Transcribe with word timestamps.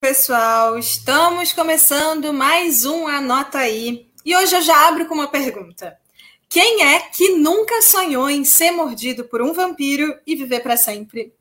pessoal, 0.00 0.78
estamos 0.78 1.52
começando 1.52 2.32
mais 2.32 2.84
um 2.84 3.08
Anota 3.08 3.58
Aí. 3.58 4.08
E 4.24 4.36
hoje 4.36 4.54
eu 4.54 4.62
já 4.62 4.86
abro 4.86 5.06
com 5.06 5.14
uma 5.14 5.26
pergunta. 5.26 5.98
Quem 6.48 6.84
é 6.84 7.00
que 7.00 7.30
nunca 7.30 7.82
sonhou 7.82 8.30
em 8.30 8.44
ser 8.44 8.70
mordido 8.70 9.24
por 9.24 9.42
um 9.42 9.52
vampiro 9.52 10.16
e 10.24 10.36
viver 10.36 10.60
para 10.60 10.76
sempre? 10.76 11.34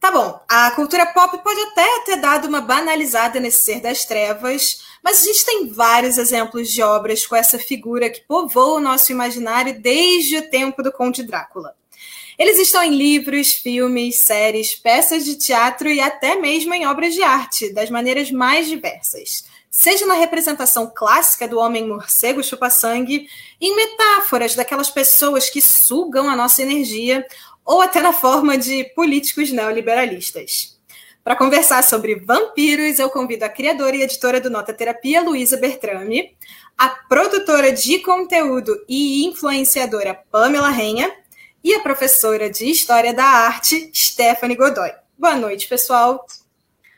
Tá 0.00 0.10
bom, 0.10 0.40
a 0.48 0.72
cultura 0.72 1.06
pop 1.06 1.38
pode 1.44 1.60
até 1.60 1.86
ter 2.06 2.16
dado 2.16 2.48
uma 2.48 2.60
banalizada 2.60 3.38
nesse 3.38 3.62
ser 3.62 3.80
das 3.80 4.04
trevas, 4.04 4.82
mas 5.02 5.22
a 5.22 5.26
gente 5.26 5.44
tem 5.44 5.68
vários 5.68 6.18
exemplos 6.18 6.70
de 6.70 6.82
obras 6.82 7.24
com 7.24 7.36
essa 7.36 7.58
figura 7.58 8.10
que 8.10 8.26
povoa 8.26 8.78
o 8.78 8.80
nosso 8.80 9.12
imaginário 9.12 9.80
desde 9.80 10.38
o 10.38 10.50
tempo 10.50 10.82
do 10.82 10.90
Conde 10.90 11.22
Drácula. 11.22 11.76
Eles 12.40 12.58
estão 12.58 12.82
em 12.82 12.96
livros, 12.96 13.52
filmes, 13.52 14.20
séries, 14.20 14.74
peças 14.74 15.26
de 15.26 15.36
teatro 15.36 15.90
e 15.90 16.00
até 16.00 16.36
mesmo 16.36 16.72
em 16.72 16.86
obras 16.86 17.12
de 17.12 17.22
arte, 17.22 17.70
das 17.70 17.90
maneiras 17.90 18.30
mais 18.30 18.66
diversas. 18.66 19.44
Seja 19.70 20.06
na 20.06 20.14
representação 20.14 20.90
clássica 20.90 21.46
do 21.46 21.58
homem 21.58 21.86
morcego 21.86 22.42
chupa-sangue, 22.42 23.28
em 23.60 23.76
metáforas 23.76 24.54
daquelas 24.54 24.88
pessoas 24.88 25.50
que 25.50 25.60
sugam 25.60 26.30
a 26.30 26.34
nossa 26.34 26.62
energia, 26.62 27.26
ou 27.62 27.82
até 27.82 28.00
na 28.00 28.14
forma 28.14 28.56
de 28.56 28.84
políticos 28.94 29.52
neoliberalistas. 29.52 30.78
Para 31.22 31.36
conversar 31.36 31.84
sobre 31.84 32.14
vampiros, 32.14 32.98
eu 32.98 33.10
convido 33.10 33.44
a 33.44 33.50
criadora 33.50 33.96
e 33.96 34.02
editora 34.02 34.40
do 34.40 34.48
Nota 34.48 34.72
Terapia, 34.72 35.20
Luísa 35.20 35.58
Bertrame, 35.58 36.34
a 36.78 36.88
produtora 36.88 37.70
de 37.70 37.98
conteúdo 37.98 38.82
e 38.88 39.26
influenciadora 39.26 40.18
Pamela 40.32 40.70
Renha 40.70 41.20
e 41.62 41.74
a 41.74 41.80
professora 41.80 42.48
de 42.50 42.70
História 42.70 43.12
da 43.12 43.24
Arte, 43.24 43.90
Stephanie 43.94 44.56
Godoy. 44.56 44.90
Boa 45.18 45.36
noite, 45.36 45.68
pessoal. 45.68 46.26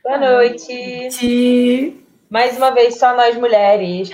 Boa 0.04 0.18
noite. 0.18 1.96
Mais 2.30 2.56
uma 2.56 2.70
vez, 2.70 2.98
só 2.98 3.14
nós 3.14 3.36
mulheres. 3.36 4.08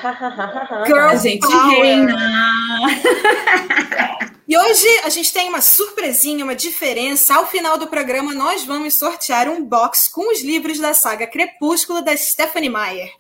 Girl, 0.86 1.08
a 1.08 1.14
gente 1.14 1.46
reina. 1.46 2.16
e 4.48 4.58
hoje 4.58 4.88
a 5.04 5.08
gente 5.08 5.32
tem 5.32 5.48
uma 5.48 5.60
surpresinha, 5.60 6.44
uma 6.44 6.56
diferença. 6.56 7.36
Ao 7.36 7.46
final 7.46 7.78
do 7.78 7.86
programa, 7.86 8.34
nós 8.34 8.64
vamos 8.64 8.94
sortear 8.94 9.48
um 9.48 9.62
box 9.64 10.10
com 10.10 10.32
os 10.32 10.42
livros 10.42 10.80
da 10.80 10.94
saga 10.94 11.26
Crepúsculo 11.26 12.02
da 12.02 12.16
Stephanie 12.16 12.68
Meyer. 12.68 13.10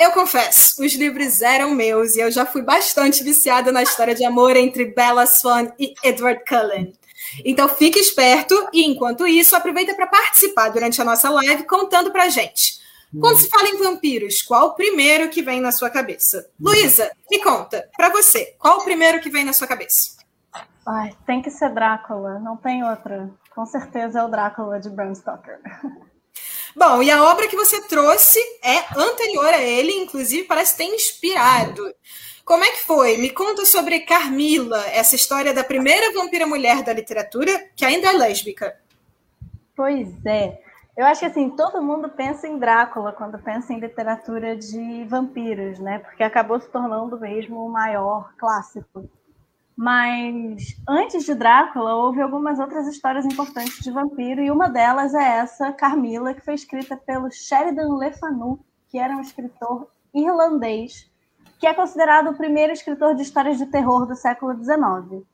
Eu 0.00 0.12
confesso, 0.12 0.82
os 0.82 0.94
livros 0.94 1.42
eram 1.42 1.74
meus 1.74 2.16
e 2.16 2.20
eu 2.20 2.30
já 2.30 2.46
fui 2.46 2.62
bastante 2.62 3.22
viciada 3.22 3.70
na 3.70 3.82
história 3.82 4.14
de 4.14 4.24
amor 4.24 4.56
entre 4.56 4.86
Bella 4.86 5.26
Swan 5.26 5.70
e 5.78 5.92
Edward 6.02 6.42
Cullen. 6.48 6.94
Então 7.44 7.68
fique 7.68 7.98
esperto 7.98 8.54
e, 8.72 8.86
enquanto 8.86 9.26
isso, 9.26 9.54
aproveita 9.54 9.94
para 9.94 10.06
participar 10.06 10.70
durante 10.70 11.02
a 11.02 11.04
nossa 11.04 11.28
live 11.28 11.64
contando 11.64 12.10
para 12.10 12.30
gente. 12.30 12.80
Quando 13.20 13.40
se 13.40 13.50
fala 13.50 13.68
em 13.68 13.76
vampiros, 13.76 14.40
qual 14.40 14.68
o 14.68 14.74
primeiro 14.74 15.28
que 15.28 15.42
vem 15.42 15.60
na 15.60 15.70
sua 15.70 15.90
cabeça? 15.90 16.48
Luísa, 16.58 17.10
me 17.30 17.38
conta, 17.42 17.86
para 17.94 18.08
você, 18.08 18.54
qual 18.58 18.78
o 18.78 18.84
primeiro 18.84 19.20
que 19.20 19.28
vem 19.28 19.44
na 19.44 19.52
sua 19.52 19.66
cabeça? 19.66 20.16
Ai, 20.86 21.14
tem 21.26 21.42
que 21.42 21.50
ser 21.50 21.74
Drácula, 21.74 22.38
não 22.38 22.56
tem 22.56 22.82
outra. 22.82 23.28
Com 23.54 23.66
certeza 23.66 24.20
é 24.20 24.24
o 24.24 24.28
Drácula 24.28 24.80
de 24.80 24.88
Bram 24.88 25.14
Stoker. 25.14 25.60
Bom, 26.76 27.02
e 27.02 27.10
a 27.10 27.22
obra 27.24 27.48
que 27.48 27.56
você 27.56 27.80
trouxe 27.88 28.38
é 28.62 28.78
anterior 28.96 29.46
a 29.46 29.60
ele, 29.60 29.92
inclusive 29.92 30.44
parece 30.44 30.76
ter 30.76 30.84
inspirado. 30.84 31.82
Como 32.44 32.64
é 32.64 32.70
que 32.70 32.84
foi? 32.84 33.16
Me 33.16 33.30
conta 33.30 33.64
sobre 33.64 34.00
Carmila, 34.00 34.84
essa 34.88 35.14
história 35.14 35.52
da 35.52 35.62
primeira 35.62 36.12
vampira 36.12 36.46
mulher 36.46 36.82
da 36.82 36.92
literatura 36.92 37.70
que 37.76 37.84
ainda 37.84 38.08
é 38.08 38.12
lésbica. 38.12 38.76
Pois 39.76 40.08
é. 40.26 40.60
Eu 40.96 41.06
acho 41.06 41.20
que 41.20 41.26
assim, 41.26 41.50
todo 41.50 41.82
mundo 41.82 42.08
pensa 42.08 42.46
em 42.46 42.58
Drácula 42.58 43.12
quando 43.12 43.38
pensa 43.38 43.72
em 43.72 43.80
literatura 43.80 44.56
de 44.56 45.04
vampiros, 45.04 45.78
né? 45.78 46.00
Porque 46.00 46.22
acabou 46.22 46.60
se 46.60 46.68
tornando 46.68 47.18
mesmo 47.18 47.64
o 47.64 47.70
maior 47.70 48.32
clássico. 48.36 49.08
Mas 49.80 50.76
antes 50.86 51.24
de 51.24 51.34
Drácula, 51.34 51.94
houve 51.94 52.20
algumas 52.20 52.58
outras 52.58 52.86
histórias 52.86 53.24
importantes 53.24 53.82
de 53.82 53.90
vampiro, 53.90 54.42
e 54.42 54.50
uma 54.50 54.68
delas 54.68 55.14
é 55.14 55.38
essa, 55.38 55.72
Carmila, 55.72 56.34
que 56.34 56.42
foi 56.42 56.52
escrita 56.52 56.98
pelo 56.98 57.30
Sheridan 57.30 57.96
Le 57.96 58.12
Fanu, 58.12 58.60
que 58.90 58.98
era 58.98 59.16
um 59.16 59.22
escritor 59.22 59.90
irlandês, 60.12 61.10
que 61.58 61.66
é 61.66 61.72
considerado 61.72 62.28
o 62.28 62.36
primeiro 62.36 62.74
escritor 62.74 63.14
de 63.14 63.22
histórias 63.22 63.56
de 63.56 63.64
terror 63.64 64.04
do 64.04 64.14
século 64.14 64.54
XIX. 64.54 65.26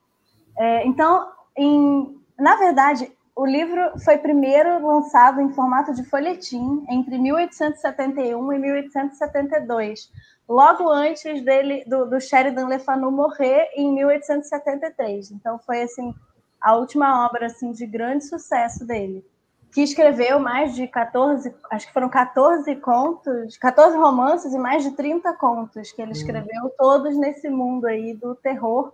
É, 0.57 0.87
então, 0.87 1.29
em, 1.57 2.17
na 2.39 2.55
verdade, 2.55 3.11
o 3.37 3.45
livro 3.45 3.99
foi 4.03 4.17
primeiro 4.17 4.85
lançado 4.85 5.39
em 5.39 5.53
formato 5.53 5.93
de 5.93 6.03
folhetim 6.03 6.83
entre 6.89 7.19
1871 7.19 8.53
e 8.53 8.59
1872 8.59 10.11
logo 10.49 10.89
antes 10.89 11.43
dele 11.43 11.83
do, 11.85 12.05
do 12.05 12.19
Sheridan 12.19 12.67
Le 12.67 12.79
Fanu 12.79 13.11
morrer 13.11 13.69
em 13.75 13.93
1873. 13.93 15.31
Então 15.31 15.59
foi 15.59 15.83
assim 15.83 16.15
a 16.59 16.75
última 16.75 17.27
obra 17.27 17.45
assim 17.45 17.71
de 17.71 17.85
grande 17.85 18.25
sucesso 18.25 18.83
dele, 18.83 19.23
que 19.71 19.81
escreveu 19.81 20.39
mais 20.39 20.73
de 20.73 20.87
14, 20.87 21.53
acho 21.69 21.85
que 21.85 21.93
foram 21.93 22.09
14 22.09 22.75
contos, 22.77 23.55
14 23.57 23.95
romances 23.97 24.51
e 24.51 24.57
mais 24.57 24.83
de 24.83 24.91
30 24.91 25.31
contos 25.33 25.91
que 25.91 26.01
ele 26.01 26.09
hum. 26.09 26.13
escreveu, 26.13 26.71
todos 26.75 27.15
nesse 27.15 27.49
mundo 27.49 27.85
aí 27.85 28.15
do 28.15 28.33
terror. 28.33 28.91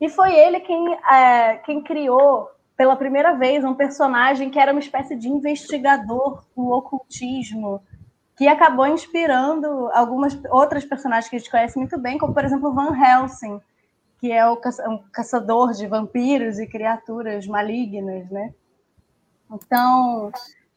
E 0.00 0.08
foi 0.08 0.34
ele 0.34 0.60
quem, 0.60 0.94
é, 0.94 1.58
quem 1.58 1.82
criou 1.82 2.50
pela 2.76 2.96
primeira 2.96 3.34
vez 3.34 3.64
um 3.64 3.74
personagem 3.74 4.50
que 4.50 4.58
era 4.58 4.72
uma 4.72 4.80
espécie 4.80 5.16
de 5.16 5.28
investigador 5.28 6.44
do 6.56 6.68
ocultismo, 6.70 7.82
que 8.36 8.48
acabou 8.48 8.86
inspirando 8.86 9.88
algumas 9.92 10.38
outras 10.50 10.84
personagens 10.84 11.28
que 11.28 11.36
a 11.36 11.38
gente 11.38 11.50
conhece 11.50 11.78
muito 11.78 11.98
bem, 11.98 12.18
como 12.18 12.34
por 12.34 12.44
exemplo 12.44 12.72
Van 12.72 12.96
Helsing, 12.96 13.60
que 14.18 14.32
é 14.32 14.46
o 14.48 14.54
um 14.88 14.98
caçador 15.12 15.72
de 15.72 15.86
vampiros 15.86 16.58
e 16.58 16.66
criaturas 16.66 17.46
malignas, 17.46 18.30
né? 18.30 18.54
Então, 19.50 20.30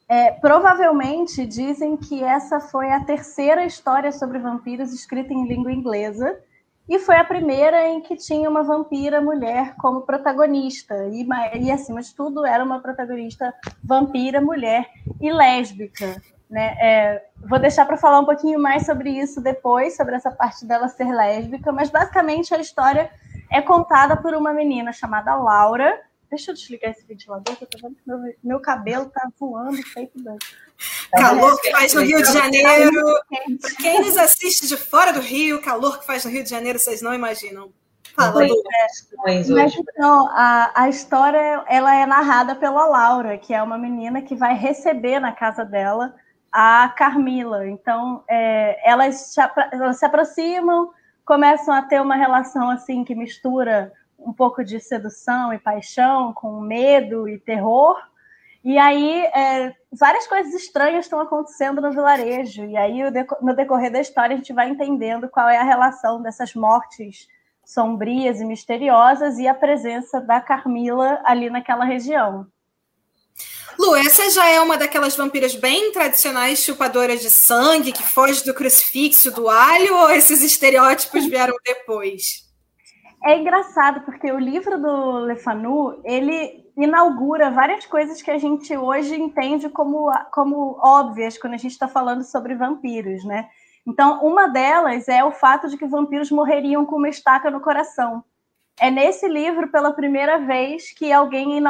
é, 0.08 0.32
provavelmente 0.32 1.46
dizem 1.46 1.96
que 1.96 2.24
essa 2.24 2.60
foi 2.60 2.92
a 2.92 3.04
terceira 3.04 3.66
história 3.66 4.12
sobre 4.12 4.40
vampiros 4.40 4.94
escrita 4.94 5.34
em 5.34 5.48
língua 5.48 5.72
inglesa 5.72 6.40
e 6.88 7.00
foi 7.00 7.18
a 7.18 7.24
primeira 7.24 7.88
em 7.88 8.02
que 8.02 8.16
tinha 8.16 8.50
uma 8.50 8.64
vampira 8.64 9.20
mulher 9.20 9.76
como 9.78 10.02
protagonista 10.02 10.94
e, 11.08 11.28
e 11.60 11.72
acima 11.72 12.02
de 12.02 12.14
tudo 12.14 12.46
era 12.46 12.64
uma 12.64 12.80
protagonista 12.80 13.54
vampira 13.84 14.40
mulher 14.40 14.88
e 15.20 15.32
lésbica. 15.32 16.22
Né? 16.50 16.78
É, 16.80 17.26
vou 17.50 17.58
deixar 17.58 17.86
para 17.86 17.98
falar 17.98 18.20
um 18.20 18.26
pouquinho 18.26 18.60
mais 18.60 18.86
sobre 18.86 19.10
isso 19.10 19.42
depois, 19.42 19.98
sobre 19.98 20.16
essa 20.16 20.30
parte 20.30 20.64
dela 20.66 20.88
ser 20.88 21.12
lésbica, 21.12 21.72
mas 21.72 21.90
basicamente 21.90 22.54
a 22.54 22.60
história 22.60 23.10
é 23.52 23.62
contada 23.62 24.16
por 24.16 24.36
uma 24.36 24.54
menina 24.54 24.94
chamada 24.94 25.36
Laura. 25.36 26.00
Deixa 26.36 26.52
eu 26.52 26.56
desligar 26.56 26.92
esse 26.92 27.06
ventilador, 27.06 27.56
que 27.56 27.64
eu 27.64 27.68
tô 27.68 27.78
vendo 27.82 27.96
que 27.96 28.02
meu, 28.06 28.20
meu 28.44 28.60
cabelo 28.60 29.06
tá 29.06 29.30
voando 29.40 29.82
feito 29.84 30.22
doido. 30.22 30.38
Calor 31.10 31.62
que 31.62 31.72
faz 31.72 31.94
no 31.94 32.02
Rio 32.02 32.22
de 32.22 32.34
Janeiro. 32.34 33.22
Quem 33.78 34.02
nos 34.02 34.18
assiste 34.18 34.68
de 34.68 34.76
fora 34.76 35.14
do 35.14 35.22
Rio, 35.22 35.62
calor 35.62 35.98
que 35.98 36.06
faz 36.06 36.26
no 36.26 36.32
Rio 36.32 36.44
de 36.44 36.50
Janeiro, 36.50 36.78
vocês 36.78 37.02
não 37.02 37.14
imaginam. 37.14 37.72
Fala, 38.14 38.46
Mas 39.26 39.50
então, 39.50 40.28
a, 40.32 40.72
a 40.76 40.90
história 40.90 41.64
ela 41.70 41.96
é 41.96 42.06
narrada 42.06 42.54
pela 42.54 42.86
Laura, 42.86 43.38
que 43.38 43.54
é 43.54 43.64
uma 43.64 43.78
menina 43.78 44.22
que 44.22 44.36
vai 44.36 44.56
receber 44.58 45.22
na 45.22 45.32
casa 45.32 45.64
dela 45.64 46.16
a 46.52 46.94
Carmila. 46.98 47.66
Então, 47.66 48.26
é, 48.30 48.78
elas, 48.90 49.16
se, 49.34 49.42
elas 49.72 50.00
se 50.00 50.06
aproximam, 50.06 50.92
começam 51.26 51.74
a 51.74 51.82
ter 51.82 52.02
uma 52.02 52.16
relação 52.18 52.70
assim 52.70 53.06
que 53.06 53.16
mistura 53.16 53.94
um 54.18 54.34
pouco 54.34 54.64
de 54.64 54.80
sedução 54.80 55.54
e 55.54 55.60
paixão 55.60 56.34
com 56.34 56.60
medo 56.62 57.28
e 57.28 57.40
terror. 57.40 57.98
E 58.64 58.78
aí, 58.78 59.26
é, 59.28 59.74
várias 59.92 60.26
coisas 60.26 60.54
estranhas 60.54 61.06
estão 61.06 61.20
acontecendo 61.20 61.82
no 61.82 61.92
vilarejo. 61.92 62.66
E 62.66 62.76
aí, 62.76 63.02
no 63.42 63.56
decorrer 63.56 63.92
da 63.92 64.02
história, 64.02 64.34
a 64.34 64.38
gente 64.38 64.54
vai 64.54 64.70
entendendo 64.70 65.30
qual 65.30 65.48
é 65.48 65.58
a 65.58 65.64
relação 65.64 66.22
dessas 66.22 66.56
mortes 66.56 67.28
sombrias 67.64 68.40
e 68.40 68.46
misteriosas 68.46 69.38
e 69.38 69.48
a 69.48 69.54
presença 69.54 70.20
da 70.22 70.40
Carmila 70.40 71.20
ali 71.24 71.50
naquela 71.50 71.84
região. 71.86 72.48
Lu, 73.78 73.96
essa 73.96 74.30
já 74.30 74.48
é 74.48 74.62
uma 74.62 74.78
daquelas 74.78 75.18
vampiras 75.18 75.54
bem 75.56 75.92
tradicionais 75.92 76.60
chupadoras 76.60 77.22
de 77.22 77.30
sangue, 77.30 77.92
que 77.92 78.04
foge 78.04 78.44
do 78.46 78.54
crucifixo, 78.54 79.32
do 79.32 79.50
alho, 79.50 79.96
ou 79.98 80.10
esses 80.12 80.42
estereótipos 80.42 81.26
vieram 81.26 81.56
depois? 81.64 82.45
É 83.26 83.40
engraçado, 83.40 84.02
porque 84.02 84.32
o 84.32 84.38
livro 84.38 84.80
do 84.80 85.14
Lefanu, 85.22 86.00
ele 86.04 86.64
inaugura 86.78 87.50
várias 87.50 87.84
coisas 87.84 88.22
que 88.22 88.30
a 88.30 88.38
gente 88.38 88.78
hoje 88.78 89.20
entende 89.20 89.68
como, 89.68 90.12
como 90.32 90.78
óbvias 90.80 91.36
quando 91.36 91.56
a 91.56 91.58
gente 91.58 91.72
está 91.72 91.88
falando 91.88 92.24
sobre 92.24 92.54
vampiros, 92.54 93.26
né? 93.26 93.50
Então, 93.88 94.24
uma 94.24 94.48
delas 94.48 95.08
é 95.08 95.24
o 95.24 95.32
fato 95.32 95.68
de 95.68 95.76
que 95.76 95.88
vampiros 95.88 96.30
morreriam 96.30 96.86
com 96.86 96.98
uma 96.98 97.10
estaca 97.10 97.50
no 97.50 97.62
coração. 97.62 98.24
É 98.80 98.92
nesse 98.92 99.28
livro, 99.28 99.72
pela 99.72 99.94
primeira 99.94 100.38
vez, 100.38 100.92
que 100.92 101.12
alguém 101.12 101.64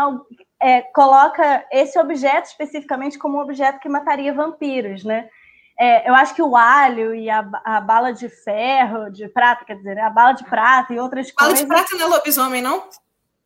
é, 0.61 0.81
coloca 0.81 1.65
esse 1.71 1.97
objeto 1.97 2.47
especificamente 2.47 3.17
como 3.17 3.37
um 3.37 3.41
objeto 3.41 3.79
que 3.79 3.87
mataria 3.87 4.33
vampiros, 4.33 5.05
né? 5.05 5.29
É, 5.77 6.09
eu 6.09 6.15
acho 6.15 6.33
que 6.33 6.41
o 6.41 6.55
alho 6.55 7.13
e 7.13 7.29
a, 7.29 7.45
a, 7.63 7.81
bala 7.81 8.13
de 8.13 8.29
ferro, 8.29 9.09
de 9.09 9.27
prata, 9.27 9.65
quer 9.65 9.75
dizer, 9.75 9.99
a 9.99 10.09
bala 10.09 10.31
de 10.31 10.45
prata 10.45 10.93
e 10.93 10.99
outras 10.99 11.31
bala 11.31 11.49
coisas. 11.49 11.67
Bala 11.67 11.81
de 11.81 11.87
prata 11.87 12.01
não 12.01 12.13
é 12.13 12.17
lobisomem, 12.17 12.61
não? 12.61 12.83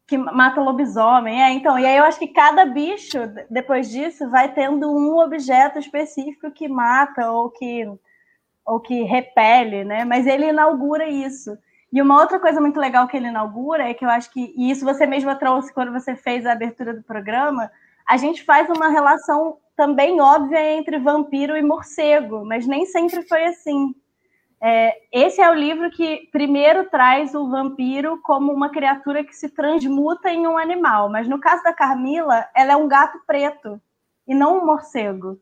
Que 0.06 0.18
mata 0.18 0.62
lobisomem, 0.62 1.42
é. 1.42 1.52
Então, 1.52 1.78
e 1.80 1.86
aí 1.86 1.98
eu 1.98 2.04
acho 2.04 2.20
que 2.20 2.28
cada 2.28 2.66
bicho, 2.66 3.18
depois 3.50 3.90
disso, 3.90 4.30
vai 4.30 4.52
tendo 4.54 4.92
um 4.92 5.18
objeto 5.20 5.80
específico 5.80 6.52
que 6.52 6.68
mata 6.68 7.32
ou 7.32 7.50
que, 7.50 7.86
ou 8.66 8.80
que 8.80 9.04
repele, 9.04 9.84
né? 9.84 10.06
Mas 10.06 10.28
ele 10.28 10.50
inaugura 10.50 11.08
isso. 11.08 11.58
E 11.92 12.00
uma 12.00 12.22
outra 12.22 12.40
coisa 12.40 12.62
muito 12.62 12.80
legal 12.80 13.08
que 13.08 13.18
ele 13.18 13.28
inaugura 13.28 13.90
é 13.90 13.94
que 13.96 14.06
eu 14.06 14.10
acho 14.10 14.32
que, 14.32 14.54
e 14.56 14.70
isso 14.70 14.86
você 14.86 15.08
mesma 15.08 15.36
trouxe 15.36 15.74
quando 15.74 15.92
você 15.92 16.16
fez 16.16 16.46
a 16.46 16.52
abertura 16.52 16.94
do 16.94 17.02
programa, 17.02 17.72
a 18.08 18.18
gente 18.18 18.44
faz 18.44 18.70
uma 18.70 18.90
relação 18.90 19.58
também 19.80 20.20
óbvia 20.20 20.74
entre 20.74 21.00
vampiro 21.00 21.56
e 21.56 21.62
morcego, 21.62 22.44
mas 22.44 22.68
nem 22.68 22.86
sempre 22.86 23.26
foi 23.26 23.46
assim. 23.46 23.96
É, 24.62 24.94
esse 25.10 25.40
é 25.40 25.50
o 25.50 25.54
livro 25.54 25.90
que 25.92 26.28
primeiro 26.34 26.90
traz 26.90 27.34
o 27.34 27.50
vampiro 27.50 28.20
como 28.22 28.52
uma 28.52 28.72
criatura 28.72 29.24
que 29.24 29.34
se 29.34 29.48
transmuta 29.48 30.30
em 30.30 30.46
um 30.46 30.58
animal, 30.58 31.10
mas 31.10 31.30
no 31.30 31.40
caso 31.40 31.64
da 31.64 31.72
Carmila, 31.72 32.46
ela 32.54 32.74
é 32.74 32.76
um 32.76 32.90
gato 32.90 33.22
preto 33.26 33.80
e 34.28 34.36
não 34.36 34.58
um 34.58 34.66
morcego. 34.66 35.40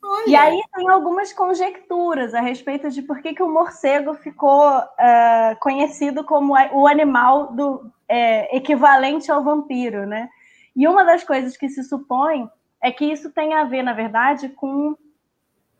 Olha. 0.00 0.28
E 0.28 0.36
aí 0.36 0.62
tem 0.72 0.88
algumas 0.88 1.32
conjecturas 1.32 2.32
a 2.32 2.40
respeito 2.40 2.90
de 2.90 3.02
por 3.02 3.20
que, 3.20 3.34
que 3.34 3.42
o 3.42 3.52
morcego 3.52 4.14
ficou 4.14 4.68
uh, 4.78 5.58
conhecido 5.58 6.22
como 6.22 6.52
o 6.52 6.86
animal 6.86 7.52
do 7.54 7.90
é, 8.08 8.56
equivalente 8.56 9.32
ao 9.32 9.42
vampiro, 9.42 10.06
né? 10.06 10.28
E 10.76 10.86
uma 10.86 11.04
das 11.04 11.24
coisas 11.24 11.56
que 11.56 11.68
se 11.68 11.82
supõe 11.82 12.48
é 12.82 12.90
que 12.90 13.04
isso 13.04 13.30
tem 13.30 13.54
a 13.54 13.64
ver, 13.64 13.82
na 13.82 13.92
verdade, 13.92 14.48
com 14.48 14.96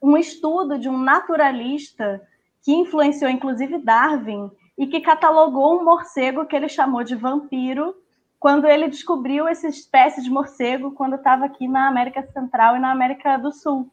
um 0.03 0.17
estudo 0.17 0.79
de 0.79 0.89
um 0.89 0.99
naturalista 0.99 2.21
que 2.63 2.73
influenciou 2.73 3.31
inclusive 3.31 3.79
Darwin 3.79 4.51
e 4.77 4.87
que 4.87 5.01
catalogou 5.01 5.79
um 5.79 5.85
morcego 5.85 6.47
que 6.47 6.57
ele 6.57 6.69
chamou 6.69 7.03
de 7.05 7.15
vampiro 7.15 7.95
quando 8.39 8.67
ele 8.67 8.89
descobriu 8.89 9.47
essa 9.47 9.69
espécie 9.69 10.23
de 10.23 10.31
morcego 10.31 10.93
quando 10.93 11.17
estava 11.17 11.45
aqui 11.45 11.69
na 11.69 11.89
América 11.89 12.23
Central 12.33 12.77
e 12.77 12.81
na 12.81 12.91
América 12.91 13.37
do 13.37 13.53
Sul. 13.53 13.91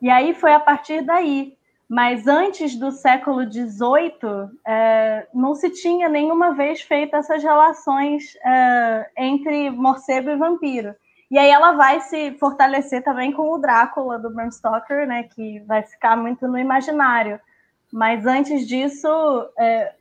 E 0.00 0.08
aí 0.08 0.34
foi 0.34 0.52
a 0.52 0.60
partir 0.60 1.02
daí. 1.02 1.56
Mas 1.88 2.26
antes 2.26 2.74
do 2.74 2.90
século 2.90 3.44
XVIII, 3.44 4.50
é, 4.66 5.28
não 5.32 5.54
se 5.54 5.70
tinha 5.70 6.08
nenhuma 6.08 6.52
vez 6.52 6.80
feito 6.80 7.14
essas 7.14 7.42
relações 7.44 8.34
é, 8.44 9.10
entre 9.16 9.70
morcego 9.70 10.30
e 10.30 10.36
vampiro. 10.36 10.96
E 11.30 11.38
aí 11.38 11.50
ela 11.50 11.72
vai 11.72 12.00
se 12.00 12.32
fortalecer 12.38 13.02
também 13.02 13.32
com 13.32 13.50
o 13.50 13.58
Drácula 13.58 14.18
do 14.18 14.30
Bram 14.30 14.50
Stoker, 14.50 15.06
né, 15.06 15.24
que 15.24 15.60
vai 15.60 15.82
ficar 15.82 16.16
muito 16.16 16.46
no 16.46 16.58
imaginário. 16.58 17.40
Mas 17.92 18.26
antes 18.26 18.66
disso, 18.66 19.08
é, 19.58 19.92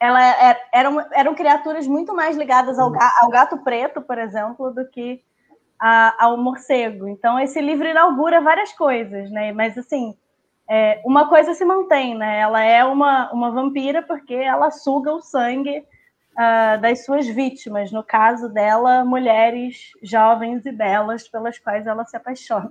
ela 0.00 0.22
é, 0.24 0.60
eram, 0.72 1.04
eram 1.12 1.34
criaturas 1.34 1.86
muito 1.86 2.14
mais 2.14 2.36
ligadas 2.36 2.78
ao, 2.78 2.92
ao 3.20 3.30
gato 3.30 3.58
preto, 3.58 4.00
por 4.02 4.18
exemplo, 4.18 4.72
do 4.72 4.86
que 4.88 5.22
a, 5.78 6.24
ao 6.24 6.36
morcego. 6.36 7.08
Então, 7.08 7.38
esse 7.38 7.60
livro 7.60 7.86
inaugura 7.86 8.40
várias 8.40 8.72
coisas, 8.72 9.30
né? 9.30 9.52
Mas, 9.52 9.76
assim, 9.78 10.16
é, 10.68 11.00
uma 11.04 11.28
coisa 11.28 11.54
se 11.54 11.64
mantém, 11.64 12.14
né? 12.16 12.40
Ela 12.40 12.62
é 12.62 12.84
uma, 12.84 13.30
uma 13.32 13.50
vampira 13.50 14.02
porque 14.02 14.34
ela 14.34 14.70
suga 14.70 15.12
o 15.12 15.20
sangue 15.20 15.84
uh, 16.36 16.80
das 16.80 17.04
suas 17.04 17.26
vítimas. 17.26 17.90
No 17.90 18.04
caso 18.04 18.48
dela, 18.48 19.04
mulheres 19.04 19.92
jovens 20.02 20.64
e 20.66 20.72
belas 20.72 21.26
pelas 21.28 21.58
quais 21.58 21.86
ela 21.86 22.04
se 22.04 22.16
apaixona. 22.16 22.68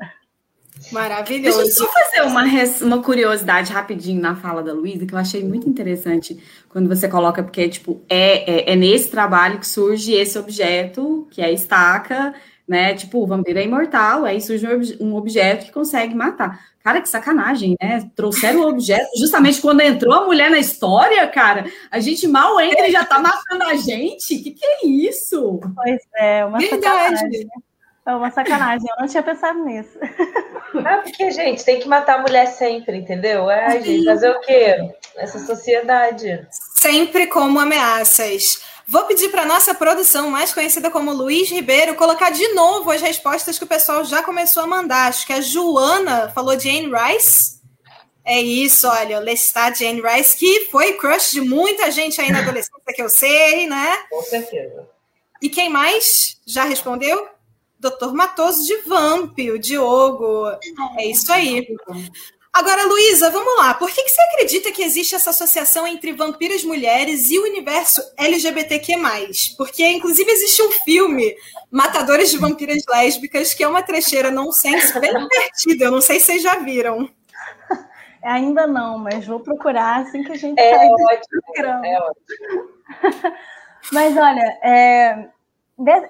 Maravilhoso. 0.91 1.57
Deixa 1.57 1.81
eu 1.81 1.87
só 1.87 1.91
fazer 1.91 2.21
uma, 2.23 2.43
uma 2.81 3.01
curiosidade 3.01 3.71
rapidinho 3.71 4.21
na 4.21 4.35
fala 4.35 4.61
da 4.61 4.73
Luísa, 4.73 5.05
que 5.05 5.13
eu 5.13 5.17
achei 5.17 5.43
muito 5.43 5.69
interessante 5.69 6.37
quando 6.67 6.89
você 6.89 7.07
coloca, 7.07 7.41
porque 7.41 7.69
tipo, 7.69 8.01
é, 8.09 8.71
é, 8.71 8.73
é 8.73 8.75
nesse 8.75 9.09
trabalho 9.09 9.59
que 9.59 9.67
surge 9.67 10.13
esse 10.13 10.37
objeto, 10.37 11.27
que 11.31 11.41
é 11.41 11.45
a 11.45 11.51
estaca, 11.51 12.33
né? 12.67 12.93
Tipo, 12.95 13.19
o 13.23 13.27
vampiro 13.27 13.59
é 13.59 13.63
imortal, 13.63 14.25
aí 14.25 14.41
surge 14.41 14.65
um 14.99 15.15
objeto 15.15 15.65
que 15.65 15.71
consegue 15.71 16.15
matar. 16.15 16.59
Cara, 16.83 17.01
que 17.01 17.09
sacanagem, 17.09 17.75
né? 17.81 18.09
Trouxeram 18.15 18.61
o 18.61 18.69
objeto 18.69 19.09
justamente 19.17 19.59
quando 19.59 19.81
entrou 19.81 20.13
a 20.13 20.25
mulher 20.25 20.51
na 20.51 20.59
história, 20.59 21.27
cara. 21.27 21.65
A 21.89 21.99
gente 21.99 22.27
mal 22.27 22.59
entra 22.59 22.87
e 22.87 22.91
já 22.91 23.03
tá 23.03 23.19
matando 23.19 23.63
a 23.63 23.75
gente. 23.75 24.37
Que 24.37 24.51
que 24.51 24.65
é 24.65 24.85
isso? 24.85 25.59
Pois 25.75 26.01
é, 26.15 26.45
uma 26.45 26.59
Verdade. 26.59 26.83
sacanagem. 27.17 27.47
É 28.07 28.15
uma 28.15 28.29
sacanagem, 28.29 28.87
eu 28.87 29.01
não 29.01 29.07
tinha 29.07 29.23
pensado 29.23 29.65
nisso. 29.65 29.97
É 30.85 30.97
porque, 30.97 31.31
gente, 31.31 31.63
tem 31.63 31.79
que 31.79 31.87
matar 31.87 32.19
a 32.19 32.21
mulher 32.21 32.47
sempre, 32.47 32.97
entendeu? 32.97 33.49
É, 33.49 33.81
gente, 33.81 34.05
fazer 34.05 34.29
o 34.29 34.39
quê? 34.41 34.75
Essa 35.15 35.39
sociedade. 35.39 36.45
Sempre 36.51 37.27
como 37.27 37.59
ameaças. 37.59 38.61
Vou 38.87 39.03
pedir 39.05 39.29
para 39.29 39.45
nossa 39.45 39.73
produção, 39.73 40.29
mais 40.29 40.53
conhecida 40.53 40.91
como 40.91 41.11
Luiz 41.11 41.49
Ribeiro, 41.49 41.95
colocar 41.95 42.29
de 42.29 42.47
novo 42.49 42.91
as 42.91 43.01
respostas 43.01 43.57
que 43.57 43.63
o 43.63 43.67
pessoal 43.67 44.05
já 44.05 44.21
começou 44.21 44.63
a 44.63 44.67
mandar. 44.67 45.07
Acho 45.07 45.25
que 45.25 45.33
a 45.33 45.41
Joana 45.41 46.31
falou 46.35 46.55
de 46.55 46.69
Anne 46.69 46.91
Rice. 46.93 47.55
É 48.23 48.39
isso, 48.41 48.87
olha, 48.87 49.19
Lestat 49.19 49.83
Anne 49.83 50.01
Rice, 50.01 50.37
que 50.37 50.65
foi 50.71 50.93
crush 50.93 51.31
de 51.31 51.41
muita 51.41 51.91
gente 51.91 52.19
aí 52.19 52.31
na 52.31 52.39
adolescência, 52.39 52.93
que 52.93 53.01
eu 53.01 53.09
sei, 53.09 53.67
né? 53.67 54.03
Com 54.09 54.21
certeza. 54.23 54.87
E 55.41 55.49
quem 55.49 55.69
mais 55.69 56.39
já 56.45 56.63
respondeu? 56.63 57.27
Doutor 57.79 58.13
Matoso 58.13 58.65
de 58.65 58.77
Vamp, 58.87 59.37
o 59.53 59.59
Diogo. 59.59 60.47
É 60.97 61.05
isso 61.05 61.31
aí. 61.31 61.67
Agora, 62.55 62.85
Luísa, 62.85 63.29
vamos 63.31 63.57
lá. 63.57 63.73
Por 63.73 63.91
que, 63.91 64.01
que 64.01 64.09
você 64.09 64.21
acredita 64.21 64.71
que 64.71 64.81
existe 64.81 65.13
essa 65.13 65.31
associação 65.31 65.85
entre 65.85 66.13
vampiras 66.13 66.63
mulheres 66.63 67.29
e 67.29 67.37
o 67.37 67.43
universo 67.43 68.01
LGBTQ+. 68.15 68.95
Porque, 69.57 69.85
inclusive, 69.85 70.31
existe 70.31 70.63
um 70.63 70.71
filme, 70.71 71.35
Matadores 71.69 72.31
de 72.31 72.37
Vampiras 72.37 72.81
Lésbicas, 72.87 73.53
que 73.53 73.61
é 73.61 73.67
uma 73.67 73.83
trecheira 73.83 74.31
nonsense 74.31 74.97
bem 75.01 75.11
divertida. 75.11 75.83
Eu 75.83 75.91
não 75.91 75.99
sei 75.99 76.17
se 76.17 76.27
vocês 76.27 76.43
já 76.43 76.55
viram. 76.55 77.09
Ainda 78.23 78.65
não, 78.65 78.99
mas 78.99 79.27
vou 79.27 79.41
procurar 79.41 80.03
assim 80.03 80.23
que 80.23 80.31
a 80.31 80.37
gente 80.37 80.57
é 80.57 80.75
sair 80.77 80.89
ótimo, 80.91 81.41
programa. 81.53 81.85
É 81.85 81.99
ótimo. 81.99 83.35
mas, 83.91 84.15
olha, 84.15 84.59
é, 84.63 85.27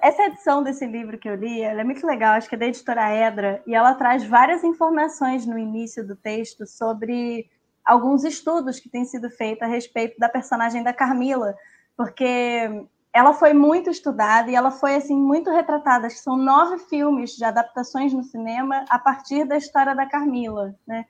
essa 0.00 0.22
edição 0.24 0.62
desse 0.62 0.86
livro 0.86 1.18
que 1.18 1.28
eu 1.28 1.34
li, 1.34 1.62
é 1.62 1.82
muito 1.82 2.06
legal, 2.06 2.34
acho 2.34 2.48
que 2.48 2.54
é 2.54 2.58
da 2.58 2.66
editora 2.66 3.10
Edra, 3.12 3.62
e 3.66 3.74
ela 3.74 3.94
traz 3.94 4.24
várias 4.24 4.62
informações 4.62 5.44
no 5.44 5.58
início 5.58 6.06
do 6.06 6.14
texto 6.14 6.66
sobre 6.66 7.50
alguns 7.84 8.24
estudos 8.24 8.78
que 8.78 8.88
têm 8.88 9.04
sido 9.04 9.30
feitos 9.30 9.62
a 9.62 9.66
respeito 9.66 10.18
da 10.18 10.28
personagem 10.28 10.82
da 10.82 10.92
Carmila, 10.92 11.54
porque 11.96 12.86
ela 13.12 13.32
foi 13.32 13.54
muito 13.54 13.88
estudada 13.88 14.50
e 14.50 14.54
ela 14.54 14.70
foi 14.70 14.94
assim 14.94 15.16
muito 15.16 15.50
retratada. 15.50 16.06
Acho 16.06 16.16
que 16.16 16.22
são 16.22 16.36
nove 16.36 16.78
filmes 16.80 17.30
de 17.30 17.44
adaptações 17.44 18.12
no 18.12 18.22
cinema 18.22 18.84
a 18.90 18.98
partir 18.98 19.44
da 19.46 19.56
história 19.56 19.94
da 19.94 20.04
Carmila, 20.04 20.74
né? 20.86 21.06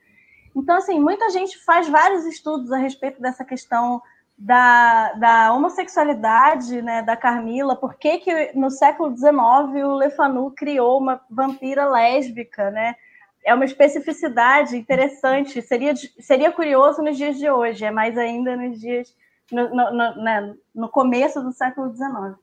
Então, 0.55 0.77
assim, 0.77 0.99
muita 0.99 1.29
gente 1.29 1.63
faz 1.63 1.87
vários 1.89 2.25
estudos 2.25 2.71
a 2.71 2.77
respeito 2.77 3.21
dessa 3.21 3.45
questão 3.45 4.01
da, 4.37 5.13
da 5.13 5.53
homossexualidade 5.53 6.81
né, 6.81 7.01
da 7.01 7.17
Carmila, 7.17 7.75
por 7.75 7.95
que, 7.95 8.19
que 8.19 8.51
no 8.53 8.69
século 8.69 9.15
XIX 9.15 9.37
o 9.83 9.97
Le 9.97 10.11
Fanu 10.11 10.51
criou 10.51 10.99
uma 10.99 11.19
vampira 11.29 11.89
lésbica, 11.89 12.69
né? 12.69 12.95
É 13.43 13.53
uma 13.53 13.65
especificidade 13.65 14.75
interessante, 14.75 15.61
seria, 15.61 15.93
seria 16.19 16.51
curioso 16.51 17.01
nos 17.01 17.17
dias 17.17 17.37
de 17.37 17.49
hoje, 17.49 17.85
é 17.85 17.91
mais 17.91 18.17
ainda 18.17 18.55
nos 18.55 18.79
dias, 18.79 19.15
no, 19.51 19.69
no, 19.69 19.91
no, 19.91 20.23
né, 20.23 20.55
no 20.75 20.89
começo 20.89 21.41
do 21.41 21.53
século 21.53 21.89
XIX. 21.95 22.37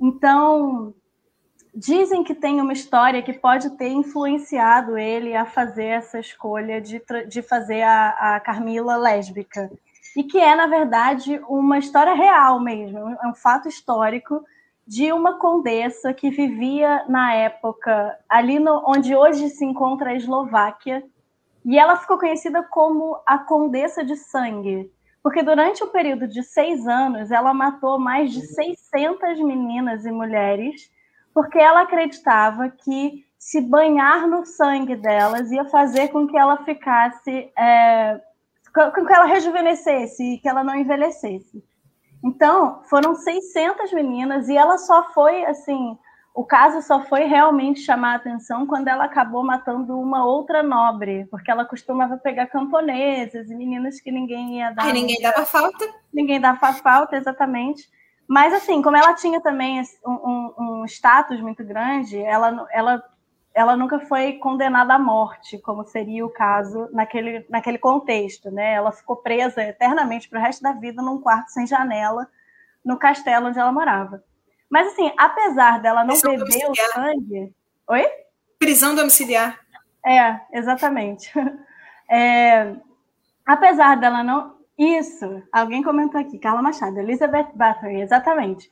Então, 0.00 0.94
dizem 1.74 2.22
que 2.22 2.34
tem 2.34 2.60
uma 2.60 2.74
história 2.74 3.22
que 3.22 3.32
pode 3.32 3.70
ter 3.70 3.88
influenciado 3.88 4.98
ele 4.98 5.34
a 5.34 5.46
fazer 5.46 5.86
essa 5.86 6.20
escolha 6.20 6.80
de, 6.80 7.02
de 7.26 7.42
fazer 7.42 7.82
a, 7.82 8.36
a 8.36 8.40
Carmila 8.40 8.96
lésbica 8.96 9.70
e 10.18 10.24
que 10.24 10.36
é, 10.36 10.56
na 10.56 10.66
verdade, 10.66 11.40
uma 11.48 11.78
história 11.78 12.12
real 12.12 12.58
mesmo, 12.58 12.98
é 13.22 13.28
um 13.28 13.34
fato 13.36 13.68
histórico 13.68 14.42
de 14.84 15.12
uma 15.12 15.38
condessa 15.38 16.12
que 16.12 16.28
vivia 16.28 17.04
na 17.08 17.34
época 17.34 18.18
ali 18.28 18.58
no, 18.58 18.82
onde 18.84 19.14
hoje 19.14 19.48
se 19.48 19.64
encontra 19.64 20.10
a 20.10 20.14
Eslováquia, 20.16 21.04
e 21.64 21.78
ela 21.78 21.94
ficou 21.94 22.18
conhecida 22.18 22.64
como 22.64 23.16
a 23.24 23.38
Condessa 23.38 24.04
de 24.04 24.16
Sangue, 24.16 24.90
porque 25.22 25.40
durante 25.40 25.84
o 25.84 25.88
período 25.92 26.26
de 26.26 26.42
seis 26.42 26.84
anos 26.88 27.30
ela 27.30 27.54
matou 27.54 27.96
mais 27.96 28.32
de 28.32 28.40
600 28.40 29.38
meninas 29.38 30.04
e 30.04 30.10
mulheres, 30.10 30.90
porque 31.32 31.60
ela 31.60 31.82
acreditava 31.82 32.68
que 32.68 33.24
se 33.38 33.60
banhar 33.60 34.26
no 34.26 34.44
sangue 34.44 34.96
delas 34.96 35.52
ia 35.52 35.64
fazer 35.66 36.08
com 36.08 36.26
que 36.26 36.36
ela 36.36 36.56
ficasse 36.64 37.52
é, 37.56 38.20
com 38.74 39.06
que 39.06 39.12
ela 39.12 39.24
rejuvenescesse, 39.24 40.38
que 40.42 40.48
ela 40.48 40.64
não 40.64 40.74
envelhecesse. 40.74 41.62
Então, 42.24 42.82
foram 42.90 43.14
600 43.14 43.92
meninas 43.92 44.48
e 44.48 44.56
ela 44.56 44.76
só 44.78 45.12
foi, 45.12 45.44
assim, 45.44 45.96
o 46.34 46.44
caso 46.44 46.80
só 46.82 47.02
foi 47.02 47.24
realmente 47.24 47.80
chamar 47.80 48.12
a 48.12 48.16
atenção 48.16 48.66
quando 48.66 48.88
ela 48.88 49.04
acabou 49.04 49.44
matando 49.44 49.98
uma 49.98 50.24
outra 50.24 50.62
nobre, 50.62 51.26
porque 51.30 51.50
ela 51.50 51.64
costumava 51.64 52.16
pegar 52.16 52.46
camponesas 52.46 53.50
e 53.50 53.54
meninas 53.54 54.00
que 54.00 54.10
ninguém 54.10 54.58
ia 54.58 54.70
dar. 54.70 54.84
Ai, 54.84 54.92
ninguém 54.92 55.20
dava 55.20 55.44
falta. 55.44 55.84
Ninguém 56.12 56.40
dava 56.40 56.72
falta, 56.74 57.16
exatamente. 57.16 57.88
Mas, 58.28 58.52
assim, 58.52 58.82
como 58.82 58.96
ela 58.96 59.14
tinha 59.14 59.40
também 59.40 59.82
um, 60.06 60.12
um, 60.12 60.54
um 60.58 60.84
status 60.84 61.40
muito 61.40 61.64
grande, 61.64 62.18
ela, 62.20 62.68
ela, 62.70 63.02
ela 63.58 63.76
nunca 63.76 63.98
foi 63.98 64.34
condenada 64.34 64.94
à 64.94 64.98
morte, 65.00 65.58
como 65.58 65.84
seria 65.84 66.24
o 66.24 66.30
caso 66.30 66.88
naquele, 66.92 67.44
naquele 67.50 67.76
contexto, 67.76 68.52
né? 68.52 68.74
Ela 68.74 68.92
ficou 68.92 69.16
presa 69.16 69.60
eternamente 69.60 70.28
para 70.28 70.38
o 70.38 70.42
resto 70.42 70.62
da 70.62 70.70
vida 70.70 71.02
num 71.02 71.20
quarto 71.20 71.48
sem 71.48 71.66
janela, 71.66 72.28
no 72.84 72.96
castelo 72.96 73.48
onde 73.48 73.58
ela 73.58 73.72
morava. 73.72 74.22
Mas, 74.70 74.92
assim, 74.92 75.12
apesar 75.18 75.82
dela 75.82 76.04
não 76.04 76.14
Prisão 76.14 76.36
beber 76.36 76.70
o 76.70 76.74
sangue. 76.94 77.52
Oi? 77.88 78.06
Prisão 78.60 78.94
domiciliar. 78.94 79.58
É, 80.06 80.40
exatamente. 80.52 81.32
É, 82.10 82.74
apesar 83.44 83.96
dela 83.96 84.24
não. 84.24 84.56
Isso, 84.78 85.42
alguém 85.52 85.82
comentou 85.82 86.18
aqui, 86.18 86.38
Carla 86.38 86.62
Machado, 86.62 86.98
Elizabeth 86.98 87.50
Bathory, 87.54 88.00
exatamente. 88.00 88.70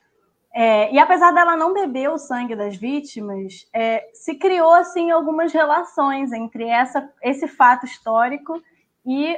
É, 0.59 0.91
e 0.91 0.97
apesar 0.97 1.31
dela 1.33 1.55
não 1.55 1.71
beber 1.71 2.09
o 2.09 2.17
sangue 2.17 2.55
das 2.55 2.75
vítimas, 2.75 3.69
é, 3.71 4.09
se 4.11 4.33
criou 4.33 4.73
assim 4.73 5.11
algumas 5.11 5.53
relações 5.53 6.33
entre 6.33 6.63
essa, 6.63 7.07
esse 7.21 7.47
fato 7.47 7.85
histórico 7.85 8.59
e 9.05 9.37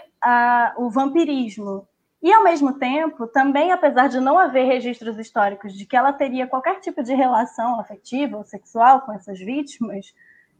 o 0.77 0.89
vampirismo. 0.89 1.85
E, 2.23 2.31
ao 2.31 2.41
mesmo 2.41 2.79
tempo, 2.79 3.27
também, 3.27 3.73
apesar 3.73 4.07
de 4.07 4.21
não 4.21 4.39
haver 4.39 4.63
registros 4.63 5.17
históricos 5.19 5.73
de 5.73 5.85
que 5.85 5.97
ela 5.97 6.13
teria 6.13 6.47
qualquer 6.47 6.79
tipo 6.79 7.03
de 7.03 7.13
relação 7.13 7.77
afetiva 7.77 8.37
ou 8.37 8.45
sexual 8.45 9.01
com 9.01 9.11
essas 9.11 9.39
vítimas, 9.39 10.13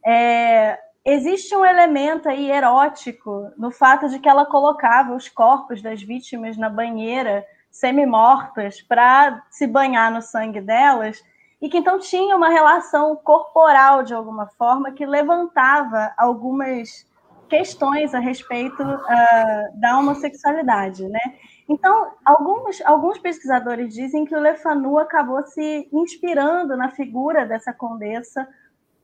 é, 0.04 0.78
existe 1.06 1.56
um 1.56 1.64
elemento 1.64 2.28
aí 2.28 2.50
erótico 2.50 3.50
no 3.56 3.70
fato 3.70 4.10
de 4.10 4.18
que 4.18 4.28
ela 4.28 4.44
colocava 4.44 5.14
os 5.14 5.26
corpos 5.26 5.80
das 5.80 6.02
vítimas 6.02 6.58
na 6.58 6.68
banheira, 6.68 7.46
semi-mortas, 7.70 8.82
para 8.82 9.42
se 9.50 9.66
banhar 9.66 10.10
no 10.10 10.20
sangue 10.20 10.60
delas, 10.60 11.22
e 11.60 11.68
que 11.68 11.78
então 11.78 11.98
tinha 11.98 12.36
uma 12.36 12.48
relação 12.48 13.14
corporal, 13.16 14.02
de 14.02 14.14
alguma 14.14 14.46
forma, 14.46 14.92
que 14.92 15.04
levantava 15.04 16.12
algumas 16.16 17.06
questões 17.48 18.14
a 18.14 18.20
respeito 18.20 18.82
uh, 18.82 19.80
da 19.80 19.98
homossexualidade, 19.98 21.06
né? 21.08 21.20
Então, 21.68 22.12
alguns, 22.24 22.80
alguns 22.82 23.18
pesquisadores 23.18 23.92
dizem 23.92 24.24
que 24.24 24.34
o 24.34 24.40
Lefanu 24.40 24.98
acabou 24.98 25.42
se 25.46 25.88
inspirando 25.92 26.76
na 26.76 26.90
figura 26.90 27.44
dessa 27.44 27.72
condessa 27.72 28.48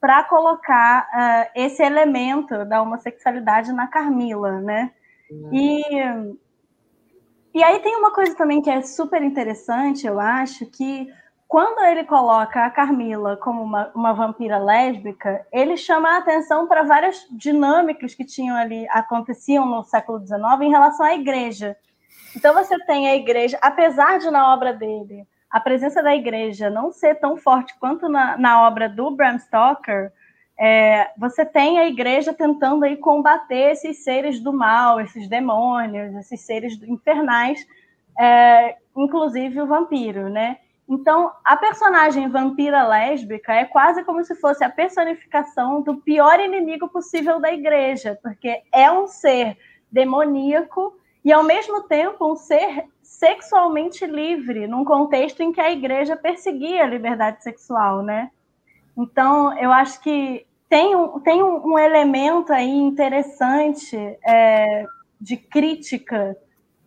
para 0.01 0.25
colocar 0.25 1.09
uh, 1.13 1.51
esse 1.55 1.83
elemento 1.83 2.65
da 2.65 2.81
homossexualidade 2.81 3.73
na 3.73 3.87
Carmila, 3.87 4.61
né? 4.61 4.93
Uhum. 5.31 5.51
E, 5.53 5.83
e 7.57 7.65
aí 7.65 7.79
tem 7.79 7.97
uma 7.97 8.11
coisa 8.11 8.35
também 8.35 8.61
que 8.61 8.69
é 8.69 8.83
super 8.83 9.23
interessante, 9.23 10.07
eu 10.07 10.21
acho, 10.21 10.67
que 10.67 11.11
quando 11.49 11.83
ele 11.87 12.05
coloca 12.05 12.67
a 12.67 12.71
Carmila 12.71 13.35
como 13.39 13.63
uma, 13.63 13.91
uma 13.95 14.13
vampira 14.13 14.59
lésbica, 14.59 15.47
ele 15.51 15.75
chama 15.75 16.11
a 16.11 16.19
atenção 16.19 16.69
para 16.69 16.83
várias 16.83 17.27
dinâmicas 17.31 18.15
que 18.15 18.27
tinham 18.27 18.55
ali, 18.55 18.87
aconteciam 18.91 19.65
no 19.65 19.83
século 19.85 20.19
XIX 20.19 20.43
em 20.61 20.71
relação 20.71 21.07
à 21.07 21.15
igreja. 21.15 21.75
Então 22.37 22.53
você 22.53 22.79
tem 22.85 23.09
a 23.09 23.17
igreja, 23.17 23.59
apesar 23.63 24.19
de 24.19 24.31
na 24.31 24.53
obra 24.53 24.75
dele 24.75 25.27
a 25.51 25.59
presença 25.59 26.03
da 26.03 26.15
igreja 26.15 26.69
não 26.69 26.93
ser 26.93 27.15
tão 27.15 27.39
forte 27.39 27.75
quanto 27.81 28.07
na, 28.07 28.37
na 28.37 28.67
obra 28.67 28.87
do 28.87 29.11
Bram 29.13 29.39
Stoker, 29.39 30.13
é, 30.59 31.11
você 31.19 31.45
tem 31.45 31.79
a 31.79 31.87
igreja 31.87 32.33
tentando 32.33 32.85
aí 32.85 32.97
combater 32.97 33.73
esses 33.73 34.03
seres 34.03 34.41
do 34.41 34.53
mal, 34.53 35.01
esses 35.01 35.29
demônios, 35.29 36.15
esses 36.15 36.41
seres 36.41 36.81
infernais, 36.83 37.67
é, 38.19 38.77
inclusive 38.97 39.61
o 39.61 39.67
vampiro, 39.67 40.29
né? 40.29 40.59
Então, 40.89 41.33
a 41.45 41.57
personagem 41.57 42.29
vampira 42.29 42.87
lésbica 42.87 43.53
é 43.53 43.65
quase 43.65 44.05
como 44.05 44.25
se 44.25 44.37
fosse 44.37 44.65
a 44.65 44.71
personificação 44.71 45.83
do 45.83 45.97
pior 45.97 46.39
inimigo 46.39 46.89
possível 46.89 47.41
da 47.41 47.53
igreja, 47.53 48.19
porque 48.23 48.63
é 48.73 48.91
um 48.91 49.07
ser 49.07 49.59
demoníaco 49.91 50.97
e, 51.25 51.33
ao 51.33 51.43
mesmo 51.43 51.83
tempo, 51.83 52.33
um 52.33 52.37
ser 52.37 52.85
sexualmente 53.03 54.07
livre, 54.07 54.69
num 54.69 54.85
contexto 54.85 55.41
em 55.43 55.53
que 55.53 55.61
a 55.61 55.73
igreja 55.73 56.17
perseguia 56.17 56.85
a 56.85 56.87
liberdade 56.87 57.43
sexual, 57.43 58.03
né? 58.03 58.31
Então, 58.97 59.57
eu 59.59 59.73
acho 59.73 60.00
que 60.00 60.47
tem 60.69 60.97
um, 60.97 61.21
tem 61.21 61.43
um, 61.43 61.79
elemento 61.79 62.53
aí 62.53 62.71
interessante 62.71 63.97
é, 64.25 64.85
de 65.21 65.37
crítica 65.37 66.37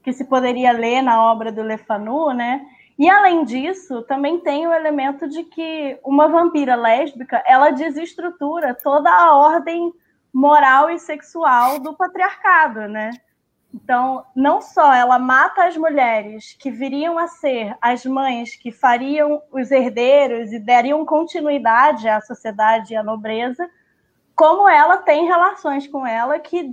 que 0.03 0.11
se 0.11 0.25
poderia 0.25 0.71
ler 0.71 1.01
na 1.01 1.23
obra 1.23 1.51
do 1.51 1.61
Le 1.61 1.77
Fanu, 1.77 2.33
né? 2.33 2.65
E 2.97 3.09
além 3.09 3.45
disso, 3.45 4.01
também 4.03 4.39
tem 4.39 4.67
o 4.67 4.73
elemento 4.73 5.29
de 5.29 5.43
que 5.43 5.97
uma 6.03 6.27
vampira 6.27 6.75
lésbica 6.75 7.41
ela 7.47 7.71
desestrutura 7.71 8.75
toda 8.75 9.09
a 9.09 9.35
ordem 9.35 9.93
moral 10.33 10.89
e 10.89 10.99
sexual 10.99 11.79
do 11.79 11.95
patriarcado, 11.95 12.87
né? 12.87 13.11
Então, 13.73 14.25
não 14.35 14.61
só 14.61 14.93
ela 14.93 15.19
mata 15.19 15.65
as 15.65 15.77
mulheres 15.77 16.55
que 16.59 16.71
viriam 16.71 17.19
a 17.19 17.27
ser 17.27 17.77
as 17.79 18.03
mães 18.03 18.55
que 18.55 18.71
fariam 18.71 19.41
os 19.51 19.69
herdeiros 19.69 20.51
e 20.51 20.59
dariam 20.59 21.05
continuidade 21.05 22.07
à 22.07 22.19
sociedade 22.19 22.93
e 22.93 22.97
à 22.97 23.03
nobreza, 23.03 23.69
como 24.35 24.67
ela 24.67 24.97
tem 24.97 25.25
relações 25.25 25.85
com 25.85 26.07
ela 26.07 26.39
que 26.39 26.71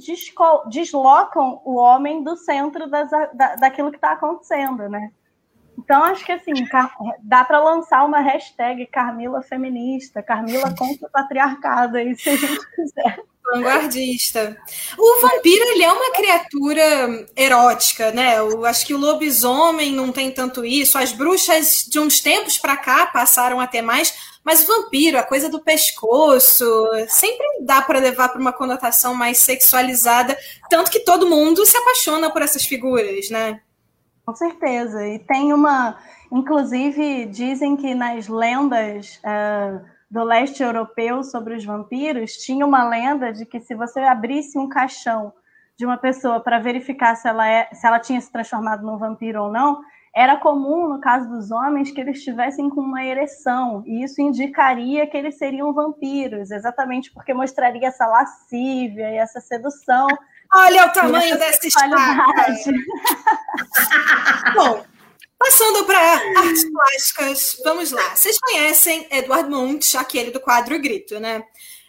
deslocam 0.68 1.60
o 1.64 1.74
homem 1.74 2.22
do 2.22 2.36
centro 2.36 2.88
das, 2.88 3.10
da, 3.10 3.56
daquilo 3.56 3.90
que 3.90 3.98
está 3.98 4.12
acontecendo, 4.12 4.88
né? 4.88 5.10
Então, 5.78 6.02
acho 6.04 6.24
que 6.24 6.32
assim, 6.32 6.54
dá 7.22 7.44
para 7.44 7.60
lançar 7.60 8.04
uma 8.04 8.20
hashtag 8.20 8.86
Carmila 8.86 9.42
Feminista, 9.42 10.22
Carmila 10.22 10.74
contra 10.74 11.06
o 11.06 11.10
patriarcado, 11.10 11.98
aí, 11.98 12.16
se 12.16 12.30
a 12.30 12.36
gente 12.36 12.70
quiser. 12.74 13.20
Vanguardista. 13.52 14.56
O 14.98 15.20
vampiro, 15.20 15.64
ele 15.66 15.84
é 15.84 15.92
uma 15.92 16.12
criatura 16.12 17.26
erótica, 17.36 18.10
né? 18.10 18.38
Eu 18.38 18.64
acho 18.64 18.84
que 18.84 18.94
o 18.94 18.98
lobisomem 18.98 19.92
não 19.92 20.10
tem 20.10 20.30
tanto 20.30 20.64
isso. 20.64 20.98
As 20.98 21.12
bruxas, 21.12 21.86
de 21.88 22.00
uns 22.00 22.20
tempos 22.20 22.58
para 22.58 22.76
cá, 22.76 23.06
passaram 23.06 23.60
a 23.60 23.66
ter 23.66 23.82
mais. 23.82 24.12
Mas 24.44 24.62
o 24.62 24.66
vampiro, 24.66 25.18
a 25.18 25.22
coisa 25.22 25.48
do 25.48 25.62
pescoço, 25.62 26.66
sempre 27.08 27.46
dá 27.62 27.82
para 27.82 27.98
levar 27.98 28.28
para 28.28 28.40
uma 28.40 28.52
conotação 28.52 29.14
mais 29.14 29.38
sexualizada. 29.38 30.36
Tanto 30.68 30.90
que 30.90 31.00
todo 31.00 31.28
mundo 31.28 31.64
se 31.64 31.76
apaixona 31.76 32.30
por 32.30 32.42
essas 32.42 32.64
figuras, 32.64 33.30
né? 33.30 33.60
Com 34.24 34.34
certeza. 34.34 35.06
E 35.06 35.20
tem 35.20 35.52
uma. 35.52 35.98
Inclusive, 36.32 37.26
dizem 37.26 37.76
que 37.76 37.94
nas 37.94 38.26
lendas. 38.26 39.20
Uh 39.24 39.95
do 40.10 40.22
leste 40.22 40.62
europeu 40.62 41.22
sobre 41.22 41.54
os 41.54 41.64
vampiros, 41.64 42.32
tinha 42.32 42.64
uma 42.64 42.88
lenda 42.88 43.32
de 43.32 43.44
que 43.44 43.60
se 43.60 43.74
você 43.74 44.00
abrisse 44.00 44.58
um 44.58 44.68
caixão 44.68 45.32
de 45.76 45.84
uma 45.84 45.98
pessoa 45.98 46.40
para 46.40 46.58
verificar 46.58 47.14
se 47.16 47.28
ela, 47.28 47.46
é, 47.46 47.68
se 47.72 47.86
ela 47.86 48.00
tinha 48.00 48.20
se 48.20 48.32
transformado 48.32 48.84
num 48.84 48.96
vampiro 48.96 49.42
ou 49.42 49.52
não, 49.52 49.80
era 50.14 50.38
comum, 50.38 50.88
no 50.88 50.98
caso 50.98 51.28
dos 51.28 51.50
homens, 51.50 51.90
que 51.90 52.00
eles 52.00 52.16
estivessem 52.16 52.70
com 52.70 52.80
uma 52.80 53.04
ereção, 53.04 53.82
e 53.84 54.02
isso 54.02 54.22
indicaria 54.22 55.06
que 55.06 55.14
eles 55.14 55.36
seriam 55.36 55.74
vampiros, 55.74 56.50
exatamente 56.50 57.12
porque 57.12 57.34
mostraria 57.34 57.88
essa 57.88 58.06
lascívia 58.06 59.10
e 59.10 59.18
essa 59.18 59.42
sedução. 59.42 60.06
Olha 60.54 60.86
o 60.86 60.92
tamanho 60.92 61.38
dessa 61.38 61.66
espada! 61.66 61.96
Bom, 64.56 64.82
Passando 65.38 65.84
para 65.84 65.98
artes 66.40 66.64
plásticas, 66.70 67.60
vamos 67.62 67.90
lá. 67.92 68.16
Vocês 68.16 68.38
conhecem 68.38 69.06
Edward 69.10 69.50
Munch, 69.50 69.96
aquele 69.96 70.30
do 70.30 70.40
quadro 70.40 70.78
Grito, 70.80 71.20
né? 71.20 71.42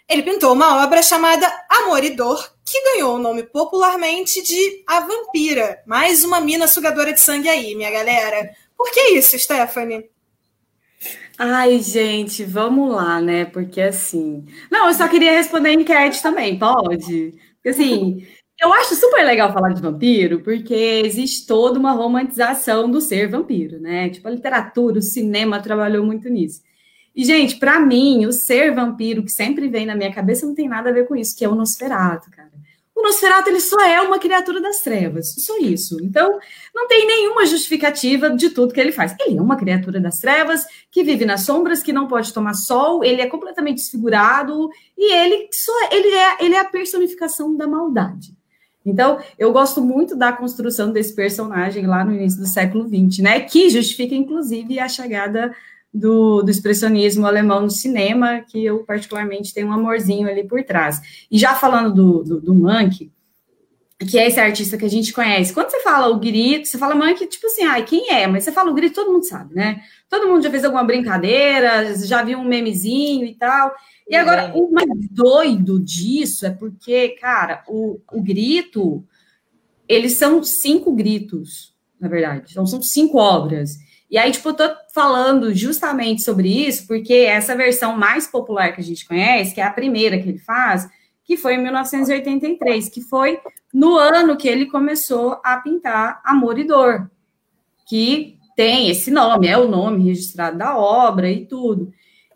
Ele 0.07 0.23
pintou 0.23 0.53
uma 0.53 0.83
obra 0.83 1.01
chamada 1.01 1.47
Amor 1.69 2.03
e 2.03 2.11
Dor, 2.11 2.53
que 2.65 2.81
ganhou 2.93 3.15
o 3.15 3.19
nome 3.19 3.43
popularmente 3.43 4.41
de 4.41 4.83
A 4.87 5.01
Vampira. 5.01 5.81
Mais 5.85 6.23
uma 6.23 6.39
mina 6.39 6.67
sugadora 6.67 7.13
de 7.13 7.19
sangue 7.19 7.49
aí, 7.49 7.75
minha 7.75 7.91
galera. 7.91 8.51
Por 8.77 8.91
que 8.91 9.01
isso, 9.09 9.37
Stephanie? 9.39 10.09
Ai, 11.37 11.79
gente, 11.79 12.43
vamos 12.43 12.93
lá, 12.93 13.21
né? 13.21 13.45
Porque 13.45 13.79
assim. 13.79 14.45
Não, 14.71 14.87
eu 14.87 14.93
só 14.93 15.07
queria 15.07 15.31
responder 15.31 15.69
a 15.69 15.73
enquete 15.73 16.21
também, 16.21 16.57
pode? 16.57 17.33
Porque 17.55 17.69
assim, 17.69 18.27
eu 18.59 18.73
acho 18.73 18.95
super 18.95 19.23
legal 19.23 19.53
falar 19.53 19.73
de 19.73 19.81
vampiro, 19.81 20.41
porque 20.41 20.73
existe 21.05 21.45
toda 21.45 21.79
uma 21.79 21.91
romantização 21.91 22.89
do 22.89 22.99
ser 22.99 23.29
vampiro, 23.29 23.79
né? 23.79 24.09
Tipo, 24.09 24.27
a 24.27 24.31
literatura, 24.31 24.99
o 24.99 25.01
cinema 25.01 25.61
trabalhou 25.61 26.03
muito 26.03 26.27
nisso. 26.27 26.61
E, 27.15 27.23
gente, 27.25 27.57
para 27.57 27.79
mim, 27.79 28.25
o 28.25 28.31
ser 28.31 28.73
vampiro 28.73 29.23
que 29.23 29.31
sempre 29.31 29.67
vem 29.67 29.85
na 29.85 29.95
minha 29.95 30.13
cabeça 30.13 30.45
não 30.45 30.55
tem 30.55 30.67
nada 30.67 30.89
a 30.89 30.93
ver 30.93 31.07
com 31.07 31.15
isso, 31.15 31.35
que 31.35 31.45
é 31.45 31.49
o 31.49 31.55
Nosferatu, 31.55 32.29
cara. 32.31 32.51
o 32.95 33.01
Nosferatu 33.01 33.49
ele 33.49 33.59
só 33.59 33.79
é 33.81 34.01
uma 34.01 34.19
criatura 34.19 34.61
das 34.61 34.81
trevas, 34.81 35.33
só 35.37 35.57
isso. 35.57 35.97
Então, 36.03 36.39
não 36.75 36.87
tem 36.87 37.07
nenhuma 37.07 37.45
justificativa 37.45 38.29
de 38.29 38.49
tudo 38.51 38.73
que 38.73 38.79
ele 38.79 38.91
faz. 38.91 39.15
Ele 39.19 39.37
é 39.37 39.41
uma 39.41 39.55
criatura 39.57 39.99
das 39.99 40.19
trevas 40.19 40.65
que 40.91 41.03
vive 41.03 41.25
nas 41.25 41.41
sombras, 41.41 41.81
que 41.81 41.93
não 41.93 42.07
pode 42.07 42.33
tomar 42.33 42.53
sol, 42.53 43.03
ele 43.03 43.21
é 43.21 43.27
completamente 43.27 43.77
desfigurado 43.77 44.69
e 44.97 45.13
ele 45.13 45.47
só 45.53 45.73
ele 45.91 46.09
é 46.09 46.37
ele 46.43 46.55
é 46.55 46.59
a 46.59 46.65
personificação 46.65 47.55
da 47.55 47.67
maldade. 47.67 48.36
Então, 48.87 49.19
eu 49.37 49.51
gosto 49.51 49.81
muito 49.81 50.15
da 50.15 50.31
construção 50.31 50.91
desse 50.91 51.13
personagem 51.13 51.85
lá 51.85 52.05
no 52.05 52.13
início 52.13 52.39
do 52.39 52.47
século 52.47 52.87
XX, 52.87 53.19
né? 53.19 53.39
Que 53.41 53.69
justifica, 53.69 54.15
inclusive, 54.15 54.79
a 54.79 54.87
chegada 54.87 55.53
do, 55.93 56.41
do, 56.41 56.49
expressionismo 56.49 57.25
alemão 57.25 57.61
no 57.61 57.69
cinema, 57.69 58.41
que 58.41 58.63
eu 58.63 58.79
particularmente 58.83 59.53
tenho 59.53 59.67
um 59.67 59.73
amorzinho 59.73 60.27
ali 60.29 60.43
por 60.43 60.63
trás. 60.63 61.01
E 61.29 61.37
já 61.37 61.53
falando 61.53 61.93
do, 61.93 62.23
do, 62.23 62.41
do 62.41 62.55
Mank, 62.55 63.11
que 63.99 64.19
é 64.19 64.27
esse 64.27 64.39
artista 64.39 64.77
que 64.77 64.85
a 64.85 64.89
gente 64.89 65.11
conhece, 65.11 65.53
quando 65.53 65.71
você 65.71 65.81
fala 65.81 66.07
o 66.09 66.19
grito, 66.19 66.67
você 66.67 66.77
fala 66.77 66.93
Mank, 66.93 67.25
tipo 67.25 67.47
assim, 67.47 67.63
ai, 67.63 67.83
quem 67.83 68.11
é? 68.11 68.27
Mas 68.27 68.43
você 68.43 68.51
fala 68.51 68.69
o 68.69 68.73
grito, 68.73 68.93
todo 68.93 69.11
mundo 69.11 69.25
sabe, 69.25 69.55
né? 69.55 69.81
Todo 70.07 70.27
mundo 70.27 70.43
já 70.43 70.51
fez 70.51 70.63
alguma 70.63 70.83
brincadeira, 70.83 71.95
já 71.95 72.21
viu 72.21 72.37
um 72.37 72.43
memezinho 72.43 73.25
e 73.25 73.33
tal. 73.33 73.73
E 74.07 74.15
agora, 74.15 74.51
o 74.53 74.71
mais 74.71 74.87
doido 75.09 75.79
disso 75.79 76.45
é 76.45 76.51
porque, 76.51 77.09
cara, 77.19 77.63
o, 77.67 77.99
o 78.13 78.21
grito, 78.21 79.03
eles 79.89 80.13
são 80.17 80.43
cinco 80.43 80.93
gritos, 80.93 81.73
na 81.99 82.07
verdade. 82.07 82.51
Então, 82.51 82.67
são 82.67 82.81
cinco 82.81 83.17
obras. 83.17 83.77
E 84.11 84.17
aí, 84.17 84.31
tipo, 84.31 84.47
eu 84.47 84.53
tô 84.53 84.63
falando 84.93 85.53
justamente 85.55 86.21
sobre 86.21 86.47
isso, 86.67 86.85
porque 86.85 87.13
essa 87.13 87.55
versão 87.55 87.97
mais 87.97 88.27
popular 88.27 88.73
que 88.73 88.79
a 88.79 88.83
gente 88.83 89.07
conhece, 89.07 89.55
que 89.55 89.59
é 89.59 89.65
a 89.65 89.73
primeira 89.73 90.19
que 90.19 90.29
ele 90.29 90.37
faz, 90.37 90.87
que 91.27 91.35
foi 91.35 91.55
em 91.55 91.61
1983, 91.61 92.87
que 92.87 93.01
foi 93.01 93.39
no 93.73 93.97
ano 93.97 94.37
que 94.37 94.47
ele 94.47 94.65
começou 94.65 95.39
a 95.43 95.57
pintar 95.57 96.21
Amor 96.23 96.57
e 96.57 96.63
Dor, 96.63 97.11
que 97.85 98.37
tem 98.55 98.89
esse 98.89 99.11
nome, 99.11 99.47
é 99.47 99.57
o 99.57 99.67
nome 99.67 100.05
registrado 100.05 100.57
da 100.57 100.77
obra 100.77 101.29
e 101.29 101.45
tudo. 101.45 101.91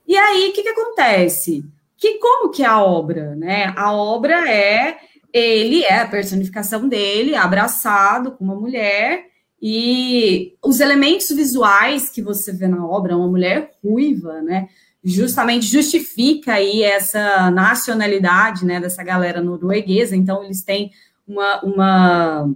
E 0.06 0.16
aí, 0.18 0.50
o 0.50 0.54
que, 0.54 0.62
que 0.62 0.70
acontece? 0.70 1.64
Que 1.98 2.20
como 2.20 2.52
que 2.52 2.64
é 2.64 2.68
a 2.68 2.84
obra, 2.84 3.34
né? 3.36 3.74
A 3.78 3.94
obra 3.94 4.52
é 4.52 5.00
ele 5.34 5.84
é 5.84 6.00
a 6.00 6.08
personificação 6.08 6.90
dele, 6.90 7.36
abraçado 7.36 8.32
com 8.32 8.44
uma 8.44 8.56
mulher, 8.56 9.28
e 9.62 10.56
os 10.62 10.80
elementos 10.82 11.30
visuais 11.30 12.10
que 12.10 12.22
você 12.22 12.52
vê 12.52 12.68
na 12.68 12.86
obra, 12.86 13.16
uma 13.16 13.28
mulher 13.28 13.72
ruiva, 13.82 14.42
né? 14.42 14.68
Justamente 15.04 15.66
justifica 15.66 16.54
aí 16.54 16.84
essa 16.84 17.50
nacionalidade, 17.50 18.66
né, 18.66 18.80
dessa 18.80 19.04
galera 19.04 19.42
norueguesa. 19.42 20.16
Então, 20.16 20.44
eles 20.44 20.64
têm 20.64 20.92
uma. 21.28 21.62
uma 21.64 22.50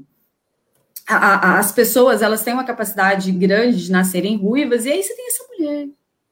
a, 1.07 1.15
a, 1.15 1.59
as 1.59 1.71
pessoas, 1.71 2.21
elas 2.21 2.43
têm 2.43 2.53
uma 2.53 2.63
capacidade 2.63 3.31
grande 3.31 3.85
de 3.85 3.91
nascerem 3.91 4.37
ruivas, 4.37 4.85
e 4.85 4.91
aí 4.91 5.03
você 5.03 5.15
tem 5.15 5.27
essa 5.27 5.43
mulher 5.49 5.87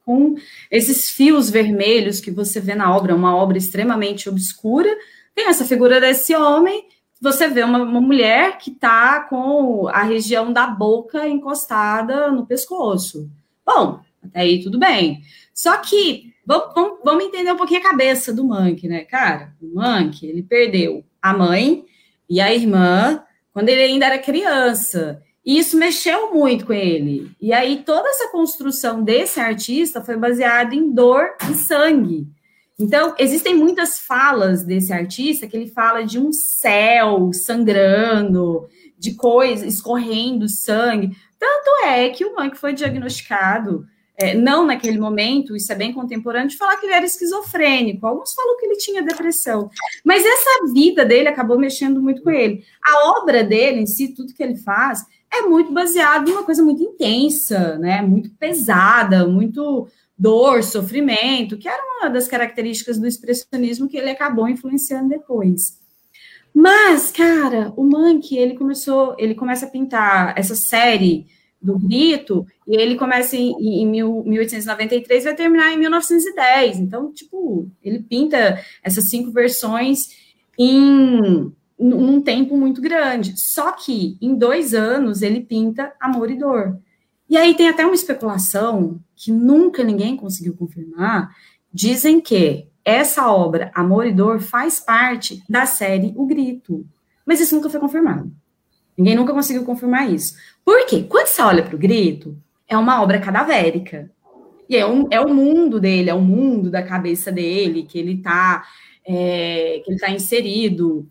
com 0.06 0.36
esses 0.70 1.10
fios 1.10 1.50
vermelhos 1.50 2.20
que 2.20 2.30
você 2.30 2.60
vê 2.60 2.76
na 2.76 2.94
obra, 2.94 3.16
uma 3.16 3.36
obra 3.36 3.58
extremamente 3.58 4.28
obscura. 4.28 4.90
Tem 5.34 5.48
essa 5.48 5.64
figura 5.64 6.02
desse 6.02 6.36
homem 6.36 6.86
você 7.24 7.48
vê 7.48 7.64
uma, 7.64 7.82
uma 7.82 8.02
mulher 8.02 8.58
que 8.58 8.70
está 8.70 9.22
com 9.22 9.88
a 9.88 10.04
região 10.04 10.52
da 10.52 10.68
boca 10.68 11.26
encostada 11.26 12.30
no 12.30 12.46
pescoço. 12.46 13.32
Bom, 13.66 14.02
até 14.22 14.42
aí 14.42 14.62
tudo 14.62 14.78
bem. 14.78 15.22
Só 15.54 15.78
que 15.78 16.34
vamos, 16.46 17.00
vamos 17.04 17.26
entender 17.26 17.52
um 17.52 17.58
pouquinho 17.58 17.80
a 17.80 17.90
cabeça 17.90 18.34
do 18.34 18.44
Monk, 18.44 18.88
né, 18.88 19.04
cara? 19.04 19.54
O 19.62 19.80
Monk, 19.80 20.26
ele 20.26 20.44
perdeu 20.44 21.04
a 21.22 21.34
mãe 21.34 21.86
e 22.30 22.42
a 22.42 22.54
irmã 22.54 23.24
quando 23.54 23.70
ele 23.70 23.84
ainda 23.84 24.08
era 24.08 24.18
criança. 24.18 25.22
E 25.46 25.60
isso 25.60 25.78
mexeu 25.78 26.34
muito 26.34 26.66
com 26.66 26.74
ele. 26.74 27.32
E 27.40 27.52
aí 27.54 27.84
toda 27.86 28.08
essa 28.10 28.30
construção 28.30 29.04
desse 29.04 29.40
artista 29.40 30.02
foi 30.02 30.18
baseada 30.18 30.74
em 30.74 30.92
dor 30.92 31.36
e 31.50 31.54
sangue. 31.54 32.28
Então, 32.80 33.14
existem 33.20 33.56
muitas 33.56 34.00
falas 34.00 34.64
desse 34.64 34.92
artista 34.92 35.46
que 35.46 35.56
ele 35.56 35.68
fala 35.68 36.04
de 36.04 36.18
um 36.18 36.32
céu 36.32 37.32
sangrando, 37.32 38.68
de 38.98 39.14
coisas 39.14 39.76
escorrendo 39.76 40.50
sangue. 40.50 41.16
Tanto 41.38 41.86
é 41.86 42.10
que 42.10 42.26
o 42.26 42.36
Monk 42.36 42.58
foi 42.58 42.74
diagnosticado, 42.74 43.86
é, 44.16 44.36
não 44.36 44.66
naquele 44.66 45.00
momento, 45.00 45.56
isso 45.56 45.72
é 45.72 45.76
bem 45.76 45.92
contemporâneo, 45.92 46.50
de 46.50 46.58
falar 46.58 46.78
que 46.78 46.86
ele 46.86 46.94
era 46.94 47.06
esquizofrênico. 47.06 48.06
Alguns 48.06 48.34
falam 48.34 48.58
que 48.58 48.66
ele 48.66 48.78
tinha 48.78 49.02
depressão. 49.02 49.70
Mas 50.04 50.24
essa 50.24 50.72
vida 50.72 51.04
dele 51.04 51.30
acabou 51.30 51.58
mexendo 51.58 52.02
muito 52.02 52.22
com 52.22 52.30
ele. 52.30 52.64
A 52.84 53.20
obra 53.20 53.44
dele 53.44 53.82
em 53.82 53.88
si, 53.88 54.10
tudo 54.10 54.34
que 54.34 54.44
ele 54.44 54.56
faz, 54.56 55.04
é 55.32 55.42
muito 55.42 55.72
baseado 55.72 56.30
em 56.30 56.34
uma 56.34 56.44
coisa 56.44 56.64
muito 56.64 56.84
intensa, 56.84 57.78
né? 57.80 58.02
Muito 58.04 58.30
pesada, 58.32 59.28
muito 59.28 59.88
dor, 60.18 60.64
sofrimento, 60.64 61.58
que 61.58 61.68
era 61.68 61.82
uma 61.98 62.10
das 62.10 62.28
características 62.28 63.00
do 63.00 63.08
expressionismo 63.08 63.90
que 63.90 63.98
ele 63.98 64.12
acabou 64.12 64.48
influenciando 64.48 65.10
depois. 65.10 65.82
Mas, 66.54 67.12
cara, 67.12 67.74
o 67.76 67.84
Mank, 67.84 68.38
ele 68.38 68.54
começou, 68.54 69.16
ele 69.18 69.34
começa 69.34 69.66
a 69.66 69.70
pintar 69.70 70.38
essa 70.38 70.54
série 70.54 71.26
do 71.64 71.80
Grito, 71.80 72.46
e 72.68 72.76
ele 72.76 72.96
começa 72.96 73.38
em, 73.38 73.54
em 73.82 73.88
1893 73.88 75.24
e 75.24 75.26
vai 75.26 75.36
terminar 75.36 75.72
em 75.72 75.80
1910. 75.80 76.80
Então, 76.80 77.12
tipo, 77.14 77.70
ele 77.82 78.00
pinta 78.00 78.62
essas 78.84 79.06
cinco 79.06 79.32
versões 79.32 80.10
em 80.60 81.52
num 81.80 82.22
tempo 82.22 82.56
muito 82.56 82.82
grande. 82.82 83.34
Só 83.36 83.72
que 83.72 84.18
em 84.22 84.36
dois 84.36 84.74
anos 84.74 85.22
ele 85.22 85.42
pinta 85.42 85.94
Amor 86.00 86.30
e 86.30 86.38
Dor. 86.38 86.78
E 87.30 87.36
aí 87.36 87.56
tem 87.56 87.68
até 87.68 87.86
uma 87.86 87.96
especulação 87.96 89.00
que 89.16 89.32
nunca 89.32 89.84
ninguém 89.84 90.16
conseguiu 90.16 90.56
confirmar. 90.56 91.36
Dizem 91.74 92.22
que 92.22 92.68
essa 92.86 93.32
obra, 93.32 93.72
Amor 93.74 94.06
e 94.06 94.14
Dor, 94.14 94.40
faz 94.40 94.80
parte 94.80 95.42
da 95.50 95.66
série 95.66 96.14
O 96.16 96.26
Grito. 96.26 96.86
Mas 97.26 97.40
isso 97.40 97.56
nunca 97.56 97.70
foi 97.70 97.80
confirmado. 97.80 98.32
Ninguém 98.98 99.16
nunca 99.16 99.34
conseguiu 99.34 99.64
confirmar 99.64 100.12
isso. 100.12 100.36
Por 100.64 100.86
quê? 100.86 101.04
Quando 101.08 101.28
você 101.28 101.42
olha 101.42 101.64
para 101.64 101.76
o 101.76 101.80
Grito, 101.80 102.38
é 102.68 102.78
uma 102.78 103.02
obra 103.02 103.20
cadavérica. 103.20 104.10
E 104.70 104.78
é, 104.78 104.86
um, 104.86 105.08
é 105.12 105.20
o 105.20 105.34
mundo 105.34 105.80
dele, 105.80 106.10
é 106.10 106.14
o 106.14 106.22
mundo 106.22 106.72
da 106.72 106.82
cabeça 106.82 107.32
dele, 107.32 107.84
que 107.84 108.00
ele 108.00 108.14
está 108.14 108.64
é, 109.06 109.82
que 109.84 109.92
ele 109.92 110.00
tá 110.00 110.10
inserido. 110.10 111.08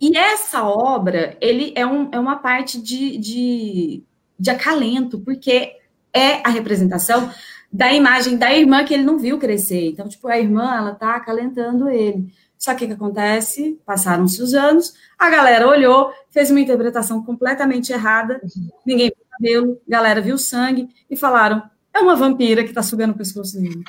E 0.00 0.16
essa 0.16 0.64
obra, 0.64 1.36
ele 1.40 1.72
é, 1.76 1.86
um, 1.86 2.08
é 2.10 2.18
uma 2.18 2.36
parte 2.36 2.80
de, 2.80 3.18
de 3.18 4.02
de 4.40 4.48
acalento, 4.50 5.20
porque 5.20 5.76
é 6.14 6.40
a 6.42 6.48
representação 6.48 7.30
da 7.70 7.92
imagem 7.92 8.38
da 8.38 8.52
irmã 8.52 8.82
que 8.84 8.94
ele 8.94 9.02
não 9.04 9.18
viu 9.18 9.38
crescer. 9.38 9.90
Então, 9.90 10.08
tipo, 10.08 10.26
a 10.26 10.38
irmã, 10.38 10.74
ela 10.74 10.94
tá 10.94 11.14
acalentando 11.14 11.90
ele. 11.90 12.32
Só 12.60 12.74
que 12.74 12.84
o 12.84 12.88
que 12.88 12.92
acontece? 12.92 13.80
Passaram-se 13.86 14.42
os 14.42 14.52
anos, 14.52 14.92
a 15.18 15.30
galera 15.30 15.66
olhou, 15.66 16.12
fez 16.28 16.50
uma 16.50 16.60
interpretação 16.60 17.24
completamente 17.24 17.90
errada, 17.90 18.38
ninguém 18.84 19.06
viu 19.08 19.24
cabelo, 19.30 19.80
a 19.88 19.90
galera 19.90 20.20
viu 20.20 20.36
sangue 20.36 20.90
e 21.08 21.16
falaram: 21.16 21.62
é 21.94 22.00
uma 22.00 22.14
vampira 22.14 22.62
que 22.62 22.74
tá 22.74 22.82
sugando 22.82 23.12
o 23.12 23.16
pescoço 23.16 23.58
dele. 23.58 23.82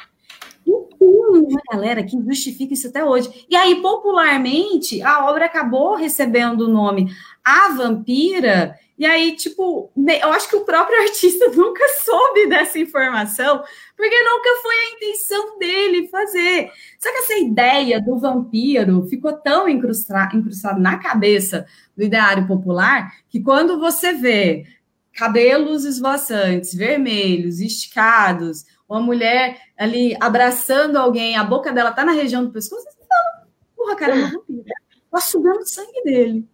E 0.66 0.72
tem 0.98 1.10
uma 1.10 1.62
galera 1.70 2.02
que 2.02 2.18
justifica 2.24 2.74
isso 2.74 2.88
até 2.88 3.04
hoje. 3.04 3.46
E 3.50 3.58
aí, 3.58 3.82
popularmente, 3.82 5.02
a 5.02 5.26
obra 5.30 5.48
acabou 5.48 5.98
recebendo 5.98 6.62
o 6.62 6.70
nome 6.70 7.14
A 7.44 7.74
Vampira, 7.74 8.80
e 9.02 9.06
aí, 9.08 9.36
tipo, 9.36 9.92
eu 9.98 10.32
acho 10.32 10.48
que 10.48 10.56
o 10.56 10.64
próprio 10.64 10.96
artista 11.02 11.50
nunca 11.50 11.84
soube 12.06 12.48
dessa 12.48 12.78
informação, 12.78 13.64
porque 13.98 14.24
nunca 14.24 14.50
foi 14.62 14.76
a 14.76 14.90
intenção 14.94 15.58
dele 15.58 16.08
fazer. 16.08 16.70
Só 17.00 17.12
que 17.12 17.18
essa 17.18 17.34
ideia 17.40 18.00
do 18.00 18.20
vampiro 18.20 19.08
ficou 19.08 19.34
tão 19.34 19.68
incrustada, 19.68 20.38
na 20.78 21.00
cabeça 21.00 21.66
do 21.98 22.04
ideário 22.04 22.46
popular 22.46 23.12
que 23.28 23.42
quando 23.42 23.80
você 23.80 24.14
vê 24.14 24.68
cabelos 25.14 25.84
esvoaçantes, 25.84 26.72
vermelhos, 26.76 27.60
esticados, 27.60 28.66
uma 28.88 29.02
mulher 29.02 29.60
ali 29.76 30.16
abraçando 30.20 30.98
alguém, 30.98 31.36
a 31.36 31.44
boca 31.44 31.74
dela 31.74 31.92
tá 31.92 32.06
na 32.06 32.12
região 32.12 32.46
do 32.46 32.52
pescoço, 32.52 32.84
você 32.84 33.00
fala, 33.00 33.48
porra, 33.76 33.96
cara, 33.96 34.12
é 34.12 34.16
uma 34.20 34.30
vampira. 34.30 34.76
Tá 35.10 35.20
sugando 35.20 35.68
sangue 35.68 36.04
dele. 36.04 36.48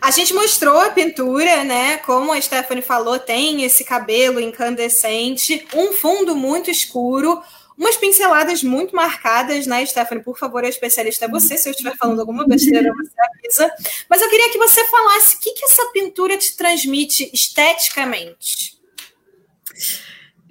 A 0.00 0.10
gente 0.10 0.34
mostrou 0.34 0.78
a 0.80 0.90
pintura, 0.90 1.64
né? 1.64 1.98
Como 1.98 2.32
a 2.32 2.40
Stephanie 2.40 2.82
falou, 2.82 3.18
tem 3.18 3.64
esse 3.64 3.84
cabelo 3.84 4.40
incandescente, 4.40 5.66
um 5.74 5.92
fundo 5.92 6.36
muito 6.36 6.70
escuro, 6.70 7.42
umas 7.76 7.96
pinceladas 7.96 8.62
muito 8.62 8.96
marcadas, 8.96 9.66
né, 9.66 9.84
Stephanie? 9.84 10.24
Por 10.24 10.38
favor, 10.38 10.64
a 10.64 10.68
especialista 10.68 11.26
é 11.26 11.28
você. 11.28 11.58
Se 11.58 11.68
eu 11.68 11.72
estiver 11.72 11.96
falando 11.96 12.20
alguma 12.20 12.46
besteira, 12.46 12.90
você 12.94 13.14
avisa. 13.20 13.72
Mas 14.08 14.22
eu 14.22 14.30
queria 14.30 14.50
que 14.50 14.58
você 14.58 14.84
falasse 14.84 15.36
o 15.36 15.40
que, 15.40 15.52
que 15.52 15.64
essa 15.64 15.84
pintura 15.92 16.36
te 16.36 16.56
transmite 16.56 17.30
esteticamente. 17.32 18.75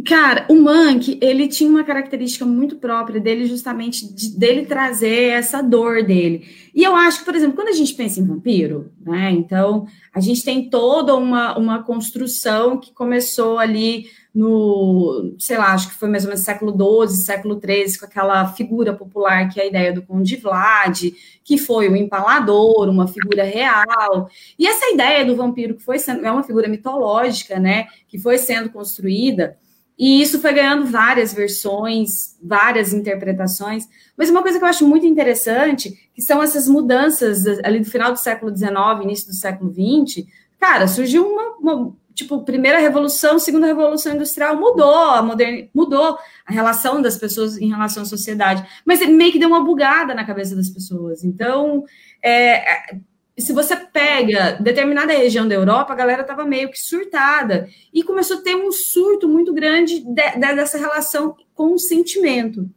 Cara, 0.04 0.46
o 0.50 0.56
Monk, 0.56 1.18
ele 1.22 1.48
tinha 1.48 1.70
uma 1.70 1.84
característica 1.84 2.46
muito 2.46 2.76
própria 2.76 3.20
dele, 3.20 3.46
justamente 3.46 4.06
de, 4.14 4.38
dele 4.38 4.66
trazer 4.66 5.30
essa 5.30 5.62
dor 5.62 6.04
dele. 6.04 6.46
E 6.76 6.84
eu 6.84 6.96
acho 6.96 7.20
que, 7.20 7.26
por 7.26 7.34
exemplo, 7.34 7.56
quando 7.56 7.70
a 7.70 7.74
gente 7.74 7.94
pensa 7.94 8.20
em 8.20 8.26
vampiro, 8.26 8.92
né? 9.00 9.32
Então, 9.32 9.88
a 10.14 10.20
gente 10.20 10.44
tem 10.44 10.70
toda 10.70 11.16
uma, 11.16 11.58
uma 11.58 11.82
construção 11.82 12.78
que 12.78 12.92
começou 12.92 13.58
ali 13.58 14.08
no, 14.36 15.34
sei 15.40 15.58
lá, 15.58 15.74
acho 15.74 15.88
que 15.88 15.96
foi 15.96 16.10
mais 16.10 16.26
ou 16.26 16.30
menos 16.30 16.44
século 16.44 16.74
XII, 17.08 17.16
século 17.16 17.58
XIII, 17.58 17.98
com 17.98 18.06
aquela 18.06 18.46
figura 18.48 18.94
popular 18.94 19.48
que 19.50 19.62
é 19.62 19.64
a 19.64 19.68
ideia 19.68 19.94
do 19.94 20.02
Conde 20.02 20.36
Vlad, 20.36 21.04
que 21.42 21.58
foi 21.58 21.88
o 21.88 21.96
empalador, 21.96 22.90
uma 22.90 23.08
figura 23.08 23.46
real. 23.46 24.30
E 24.60 24.68
essa 24.68 24.94
ideia 24.94 25.26
do 25.26 25.38
vampiro 25.38 25.76
que 25.76 25.84
foi 25.84 25.98
sendo, 26.00 26.26
é 26.26 26.30
uma 26.30 26.44
figura 26.44 26.68
mitológica, 26.68 27.58
né, 27.58 27.88
que 28.10 28.20
foi 28.20 28.38
sendo 28.38 28.70
construída, 28.70 29.58
e 29.98 30.22
isso 30.22 30.42
foi 30.42 30.54
ganhando 30.54 30.86
várias 30.86 31.34
versões, 31.34 32.38
várias 32.44 32.94
interpretações. 32.94 33.88
Mas 34.18 34.30
uma 34.30 34.42
coisa 34.42 34.58
que 34.58 34.64
eu 34.64 34.70
acho 34.70 34.88
muito 34.88 35.06
interessante, 35.06 36.10
que 36.14 36.22
são 36.22 36.44
essas 36.44 36.68
mudanças 36.68 37.46
ali 37.64 37.80
do 37.80 37.90
final 37.90 38.12
do 38.12 38.20
século 38.20 38.56
XIX, 38.56 38.72
início 39.04 39.28
do 39.28 39.34
século 39.34 39.74
XX, 39.74 40.26
cara, 40.60 40.88
surgiu 40.88 41.26
uma, 41.26 41.56
uma 41.58 41.94
tipo, 42.14 42.44
primeira 42.44 42.80
revolução, 42.80 43.40
segunda 43.40 43.68
revolução 43.68 44.14
industrial, 44.14 44.58
mudou 44.58 44.94
a 44.94 45.22
modern... 45.22 45.68
mudou 45.74 46.18
a 46.46 46.52
relação 46.52 47.02
das 47.02 47.18
pessoas 47.18 47.58
em 47.58 47.70
relação 47.70 48.04
à 48.04 48.06
sociedade, 48.06 48.66
mas 48.86 49.06
meio 49.08 49.32
que 49.32 49.40
deu 49.40 49.50
uma 49.50 49.64
bugada 49.64 50.14
na 50.14 50.26
cabeça 50.26 50.56
das 50.56 50.70
pessoas. 50.70 51.24
Então, 51.24 51.86
é, 52.22 52.92
é 52.92 53.00
se 53.38 53.52
você 53.52 53.76
pega 53.76 54.58
determinada 54.62 55.12
região 55.14 55.48
da 55.48 55.56
Europa, 55.56 55.92
a 55.92 55.96
galera 55.96 56.22
estava 56.22 56.46
meio 56.46 56.70
que 56.70 56.80
surtada 56.80 57.68
e 57.94 58.02
começou 58.02 58.38
a 58.38 58.42
ter 58.42 58.56
um 58.56 58.72
surto 58.72 59.28
muito 59.28 59.54
grande 59.54 60.00
de, 60.00 60.06
de, 60.06 60.40
dessa 60.56 60.78
relação 60.78 61.36
com 61.54 61.74
o 61.74 61.80
sentimento. 61.80 62.70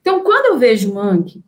Então, 0.00 0.22
quando 0.22 0.46
eu 0.46 0.58
vejo 0.58 0.92
Monk, 0.92 1.42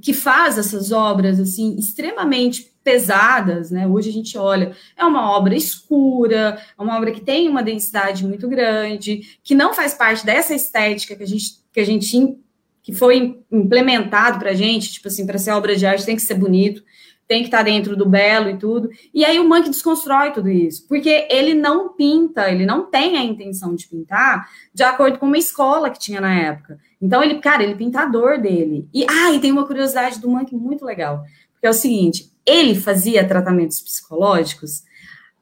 que 0.00 0.12
faz 0.12 0.58
essas 0.58 0.90
obras 0.90 1.38
assim 1.38 1.76
extremamente 1.76 2.72
pesadas, 2.82 3.70
né? 3.70 3.86
Hoje 3.86 4.08
a 4.08 4.12
gente 4.12 4.38
olha, 4.38 4.72
é 4.96 5.04
uma 5.04 5.30
obra 5.30 5.54
escura, 5.54 6.58
é 6.76 6.82
uma 6.82 6.96
obra 6.96 7.10
que 7.10 7.20
tem 7.20 7.48
uma 7.48 7.62
densidade 7.62 8.26
muito 8.26 8.48
grande, 8.48 9.38
que 9.42 9.54
não 9.54 9.74
faz 9.74 9.94
parte 9.94 10.24
dessa 10.24 10.54
estética 10.54 11.14
que 11.14 11.22
a 11.22 11.26
gente 11.26 11.58
que 11.72 11.80
a 11.80 11.84
gente 11.84 12.38
que 12.82 12.92
foi 12.94 13.44
implementado 13.52 14.38
para 14.38 14.50
a 14.50 14.54
gente, 14.54 14.90
tipo 14.90 15.08
assim, 15.08 15.26
para 15.26 15.36
ser 15.36 15.50
obra 15.50 15.76
de 15.76 15.84
arte 15.84 16.06
tem 16.06 16.16
que 16.16 16.22
ser 16.22 16.34
bonito, 16.34 16.82
tem 17.28 17.42
que 17.42 17.48
estar 17.48 17.58
tá 17.58 17.64
dentro 17.64 17.94
do 17.94 18.08
belo 18.08 18.48
e 18.48 18.56
tudo. 18.56 18.88
E 19.12 19.24
aí 19.24 19.38
o 19.38 19.46
Monk 19.46 19.68
desconstrói 19.68 20.32
tudo 20.32 20.48
isso, 20.48 20.88
porque 20.88 21.28
ele 21.30 21.54
não 21.54 21.90
pinta, 21.90 22.50
ele 22.50 22.64
não 22.64 22.86
tem 22.86 23.18
a 23.18 23.22
intenção 23.22 23.74
de 23.74 23.86
pintar 23.86 24.48
de 24.72 24.82
acordo 24.82 25.18
com 25.18 25.26
uma 25.26 25.36
escola 25.36 25.90
que 25.90 25.98
tinha 25.98 26.22
na 26.22 26.34
época. 26.34 26.78
Então 27.00 27.22
ele, 27.22 27.38
cara, 27.38 27.62
ele 27.62 27.74
pinta 27.74 28.00
a 28.00 28.06
dor 28.06 28.38
dele. 28.38 28.88
E 28.92 29.04
ah, 29.08 29.32
e 29.32 29.38
tem 29.38 29.52
uma 29.52 29.66
curiosidade 29.66 30.18
do 30.18 30.28
Monk 30.28 30.54
muito 30.54 30.84
legal, 30.84 31.22
porque 31.52 31.66
é 31.66 31.70
o 31.70 31.74
seguinte, 31.74 32.32
ele 32.46 32.74
fazia 32.74 33.28
tratamentos 33.28 33.80
psicológicos 33.80 34.82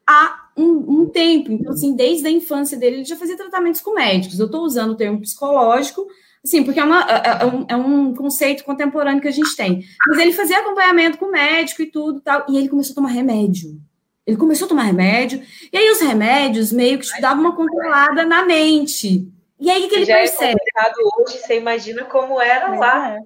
há 0.05 0.49
um, 0.57 1.01
um, 1.01 1.05
tempo. 1.09 1.51
Então, 1.51 1.71
assim, 1.71 1.95
desde 1.95 2.27
a 2.27 2.31
infância 2.31 2.77
dele, 2.77 2.97
ele 2.97 3.05
já 3.05 3.15
fazia 3.15 3.37
tratamentos 3.37 3.79
com 3.79 3.93
médicos. 3.93 4.39
Eu 4.39 4.47
estou 4.47 4.63
usando 4.63 4.91
o 4.91 4.95
termo 4.95 5.21
psicológico, 5.21 6.07
assim, 6.47 6.63
porque 6.63 6.79
é, 6.79 6.83
uma, 6.83 7.01
é, 7.01 7.41
é, 7.41 7.45
um, 7.45 7.65
é, 7.69 7.75
um, 7.75 8.13
conceito 8.15 8.63
contemporâneo 8.63 9.21
que 9.21 9.27
a 9.27 9.31
gente 9.31 9.55
tem. 9.55 9.83
Mas 10.07 10.19
ele 10.19 10.33
fazia 10.33 10.59
acompanhamento 10.59 11.17
com 11.17 11.29
médico 11.29 11.81
e 11.81 11.91
tudo 11.91 12.21
tal, 12.21 12.45
e 12.49 12.57
ele 12.57 12.69
começou 12.69 12.93
a 12.93 12.95
tomar 12.95 13.09
remédio. 13.09 13.79
Ele 14.25 14.37
começou 14.37 14.65
a 14.65 14.69
tomar 14.69 14.83
remédio, 14.83 15.41
e 15.71 15.77
aí 15.77 15.89
os 15.89 16.01
remédios 16.01 16.71
meio 16.71 16.99
que 16.99 17.05
te 17.05 17.21
davam 17.21 17.43
uma 17.43 17.55
controlada 17.55 18.25
na 18.25 18.43
mente. 18.43 19.27
E 19.59 19.69
aí 19.69 19.85
o 19.85 19.89
que, 19.89 19.95
ele 19.95 20.05
Já 20.05 20.17
é 20.17 20.19
percebe? 20.19 20.59
É 20.75 21.21
hoje, 21.21 21.37
você 21.37 21.57
imagina 21.57 22.03
como 22.03 22.39
era 22.41 22.75
é. 22.75 22.77
lá, 22.77 23.09
né? 23.09 23.19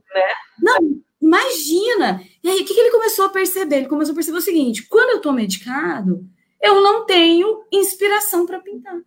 Não, 0.61 1.01
Imagina! 1.21 2.19
E 2.43 2.49
aí, 2.49 2.61
o 2.61 2.65
que, 2.65 2.73
que 2.73 2.79
ele 2.79 2.89
começou 2.89 3.25
a 3.25 3.29
perceber? 3.29 3.77
Ele 3.77 3.87
começou 3.87 4.11
a 4.13 4.15
perceber 4.15 4.39
o 4.39 4.41
seguinte: 4.41 4.87
quando 4.89 5.11
eu 5.11 5.17
estou 5.17 5.31
medicado, 5.31 6.25
eu 6.59 6.81
não 6.81 7.05
tenho 7.05 7.63
inspiração 7.71 8.45
para 8.45 8.59
pintar. 8.59 8.99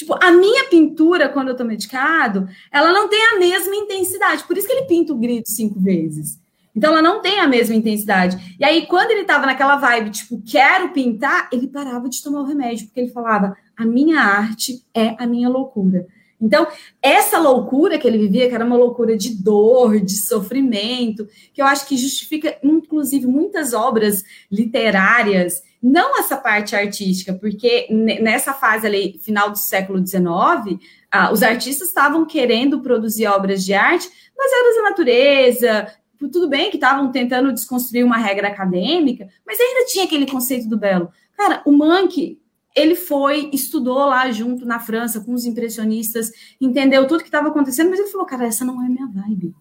Tipo, 0.00 0.16
a 0.18 0.32
minha 0.32 0.64
pintura, 0.64 1.28
quando 1.28 1.48
eu 1.48 1.52
estou 1.52 1.66
medicado, 1.66 2.48
ela 2.72 2.90
não 2.90 3.06
tem 3.06 3.22
a 3.22 3.38
mesma 3.38 3.76
intensidade. 3.76 4.44
Por 4.44 4.56
isso 4.56 4.66
que 4.66 4.72
ele 4.72 4.86
pinta 4.86 5.12
o 5.12 5.18
grito 5.18 5.50
cinco 5.50 5.78
vezes. 5.78 6.40
Então, 6.74 6.92
ela 6.92 7.02
não 7.02 7.20
tem 7.20 7.38
a 7.38 7.46
mesma 7.46 7.74
intensidade. 7.74 8.56
E 8.58 8.64
aí, 8.64 8.86
quando 8.86 9.10
ele 9.10 9.20
estava 9.20 9.44
naquela 9.44 9.76
vibe, 9.76 10.08
tipo, 10.08 10.40
quero 10.40 10.88
pintar, 10.88 11.50
ele 11.52 11.66
parava 11.66 12.08
de 12.08 12.22
tomar 12.22 12.40
o 12.40 12.46
remédio, 12.46 12.86
porque 12.86 13.00
ele 13.00 13.12
falava: 13.12 13.54
a 13.76 13.84
minha 13.84 14.18
arte 14.22 14.82
é 14.94 15.14
a 15.18 15.26
minha 15.26 15.50
loucura. 15.50 16.06
Então, 16.40 16.66
essa 17.02 17.38
loucura 17.38 17.98
que 17.98 18.06
ele 18.06 18.18
vivia, 18.18 18.48
que 18.48 18.54
era 18.54 18.64
uma 18.64 18.76
loucura 18.76 19.16
de 19.16 19.34
dor, 19.42 20.00
de 20.00 20.16
sofrimento, 20.26 21.28
que 21.52 21.60
eu 21.60 21.66
acho 21.66 21.86
que 21.86 21.96
justifica, 21.96 22.56
inclusive, 22.62 23.26
muitas 23.26 23.74
obras 23.74 24.24
literárias, 24.50 25.62
não 25.82 26.18
essa 26.18 26.36
parte 26.36 26.74
artística, 26.74 27.34
porque 27.34 27.88
nessa 28.20 28.52
fase 28.52 28.86
ali, 28.86 29.20
final 29.22 29.50
do 29.50 29.58
século 29.58 30.04
XIX, 30.06 30.78
ah, 31.10 31.32
os 31.32 31.42
artistas 31.42 31.88
estavam 31.88 32.24
querendo 32.24 32.80
produzir 32.80 33.26
obras 33.26 33.64
de 33.64 33.74
arte 33.74 34.08
baseadas 34.36 34.76
na 34.76 34.82
natureza, 34.90 35.86
tudo 36.18 36.48
bem 36.48 36.70
que 36.70 36.76
estavam 36.76 37.10
tentando 37.10 37.52
desconstruir 37.52 38.04
uma 38.04 38.18
regra 38.18 38.48
acadêmica, 38.48 39.28
mas 39.46 39.58
ainda 39.58 39.86
tinha 39.86 40.04
aquele 40.04 40.26
conceito 40.26 40.68
do 40.68 40.78
belo. 40.78 41.10
Cara, 41.36 41.62
o 41.64 41.72
Mank 41.72 42.39
ele 42.74 42.94
foi, 42.94 43.50
estudou 43.52 43.98
lá 43.98 44.30
junto 44.30 44.64
na 44.64 44.78
França 44.78 45.20
com 45.20 45.32
os 45.32 45.44
impressionistas, 45.44 46.30
entendeu 46.60 47.06
tudo 47.06 47.22
que 47.22 47.28
estava 47.28 47.48
acontecendo, 47.48 47.90
mas 47.90 47.98
ele 47.98 48.08
falou, 48.08 48.26
cara, 48.26 48.46
essa 48.46 48.64
não 48.64 48.84
é 48.84 48.88
minha 48.88 49.06
vibe. 49.06 49.54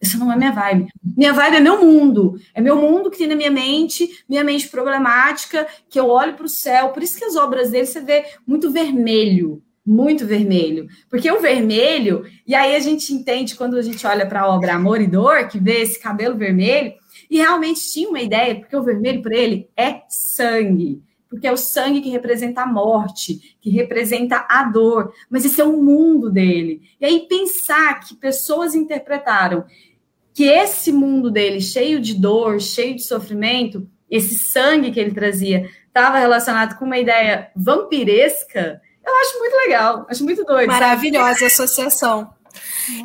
Essa 0.00 0.18
não 0.18 0.32
é 0.32 0.36
minha 0.36 0.50
vibe. 0.50 0.88
Minha 1.16 1.32
vibe 1.32 1.56
é 1.56 1.60
meu 1.60 1.80
mundo. 1.80 2.34
É 2.52 2.60
meu 2.60 2.76
mundo 2.76 3.10
que 3.10 3.18
tem 3.18 3.28
na 3.28 3.36
minha 3.36 3.50
mente, 3.50 4.24
minha 4.28 4.42
mente 4.42 4.68
problemática, 4.68 5.66
que 5.88 5.98
eu 5.98 6.08
olho 6.08 6.34
para 6.34 6.46
o 6.46 6.48
céu. 6.48 6.88
Por 6.88 7.02
isso 7.02 7.16
que 7.16 7.24
as 7.24 7.36
obras 7.36 7.70
dele 7.70 7.86
você 7.86 8.00
vê 8.00 8.24
muito 8.44 8.70
vermelho, 8.70 9.62
muito 9.86 10.26
vermelho. 10.26 10.88
Porque 11.08 11.30
o 11.30 11.40
vermelho, 11.40 12.24
e 12.44 12.52
aí 12.52 12.74
a 12.74 12.80
gente 12.80 13.14
entende 13.14 13.54
quando 13.54 13.76
a 13.76 13.82
gente 13.82 14.04
olha 14.04 14.26
para 14.26 14.40
a 14.40 14.48
obra 14.48 14.74
Amor 14.74 15.00
e 15.00 15.06
Dor, 15.06 15.46
que 15.46 15.58
vê 15.58 15.82
esse 15.82 16.00
cabelo 16.00 16.36
vermelho, 16.36 16.94
e 17.30 17.36
realmente 17.36 17.88
tinha 17.92 18.08
uma 18.08 18.20
ideia, 18.20 18.56
porque 18.56 18.76
o 18.76 18.82
vermelho 18.82 19.22
para 19.22 19.36
ele 19.36 19.68
é 19.76 20.02
sangue 20.08 21.00
porque 21.32 21.46
é 21.46 21.52
o 21.52 21.56
sangue 21.56 22.02
que 22.02 22.10
representa 22.10 22.60
a 22.60 22.66
morte, 22.66 23.56
que 23.58 23.70
representa 23.70 24.44
a 24.50 24.64
dor, 24.64 25.14
mas 25.30 25.46
esse 25.46 25.62
é 25.62 25.64
o 25.64 25.82
mundo 25.82 26.30
dele. 26.30 26.82
E 27.00 27.06
aí 27.06 27.26
pensar 27.26 28.00
que 28.00 28.14
pessoas 28.14 28.74
interpretaram 28.74 29.64
que 30.34 30.44
esse 30.44 30.92
mundo 30.92 31.30
dele, 31.30 31.58
cheio 31.58 31.98
de 31.98 32.12
dor, 32.12 32.60
cheio 32.60 32.94
de 32.94 33.02
sofrimento, 33.02 33.88
esse 34.10 34.38
sangue 34.38 34.90
que 34.90 35.00
ele 35.00 35.14
trazia, 35.14 35.70
estava 35.86 36.18
relacionado 36.18 36.78
com 36.78 36.84
uma 36.84 36.98
ideia 36.98 37.50
vampiresca, 37.56 38.82
eu 39.02 39.16
acho 39.16 39.38
muito 39.38 39.56
legal, 39.56 40.06
acho 40.10 40.24
muito 40.24 40.44
doido. 40.44 40.68
Maravilhosa 40.68 41.32
sabe? 41.32 41.46
associação. 41.46 42.30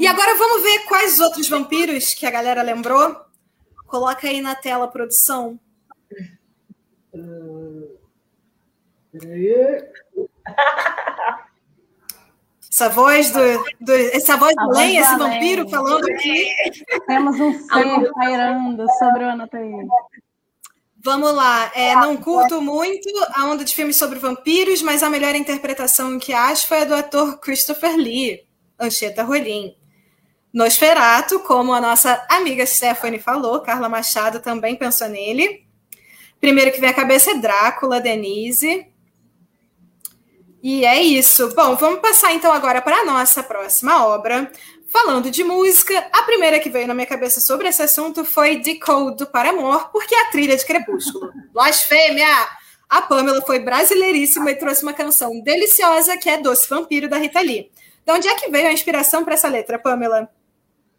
E 0.01 0.05
agora 0.05 0.35
vamos 0.35 0.63
ver 0.63 0.79
quais 0.79 1.21
outros 1.21 1.47
vampiros 1.47 2.13
que 2.13 2.25
a 2.25 2.31
galera 2.31 2.61
lembrou. 2.61 3.15
Coloca 3.85 4.27
aí 4.27 4.41
na 4.41 4.53
tela 4.53 4.83
a 4.83 4.89
Essa 12.77 12.89
voz 12.89 13.31
do, 13.31 13.39
do 13.81 13.91
essa 14.13 14.37
voz 14.37 14.55
do 14.55 14.69
Len, 14.69 14.97
esse 14.97 15.15
vampiro 15.15 15.67
falando 15.67 16.07
aqui. 16.11 16.47
Temos 17.07 17.39
um 17.39 17.51
ser 17.51 18.13
pairando 18.13 18.85
sobre 18.99 19.23
o 19.23 19.29
Anatomia. 19.29 19.83
Vamos 21.03 21.33
lá. 21.33 21.71
É, 21.73 21.95
não 21.95 22.15
curto 22.17 22.61
muito 22.61 23.09
a 23.33 23.45
onda 23.45 23.65
de 23.65 23.73
filmes 23.73 23.95
sobre 23.95 24.19
vampiros, 24.19 24.83
mas 24.83 25.01
a 25.01 25.09
melhor 25.09 25.33
interpretação 25.33 26.19
que 26.19 26.33
acho 26.33 26.67
foi 26.67 26.81
a 26.81 26.85
do 26.85 26.93
ator 26.93 27.39
Christopher 27.39 27.95
Lee, 27.95 28.45
Ancheta 28.79 29.23
Rolim. 29.23 29.75
Nosferato, 30.53 31.39
como 31.39 31.73
a 31.73 31.81
nossa 31.81 32.23
amiga 32.29 32.63
Stephanie 32.63 33.19
falou, 33.19 33.61
Carla 33.61 33.89
Machado 33.89 34.39
também 34.39 34.75
pensou 34.75 35.07
nele. 35.07 35.65
Primeiro 36.39 36.71
que 36.71 36.79
vem 36.79 36.91
à 36.91 36.93
cabeça 36.93 37.31
é 37.31 37.39
Drácula, 37.39 37.99
Denise. 37.99 38.85
E 40.69 40.83
é 40.83 41.01
isso. 41.01 41.55
Bom, 41.55 41.77
vamos 41.77 42.01
passar 42.01 42.33
então 42.33 42.51
agora 42.51 42.81
para 42.81 42.97
a 42.97 43.05
nossa 43.05 43.41
próxima 43.41 44.05
obra. 44.05 44.51
Falando 44.91 45.31
de 45.31 45.41
música, 45.41 45.97
a 46.11 46.23
primeira 46.23 46.59
que 46.59 46.69
veio 46.69 46.85
na 46.85 46.93
minha 46.93 47.07
cabeça 47.07 47.39
sobre 47.39 47.69
esse 47.69 47.81
assunto 47.81 48.25
foi 48.25 48.57
Decode 48.57 49.15
do 49.15 49.27
Paramor, 49.27 49.89
porque 49.93 50.13
é 50.13 50.23
a 50.23 50.29
trilha 50.29 50.57
de 50.57 50.65
Crepúsculo. 50.65 51.31
Blasfêmia! 51.53 52.27
A 52.89 53.01
Pamela 53.01 53.41
foi 53.43 53.59
brasileiríssima 53.59 54.51
e 54.51 54.55
trouxe 54.55 54.83
uma 54.83 54.91
canção 54.91 55.39
deliciosa 55.41 56.17
que 56.17 56.29
é 56.29 56.35
Doce 56.35 56.67
Vampiro 56.69 57.07
da 57.07 57.15
Rita 57.15 57.39
Lee. 57.39 57.71
De 58.05 58.11
onde 58.11 58.27
é 58.27 58.35
que 58.35 58.51
veio 58.51 58.67
a 58.67 58.73
inspiração 58.73 59.23
para 59.23 59.35
essa 59.35 59.47
letra, 59.47 59.79
Pamela? 59.79 60.27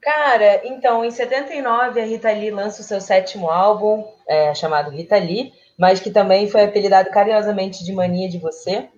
Cara, 0.00 0.62
então, 0.64 1.04
em 1.04 1.11
79 1.11 2.00
a 2.00 2.07
Rita 2.07 2.33
Lee 2.33 2.50
lança 2.50 2.81
o 2.81 2.85
seu 2.85 3.02
sétimo 3.02 3.50
álbum, 3.50 4.02
é, 4.26 4.54
chamado 4.54 4.90
Rita 4.90 5.18
Lee, 5.18 5.52
mas 5.78 6.00
que 6.00 6.11
também 6.11 6.48
foi 6.48 6.64
apelidado 6.64 7.11
carinhosamente 7.11 7.85
de 7.85 7.92
Mania 7.92 8.31
de 8.31 8.38
Você. 8.38 8.88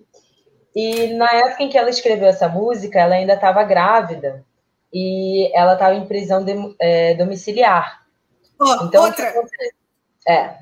E 0.75 1.13
na 1.13 1.29
época 1.31 1.63
em 1.63 1.69
que 1.69 1.77
ela 1.77 1.89
escreveu 1.89 2.27
essa 2.27 2.47
música, 2.47 2.99
ela 2.99 3.15
ainda 3.15 3.33
estava 3.33 3.63
grávida 3.63 4.43
e 4.93 5.51
ela 5.53 5.73
estava 5.73 5.95
em 5.95 6.05
prisão 6.05 6.43
de, 6.43 6.53
é, 6.79 7.13
domiciliar. 7.15 8.01
Oh, 8.59 8.85
então, 8.85 9.03
outra. 9.03 9.33
É. 10.27 10.55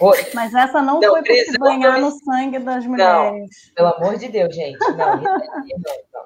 Outra. 0.00 0.26
Mas 0.34 0.54
essa 0.54 0.82
não, 0.82 1.00
não 1.00 1.10
foi 1.10 1.22
para 1.22 1.34
se 1.34 1.58
banhar 1.58 2.00
no 2.00 2.10
sangue 2.10 2.58
das 2.58 2.86
mulheres. 2.86 3.50
Não, 3.68 3.74
pelo 3.74 3.88
amor 3.88 4.18
de 4.18 4.28
Deus, 4.28 4.54
gente. 4.54 4.78
Não, 4.78 4.96
não, 4.96 5.22
não. 5.22 6.24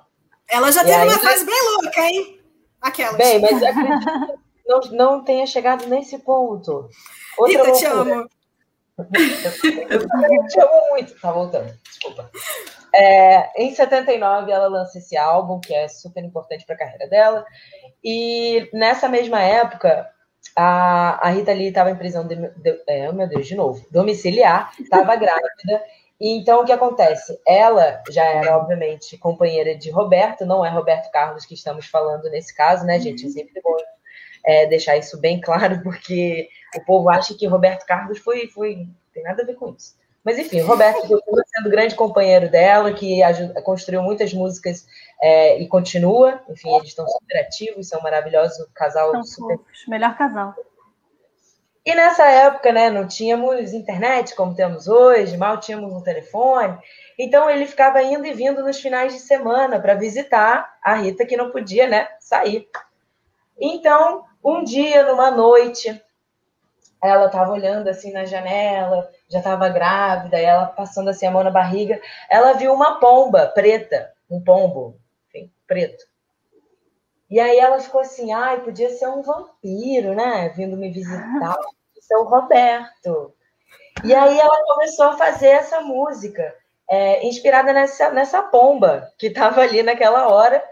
Ela 0.48 0.72
já 0.72 0.82
e 0.82 0.86
teve 0.86 1.04
uma 1.04 1.18
fase 1.18 1.44
bem 1.44 1.62
louca, 1.62 2.00
hein? 2.00 2.40
Aquelas. 2.80 3.16
Bem, 3.16 3.40
mas 3.40 3.62
acredito 3.62 4.46
não, 4.66 4.80
não 4.92 5.24
tenha 5.24 5.46
chegado 5.46 5.86
nesse 5.86 6.18
ponto. 6.18 6.90
Outra 7.38 7.64
Rita, 7.64 7.72
te 7.72 7.84
amo. 7.86 8.28
Eu 9.90 10.46
te 10.48 10.60
amo 10.60 10.88
muito. 10.90 11.20
Tá 11.20 11.30
voltando, 11.30 11.72
desculpa. 11.84 12.30
É, 12.96 13.62
em 13.62 13.74
79, 13.74 14.50
ela 14.50 14.68
lança 14.68 14.98
esse 14.98 15.16
álbum, 15.16 15.60
que 15.60 15.74
é 15.74 15.86
super 15.86 16.24
importante 16.24 16.64
para 16.64 16.74
a 16.74 16.78
carreira 16.78 17.06
dela. 17.06 17.44
E 18.02 18.70
nessa 18.72 19.06
mesma 19.06 19.42
época, 19.42 20.08
a, 20.56 21.28
a 21.28 21.30
Rita 21.30 21.52
Lee 21.52 21.68
estava 21.68 21.90
em 21.90 21.96
prisão, 21.96 22.26
de, 22.26 22.36
de, 22.36 22.82
é, 22.86 23.08
oh 23.10 23.12
meu 23.12 23.28
Deus, 23.28 23.46
de 23.46 23.54
novo, 23.54 23.84
domiciliar, 23.90 24.72
estava 24.80 25.14
grávida. 25.16 25.82
E 26.18 26.38
então, 26.38 26.62
o 26.62 26.64
que 26.64 26.72
acontece? 26.72 27.38
Ela 27.46 28.02
já 28.08 28.24
era, 28.24 28.56
obviamente, 28.56 29.18
companheira 29.18 29.76
de 29.76 29.90
Roberto, 29.90 30.46
não 30.46 30.64
é 30.64 30.70
Roberto 30.70 31.10
Carlos 31.10 31.44
que 31.44 31.54
estamos 31.54 31.86
falando 31.86 32.30
nesse 32.30 32.54
caso, 32.54 32.86
né, 32.86 32.98
gente? 32.98 33.26
É 33.26 33.28
sempre 33.28 33.60
bom 33.60 33.76
é, 34.46 34.66
deixar 34.66 34.96
isso 34.96 35.20
bem 35.20 35.38
claro, 35.42 35.82
porque 35.82 36.48
o 36.74 36.84
povo 36.84 37.10
acha 37.10 37.34
que 37.34 37.46
Roberto 37.46 37.84
Carlos 37.84 38.18
foi, 38.18 38.48
foi. 38.48 38.88
tem 39.12 39.22
nada 39.22 39.42
a 39.42 39.46
ver 39.46 39.54
com 39.54 39.74
isso. 39.74 39.94
Mas 40.26 40.40
enfim, 40.40 40.60
o 40.60 40.66
Roberto 40.66 41.02
continua 41.02 41.44
sendo 41.46 41.70
grande 41.70 41.94
companheiro 41.94 42.50
dela, 42.50 42.92
que 42.92 43.20
construiu 43.62 44.02
muitas 44.02 44.34
músicas 44.34 44.84
é, 45.22 45.60
e 45.60 45.68
continua. 45.68 46.42
Enfim, 46.48 46.74
eles 46.74 46.88
estão 46.88 47.06
super 47.06 47.38
ativos, 47.38 47.88
são 47.88 48.02
maravilhosos, 48.02 48.66
casal 48.74 49.12
são 49.12 49.22
super. 49.22 49.60
Melhor 49.86 50.18
casal. 50.18 50.52
E 51.84 51.94
nessa 51.94 52.28
época, 52.28 52.72
né, 52.72 52.90
não 52.90 53.06
tínhamos 53.06 53.72
internet 53.72 54.34
como 54.34 54.56
temos 54.56 54.88
hoje, 54.88 55.36
mal 55.36 55.60
tínhamos 55.60 55.92
um 55.92 56.02
telefone. 56.02 56.76
Então 57.16 57.48
ele 57.48 57.64
ficava 57.64 58.02
indo 58.02 58.26
e 58.26 58.34
vindo 58.34 58.64
nos 58.64 58.80
finais 58.80 59.12
de 59.12 59.20
semana 59.20 59.78
para 59.78 59.94
visitar 59.94 60.76
a 60.82 60.94
Rita, 60.94 61.24
que 61.24 61.36
não 61.36 61.52
podia, 61.52 61.86
né, 61.86 62.08
sair. 62.18 62.68
Então, 63.56 64.24
um 64.42 64.64
dia, 64.64 65.04
numa 65.04 65.30
noite, 65.30 66.02
ela 67.02 67.26
estava 67.26 67.52
olhando 67.52 67.88
assim 67.88 68.12
na 68.12 68.24
janela, 68.24 69.08
já 69.28 69.38
estava 69.38 69.68
grávida, 69.68 70.40
e 70.40 70.44
ela 70.44 70.66
passando 70.66 71.10
assim 71.10 71.26
a 71.26 71.30
mão 71.30 71.44
na 71.44 71.50
barriga, 71.50 72.00
ela 72.30 72.52
viu 72.54 72.72
uma 72.72 72.98
pomba 72.98 73.46
preta, 73.46 74.12
um 74.30 74.42
pombo, 74.42 74.98
enfim, 75.28 75.50
preto. 75.66 76.04
E 77.28 77.40
aí 77.40 77.58
ela 77.58 77.80
ficou 77.80 78.00
assim, 78.00 78.32
ai, 78.32 78.60
podia 78.60 78.88
ser 78.90 79.08
um 79.08 79.22
vampiro, 79.22 80.14
né? 80.14 80.48
Vindo 80.50 80.76
me 80.76 80.90
visitar, 80.90 81.56
ser 82.00 82.16
o 82.16 82.24
Roberto. 82.24 83.34
E 84.04 84.14
aí 84.14 84.38
ela 84.38 84.64
começou 84.64 85.06
a 85.06 85.16
fazer 85.16 85.48
essa 85.48 85.80
música, 85.80 86.54
é, 86.88 87.26
inspirada 87.26 87.72
nessa, 87.72 88.10
nessa 88.10 88.42
pomba 88.42 89.12
que 89.18 89.26
estava 89.26 89.60
ali 89.60 89.82
naquela 89.82 90.28
hora 90.28 90.62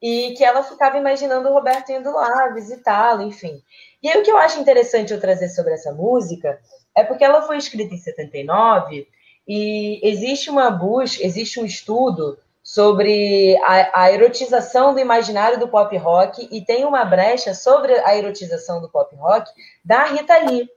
e 0.00 0.34
que 0.36 0.44
ela 0.44 0.62
ficava 0.62 0.96
imaginando 0.96 1.48
o 1.48 1.52
Roberto 1.52 1.90
indo 1.90 2.10
lá 2.12 2.48
visitá-lo, 2.48 3.22
enfim. 3.22 3.62
E 4.02 4.08
aí 4.08 4.18
o 4.18 4.22
que 4.22 4.30
eu 4.30 4.38
acho 4.38 4.60
interessante 4.60 5.12
eu 5.12 5.20
trazer 5.20 5.48
sobre 5.48 5.74
essa 5.74 5.92
música 5.92 6.58
é 6.96 7.04
porque 7.04 7.24
ela 7.24 7.42
foi 7.42 7.58
escrita 7.58 7.94
em 7.94 7.98
79 7.98 9.06
e 9.46 10.00
existe 10.02 10.48
uma 10.48 10.70
busca, 10.70 11.24
existe 11.24 11.60
um 11.60 11.64
estudo 11.64 12.38
sobre 12.62 13.56
a, 13.64 14.02
a, 14.04 14.12
erotização 14.12 14.94
do 14.94 15.00
imaginário 15.00 15.58
do 15.58 15.68
pop 15.68 15.96
rock 15.96 16.48
e 16.50 16.64
tem 16.64 16.84
uma 16.84 17.04
brecha 17.04 17.54
sobre 17.54 17.94
a 18.00 18.16
erotização 18.16 18.80
do 18.80 18.88
pop 18.88 19.14
rock 19.16 19.50
da 19.84 20.04
Rita 20.04 20.38
Lee 20.38 20.68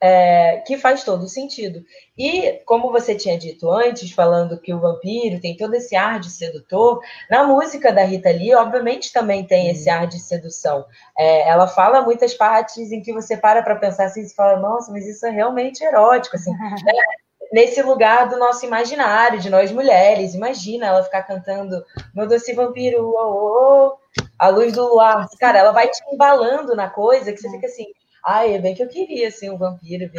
é, 0.00 0.62
que 0.66 0.76
faz 0.76 1.04
todo 1.04 1.28
sentido. 1.28 1.82
E, 2.16 2.60
como 2.66 2.92
você 2.92 3.14
tinha 3.14 3.38
dito 3.38 3.70
antes, 3.70 4.12
falando 4.12 4.60
que 4.60 4.74
o 4.74 4.80
vampiro 4.80 5.40
tem 5.40 5.56
todo 5.56 5.74
esse 5.74 5.96
ar 5.96 6.20
de 6.20 6.30
sedutor, 6.30 7.00
na 7.30 7.44
música 7.44 7.92
da 7.92 8.04
Rita 8.04 8.30
Lee, 8.30 8.54
obviamente, 8.54 9.12
também 9.12 9.44
tem 9.44 9.70
esse 9.70 9.88
ar 9.88 10.06
de 10.06 10.18
sedução. 10.18 10.84
É, 11.18 11.48
ela 11.48 11.66
fala 11.66 12.02
muitas 12.02 12.34
partes 12.34 12.92
em 12.92 13.00
que 13.00 13.12
você 13.12 13.36
para 13.36 13.62
para 13.62 13.76
pensar 13.76 14.04
assim, 14.06 14.22
e 14.22 14.34
fala, 14.34 14.58
nossa, 14.58 14.92
mas 14.92 15.06
isso 15.06 15.26
é 15.26 15.30
realmente 15.30 15.82
erótico, 15.82 16.36
assim, 16.36 16.50
né? 16.50 16.92
nesse 17.54 17.80
lugar 17.82 18.28
do 18.28 18.36
nosso 18.36 18.66
imaginário, 18.66 19.38
de 19.38 19.48
nós 19.48 19.70
mulheres. 19.70 20.34
Imagina 20.34 20.86
ela 20.86 21.04
ficar 21.04 21.22
cantando 21.22 21.84
Meu 22.12 22.26
Doce 22.26 22.52
Vampiro, 22.52 23.06
oh, 23.06 23.16
oh, 23.16 23.86
oh, 23.86 24.22
a 24.36 24.48
luz 24.48 24.72
do 24.72 24.88
luar. 24.88 25.28
Cara, 25.38 25.60
ela 25.60 25.70
vai 25.70 25.88
te 25.88 26.02
embalando 26.12 26.74
na 26.74 26.90
coisa 26.90 27.32
que 27.32 27.38
você 27.38 27.48
fica 27.48 27.66
assim, 27.66 27.86
Ai, 28.24 28.54
é 28.54 28.58
bem 28.58 28.74
que 28.74 28.82
eu 28.82 28.88
queria, 28.88 29.28
assim, 29.28 29.50
um 29.50 29.58
vampiro. 29.58 30.10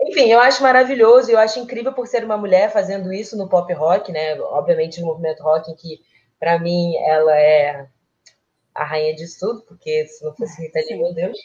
Enfim, 0.00 0.28
eu 0.30 0.40
acho 0.40 0.62
maravilhoso, 0.62 1.30
eu 1.30 1.38
acho 1.38 1.60
incrível 1.60 1.92
por 1.92 2.06
ser 2.08 2.24
uma 2.24 2.36
mulher 2.36 2.72
fazendo 2.72 3.12
isso 3.12 3.36
no 3.36 3.48
pop 3.48 3.72
rock, 3.72 4.10
né? 4.10 4.38
Obviamente 4.40 5.00
no 5.00 5.06
movimento 5.06 5.42
rock, 5.42 5.70
em 5.70 5.76
que, 5.76 6.00
para 6.40 6.58
mim, 6.58 6.96
ela 6.96 7.38
é 7.38 7.86
a 8.74 8.84
rainha 8.84 9.14
disso 9.14 9.38
tudo, 9.38 9.62
porque 9.62 10.06
se 10.06 10.24
não 10.24 10.34
fosse 10.34 10.60
Rita 10.60 10.80
Lee, 10.80 10.98
meu 10.98 11.14
Deus, 11.14 11.38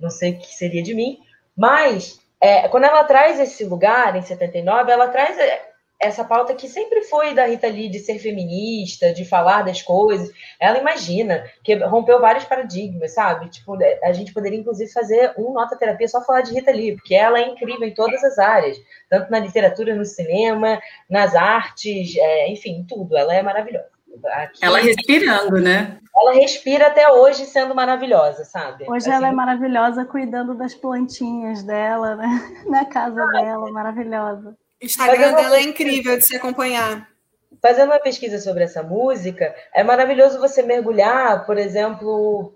não 0.00 0.10
sei 0.10 0.32
o 0.32 0.38
que 0.38 0.48
seria 0.48 0.82
de 0.82 0.94
mim. 0.94 1.18
Mas, 1.56 2.20
é, 2.40 2.66
quando 2.68 2.84
ela 2.84 3.04
traz 3.04 3.38
esse 3.38 3.64
lugar, 3.64 4.16
em 4.16 4.22
79, 4.22 4.90
ela 4.90 5.08
traz 5.08 5.38
é, 5.38 5.71
essa 6.02 6.24
pauta 6.24 6.54
que 6.54 6.68
sempre 6.68 7.02
foi 7.02 7.32
da 7.32 7.46
Rita 7.46 7.68
Lee 7.68 7.88
de 7.88 8.00
ser 8.00 8.18
feminista, 8.18 9.12
de 9.12 9.24
falar 9.24 9.62
das 9.62 9.80
coisas. 9.80 10.30
Ela 10.58 10.78
imagina 10.78 11.44
que 11.62 11.74
rompeu 11.76 12.20
vários 12.20 12.44
paradigmas, 12.44 13.14
sabe? 13.14 13.48
Tipo, 13.48 13.78
a 14.02 14.12
gente 14.12 14.32
poderia 14.32 14.58
inclusive 14.58 14.90
fazer 14.92 15.32
um 15.38 15.52
nota 15.52 15.76
terapia 15.76 16.08
só 16.08 16.20
falar 16.24 16.40
de 16.40 16.52
Rita 16.52 16.72
Lee, 16.72 16.96
porque 16.96 17.14
ela 17.14 17.38
é 17.38 17.48
incrível 17.48 17.86
em 17.86 17.94
todas 17.94 18.22
as 18.24 18.38
áreas, 18.38 18.76
tanto 19.08 19.30
na 19.30 19.38
literatura, 19.38 19.94
no 19.94 20.04
cinema, 20.04 20.80
nas 21.08 21.36
artes, 21.36 22.16
é, 22.16 22.48
enfim, 22.50 22.84
tudo. 22.88 23.16
Ela 23.16 23.34
é 23.34 23.42
maravilhosa. 23.42 23.92
Aqui, 24.26 24.62
ela 24.62 24.78
respirando, 24.78 25.58
né? 25.58 25.98
Ela 26.14 26.34
respira 26.34 26.88
até 26.88 27.10
hoje 27.10 27.46
sendo 27.46 27.74
maravilhosa, 27.74 28.44
sabe? 28.44 28.84
Hoje 28.84 29.08
assim, 29.08 29.12
ela 29.12 29.28
é 29.28 29.32
maravilhosa 29.32 30.04
cuidando 30.04 30.54
das 30.54 30.74
plantinhas 30.74 31.62
dela, 31.62 32.16
né? 32.16 32.28
Na 32.68 32.84
casa 32.84 33.26
dela, 33.28 33.70
maravilhosa. 33.70 34.54
O 34.82 34.86
Instagram 34.86 35.34
dela 35.34 35.56
é 35.58 35.62
incrível 35.62 36.18
de 36.18 36.24
se 36.24 36.34
acompanhar. 36.34 37.08
Fazendo 37.60 37.90
uma 37.90 38.00
pesquisa 38.00 38.40
sobre 38.40 38.64
essa 38.64 38.82
música, 38.82 39.54
é 39.72 39.84
maravilhoso 39.84 40.40
você 40.40 40.60
mergulhar, 40.62 41.46
por 41.46 41.56
exemplo, 41.56 42.52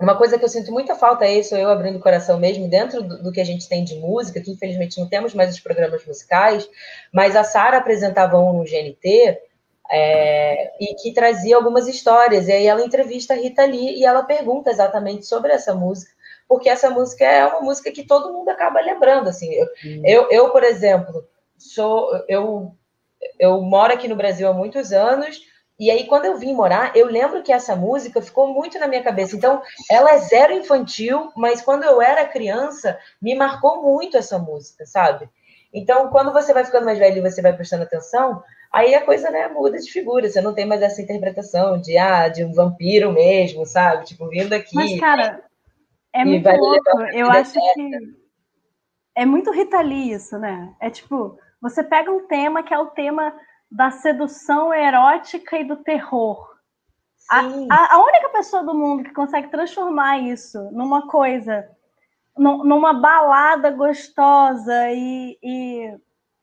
uma 0.00 0.16
coisa 0.16 0.38
que 0.38 0.44
eu 0.44 0.48
sinto 0.48 0.70
muita 0.70 0.94
falta 0.94 1.24
é 1.24 1.34
isso, 1.38 1.56
eu 1.56 1.68
abrindo 1.68 1.96
o 1.96 2.02
coração 2.02 2.38
mesmo, 2.38 2.70
dentro 2.70 3.02
do, 3.02 3.20
do, 3.20 3.32
que 3.32 3.40
a 3.40 3.44
gente 3.44 3.68
tem 3.68 3.82
de 3.82 3.96
música, 3.96 4.40
que 4.40 4.52
infelizmente 4.52 5.00
não 5.00 5.08
temos 5.08 5.34
mais 5.34 5.52
os 5.52 5.58
programas 5.58 6.06
musicais, 6.06 6.70
mas 7.12 7.34
a 7.34 7.42
Sara 7.42 7.78
apresentava 7.78 8.38
um 8.38 8.52
no 8.52 8.64
GNT 8.64 9.38
é, 9.90 10.72
e 10.80 10.94
que 10.94 11.12
trazia 11.12 11.56
algumas 11.56 11.88
histórias, 11.88 12.46
e 12.46 12.52
aí 12.52 12.66
ela 12.66 12.84
entrevista 12.84 13.34
a 13.34 13.36
Rita 13.36 13.64
Lee 13.64 13.98
e 13.98 14.04
ela 14.04 14.22
pergunta 14.22 14.70
exatamente 14.70 15.26
sobre 15.26 15.52
essa 15.52 15.74
música, 15.74 16.12
porque 16.48 16.68
essa 16.68 16.88
música 16.88 17.24
é 17.24 17.44
uma 17.44 17.60
música 17.60 17.90
que 17.90 18.04
todo 18.04 18.32
mundo 18.32 18.48
acaba 18.50 18.80
lembrando, 18.80 19.28
assim, 19.28 19.52
eu, 19.52 19.66
eu, 20.04 20.30
eu 20.30 20.50
por 20.50 20.62
exemplo, 20.62 21.26
sou 21.60 22.10
eu 22.28 22.74
eu 23.38 23.60
moro 23.60 23.92
aqui 23.92 24.08
no 24.08 24.16
Brasil 24.16 24.48
há 24.48 24.52
muitos 24.52 24.92
anos 24.92 25.40
e 25.78 25.90
aí 25.90 26.06
quando 26.06 26.26
eu 26.26 26.36
vim 26.36 26.54
morar, 26.54 26.94
eu 26.94 27.06
lembro 27.06 27.42
que 27.42 27.52
essa 27.52 27.74
música 27.74 28.20
ficou 28.20 28.52
muito 28.52 28.78
na 28.78 28.86
minha 28.86 29.02
cabeça. 29.02 29.34
Então, 29.34 29.62
ela 29.90 30.12
é 30.12 30.18
zero 30.18 30.52
infantil, 30.52 31.32
mas 31.34 31.62
quando 31.62 31.84
eu 31.84 32.02
era 32.02 32.28
criança, 32.28 32.98
me 33.20 33.34
marcou 33.34 33.82
muito 33.82 34.18
essa 34.18 34.38
música, 34.38 34.84
sabe? 34.84 35.26
Então, 35.72 36.08
quando 36.10 36.34
você 36.34 36.52
vai 36.52 36.66
ficando 36.66 36.84
mais 36.84 36.98
velho 36.98 37.18
e 37.18 37.30
você 37.30 37.40
vai 37.40 37.54
prestando 37.54 37.84
atenção, 37.84 38.42
aí 38.70 38.94
a 38.94 39.04
coisa 39.04 39.30
né, 39.30 39.48
muda 39.48 39.78
de 39.78 39.90
figura. 39.90 40.28
Você 40.28 40.42
não 40.42 40.52
tem 40.52 40.66
mais 40.66 40.82
essa 40.82 41.00
interpretação 41.00 41.80
de 41.80 41.96
ah, 41.96 42.28
de 42.28 42.44
um 42.44 42.52
vampiro 42.52 43.10
mesmo, 43.10 43.64
sabe? 43.64 44.04
Tipo, 44.04 44.28
vindo 44.28 44.52
aqui. 44.52 44.74
Mas, 44.74 45.00
cara, 45.00 45.42
é 46.12 46.24
muito 46.26 46.50
louco. 46.50 47.00
Eu 47.14 47.30
acho 47.30 47.54
que 47.54 48.20
é 49.14 49.24
muito 49.24 49.50
Rita 49.50 49.80
Lee 49.80 50.12
isso, 50.12 50.38
né? 50.38 50.74
É 50.80 50.90
tipo, 50.90 51.38
você 51.60 51.82
pega 51.82 52.10
um 52.10 52.26
tema 52.26 52.62
que 52.62 52.72
é 52.72 52.78
o 52.78 52.86
tema 52.86 53.34
da 53.70 53.90
sedução 53.90 54.72
erótica 54.74 55.58
e 55.58 55.64
do 55.64 55.76
terror. 55.76 56.48
A, 57.30 57.40
a, 57.40 57.94
a, 57.94 58.04
única 58.04 58.28
pessoa 58.30 58.64
do 58.64 58.74
mundo 58.74 59.04
que 59.04 59.12
consegue 59.12 59.48
transformar 59.48 60.18
isso 60.18 60.58
numa 60.72 61.06
coisa, 61.06 61.68
numa 62.36 62.92
balada 62.92 63.70
gostosa 63.70 64.90
e, 64.90 65.38
e, 65.40 65.96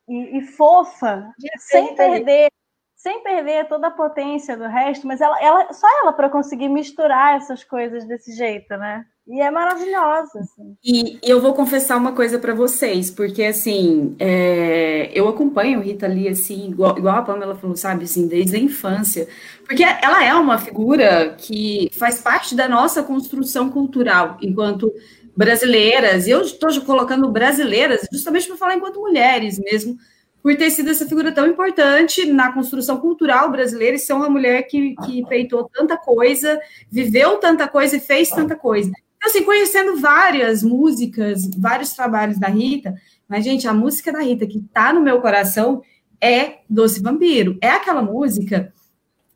e, 0.07 0.37
e 0.37 0.41
fofa, 0.43 1.29
sem 1.57 1.93
perder, 1.93 2.49
sem 2.95 3.21
perder 3.21 3.67
toda 3.67 3.87
a 3.87 3.91
potência 3.91 4.55
do 4.55 4.65
resto, 4.67 5.05
mas 5.05 5.19
ela, 5.19 5.37
ela 5.41 5.73
só 5.73 5.87
ela 6.01 6.13
para 6.13 6.29
conseguir 6.29 6.69
misturar 6.69 7.35
essas 7.35 7.65
coisas 7.65 8.05
desse 8.05 8.31
jeito, 8.33 8.77
né? 8.77 9.05
E 9.27 9.41
é 9.41 9.51
maravilhosa. 9.51 10.39
Assim. 10.39 10.77
E 10.83 11.19
eu 11.21 11.41
vou 11.41 11.53
confessar 11.53 11.97
uma 11.97 12.13
coisa 12.13 12.39
para 12.39 12.53
vocês, 12.53 13.11
porque 13.11 13.43
assim, 13.43 14.15
é, 14.19 15.11
eu 15.13 15.27
acompanho 15.27 15.81
Rita 15.81 16.07
Lee 16.07 16.29
assim, 16.29 16.69
igual, 16.69 16.97
igual 16.97 17.17
a 17.17 17.21
Pamela 17.21 17.55
falou, 17.55 17.75
sabe, 17.75 18.05
assim, 18.05 18.25
desde 18.27 18.55
a 18.55 18.59
infância. 18.59 19.27
Porque 19.65 19.83
ela 19.83 20.23
é 20.23 20.33
uma 20.33 20.57
figura 20.57 21.35
que 21.37 21.89
faz 21.99 22.21
parte 22.21 22.55
da 22.55 22.69
nossa 22.69 23.03
construção 23.03 23.69
cultural 23.69 24.37
enquanto 24.41 24.89
brasileiras. 25.35 26.25
E 26.25 26.31
eu 26.31 26.41
estou 26.41 26.69
colocando 26.81 27.29
brasileiras 27.29 28.07
justamente 28.11 28.47
para 28.47 28.55
falar 28.55 28.75
enquanto 28.75 29.01
mulheres 29.01 29.59
mesmo, 29.59 29.97
por 30.41 30.55
ter 30.55 30.71
sido 30.71 30.89
essa 30.89 31.05
figura 31.05 31.33
tão 31.33 31.45
importante 31.45 32.25
na 32.25 32.53
construção 32.53 32.97
cultural 32.97 33.51
brasileira 33.51 33.97
e 33.97 33.99
ser 33.99 34.13
uma 34.13 34.29
mulher 34.29 34.63
que, 34.63 34.95
que 35.05 35.25
peitou 35.27 35.69
tanta 35.73 35.97
coisa, 35.97 36.57
viveu 36.89 37.37
tanta 37.37 37.67
coisa 37.67 37.97
e 37.97 37.99
fez 37.99 38.29
tanta 38.29 38.55
coisa. 38.55 38.89
Então, 39.17 39.29
assim, 39.29 39.43
conhecendo 39.43 39.97
várias 39.97 40.63
músicas, 40.63 41.49
vários 41.57 41.93
trabalhos 41.93 42.39
da 42.39 42.47
Rita, 42.47 42.95
mas, 43.27 43.43
gente, 43.43 43.67
a 43.67 43.73
música 43.73 44.11
da 44.11 44.21
Rita 44.21 44.47
que 44.47 44.61
tá 44.71 44.93
no 44.93 45.01
meu 45.01 45.19
coração 45.19 45.81
é 46.21 46.59
Doce 46.69 47.01
Vampiro. 47.01 47.57
É 47.61 47.69
aquela 47.69 48.01
música 48.01 48.71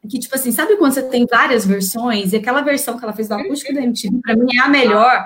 que, 0.08 0.17
tipo 0.17 0.36
assim, 0.36 0.52
sabe 0.52 0.78
quando 0.78 0.94
você 0.94 1.04
tem 1.04 1.26
várias 1.30 1.65
versões, 1.65 2.34
e 2.34 2.38
aquela 2.38 2.62
versão 2.62 2.98
que 2.98 3.04
ela 3.04 3.13
fez 3.13 3.28
do 3.28 3.36
acústico 3.36 3.74
da 3.74 3.82
MTV, 3.82 4.20
para 4.22 4.36
mim, 4.36 4.48
é 4.56 4.62
a 4.62 4.67
melhor, 4.67 5.26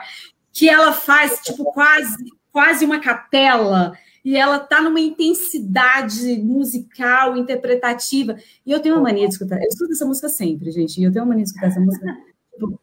que 0.52 0.68
ela 0.68 0.92
faz, 0.92 1.40
tipo, 1.42 1.64
quase, 1.72 2.26
quase 2.52 2.84
uma 2.84 3.00
capela, 3.00 3.94
e 4.24 4.36
ela 4.36 4.58
tá 4.58 4.82
numa 4.82 5.00
intensidade 5.00 6.40
musical, 6.40 7.38
interpretativa. 7.38 8.36
E 8.66 8.72
eu 8.72 8.80
tenho 8.80 8.96
uma 8.96 9.04
mania 9.04 9.28
de 9.28 9.34
escutar. 9.34 9.62
Eu 9.62 9.68
escuto 9.68 9.92
essa 9.92 10.06
música 10.06 10.28
sempre, 10.28 10.72
gente. 10.72 11.00
E 11.00 11.04
eu 11.04 11.12
tenho 11.12 11.24
uma 11.24 11.30
mania 11.30 11.44
de 11.44 11.52
escutar 11.52 11.68
essa 11.68 11.80
música 11.80 12.08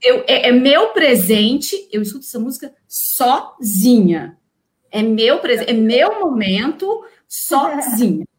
eu, 0.03 0.25
é, 0.27 0.49
é, 0.49 0.53
meu 0.53 0.89
presente, 0.89 1.89
eu 1.93 2.03
escuto 2.03 2.25
essa 2.25 2.39
música 2.39 2.75
sozinha. 2.89 4.39
É 4.91 5.03
meu 5.03 5.39
presente, 5.41 5.71
é 5.71 5.75
meu 5.75 6.21
momento 6.21 7.05
sozinha. 7.29 8.27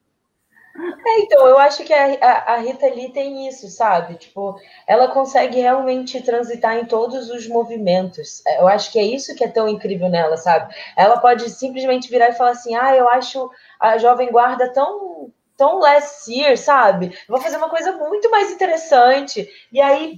É, 1.05 1.19
então, 1.19 1.45
eu 1.45 1.59
acho 1.59 1.83
que 1.83 1.93
a, 1.93 2.15
a, 2.15 2.53
a, 2.53 2.57
Rita 2.57 2.87
Lee 2.87 3.11
tem 3.11 3.47
isso, 3.47 3.67
sabe? 3.67 4.15
Tipo, 4.15 4.59
ela 4.87 5.07
consegue 5.07 5.59
realmente 5.59 6.19
transitar 6.23 6.77
em 6.77 6.85
todos 6.85 7.29
os 7.29 7.47
movimentos. 7.47 8.41
É, 8.47 8.59
eu 8.59 8.67
acho 8.67 8.91
que 8.91 8.97
é 8.97 9.03
isso 9.03 9.35
que 9.35 9.43
é 9.43 9.47
tão 9.47 9.67
incrível 9.67 10.09
nela, 10.09 10.35
sabe? 10.35 10.73
Ela 10.97 11.19
pode 11.19 11.47
simplesmente 11.51 12.09
virar 12.09 12.29
e 12.29 12.33
falar 12.33 12.51
assim: 12.51 12.73
ah, 12.73 12.95
eu 12.95 13.07
acho 13.07 13.51
a 13.79 13.99
Jovem 13.99 14.31
Guarda 14.31 14.73
tão 14.73 15.31
tão 15.55 15.79
last 15.79 16.31
year, 16.31 16.57
sabe? 16.57 17.15
Vou 17.27 17.39
fazer 17.39 17.57
uma 17.57 17.69
coisa 17.69 17.91
muito 17.93 18.29
mais 18.31 18.51
interessante. 18.51 19.47
E 19.71 19.79
aí 19.79 20.17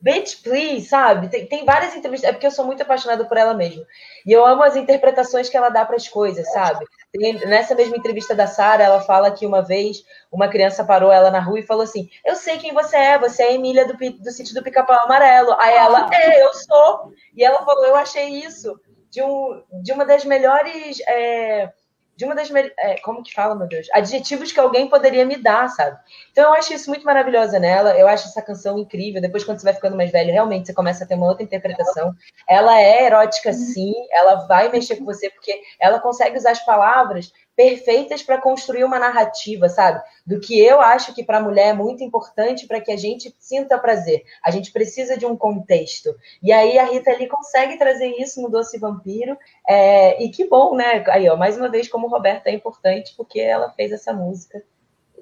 Bitch, 0.00 0.42
please, 0.42 0.88
sabe? 0.88 1.28
Tem, 1.28 1.46
tem 1.46 1.64
várias 1.64 1.94
entrevistas. 1.94 2.28
É 2.28 2.32
porque 2.32 2.46
eu 2.46 2.50
sou 2.50 2.64
muito 2.64 2.82
apaixonada 2.82 3.24
por 3.24 3.36
ela 3.36 3.54
mesmo. 3.54 3.84
E 4.26 4.32
eu 4.32 4.44
amo 4.44 4.62
as 4.62 4.76
interpretações 4.76 5.48
que 5.48 5.56
ela 5.56 5.68
dá 5.68 5.84
para 5.84 5.96
as 5.96 6.08
coisas, 6.08 6.50
sabe? 6.52 6.84
Tem, 7.12 7.34
nessa 7.46 7.74
mesma 7.74 7.96
entrevista 7.96 8.34
da 8.34 8.46
Sara, 8.46 8.82
ela 8.82 9.00
fala 9.00 9.30
que 9.30 9.46
uma 9.46 9.62
vez 9.62 10.04
uma 10.30 10.48
criança 10.48 10.84
parou 10.84 11.10
ela 11.10 11.30
na 11.30 11.40
rua 11.40 11.60
e 11.60 11.66
falou 11.66 11.82
assim: 11.82 12.08
Eu 12.24 12.36
sei 12.36 12.58
quem 12.58 12.74
você 12.74 12.96
é, 12.96 13.18
você 13.18 13.42
é 13.42 13.48
a 13.48 13.52
Emília 13.52 13.86
do, 13.86 13.94
do 13.96 14.30
sítio 14.30 14.54
do 14.54 14.62
Pica-Pau 14.62 15.04
Amarelo. 15.04 15.54
Aí 15.58 15.74
ela, 15.74 16.08
é, 16.12 16.42
eu 16.44 16.52
sou. 16.52 17.12
E 17.34 17.44
ela 17.44 17.64
falou: 17.64 17.84
Eu 17.84 17.96
achei 17.96 18.28
isso 18.28 18.78
de, 19.10 19.22
um, 19.22 19.62
de 19.82 19.92
uma 19.92 20.04
das 20.04 20.24
melhores. 20.24 21.00
É, 21.08 21.72
de 22.16 22.24
uma 22.24 22.34
das 22.34 22.50
é, 22.50 22.98
como 23.02 23.22
que 23.22 23.34
fala, 23.34 23.54
meu 23.54 23.68
Deus, 23.68 23.88
adjetivos 23.92 24.50
que 24.50 24.58
alguém 24.58 24.88
poderia 24.88 25.24
me 25.26 25.36
dar, 25.36 25.68
sabe? 25.68 25.98
Então 26.32 26.44
eu 26.44 26.54
acho 26.54 26.72
isso 26.72 26.88
muito 26.88 27.04
maravilhosa 27.04 27.58
nela. 27.58 27.96
Eu 27.96 28.08
acho 28.08 28.26
essa 28.26 28.40
canção 28.40 28.78
incrível. 28.78 29.20
Depois, 29.20 29.44
quando 29.44 29.58
você 29.58 29.64
vai 29.64 29.74
ficando 29.74 29.96
mais 29.96 30.10
velho, 30.10 30.32
realmente 30.32 30.66
você 30.66 30.74
começa 30.74 31.04
a 31.04 31.06
ter 31.06 31.14
uma 31.14 31.26
outra 31.26 31.44
interpretação. 31.44 32.14
Ela 32.48 32.80
é 32.80 33.04
erótica, 33.04 33.52
sim. 33.52 33.92
Ela 34.10 34.46
vai 34.46 34.70
mexer 34.70 34.96
com 34.96 35.04
você 35.04 35.28
porque 35.28 35.60
ela 35.78 36.00
consegue 36.00 36.38
usar 36.38 36.52
as 36.52 36.64
palavras 36.64 37.30
perfeitas 37.56 38.22
para 38.22 38.40
construir 38.40 38.84
uma 38.84 38.98
narrativa, 38.98 39.68
sabe? 39.68 40.02
Do 40.26 40.38
que 40.38 40.60
eu 40.60 40.78
acho 40.78 41.14
que 41.14 41.24
para 41.24 41.38
a 41.38 41.42
mulher 41.42 41.68
é 41.68 41.72
muito 41.72 42.04
importante 42.04 42.66
para 42.66 42.80
que 42.80 42.92
a 42.92 42.96
gente 42.96 43.34
sinta 43.38 43.78
prazer. 43.78 44.22
A 44.44 44.50
gente 44.50 44.70
precisa 44.70 45.16
de 45.16 45.24
um 45.24 45.34
contexto. 45.34 46.14
E 46.42 46.52
aí 46.52 46.78
a 46.78 46.84
Rita 46.84 47.10
ali 47.10 47.26
consegue 47.26 47.78
trazer 47.78 48.08
isso 48.20 48.42
no 48.42 48.50
Doce 48.50 48.78
Vampiro. 48.78 49.38
É... 49.68 50.22
e 50.22 50.28
que 50.30 50.46
bom, 50.46 50.74
né? 50.74 51.04
Aí, 51.08 51.28
ó, 51.28 51.36
mais 51.36 51.56
uma 51.56 51.68
vez, 51.68 51.88
como 51.88 52.08
Roberta 52.08 52.48
é 52.48 52.54
importante, 52.54 53.14
porque 53.16 53.40
ela 53.40 53.70
fez 53.70 53.92
essa 53.92 54.12
música 54.12 54.62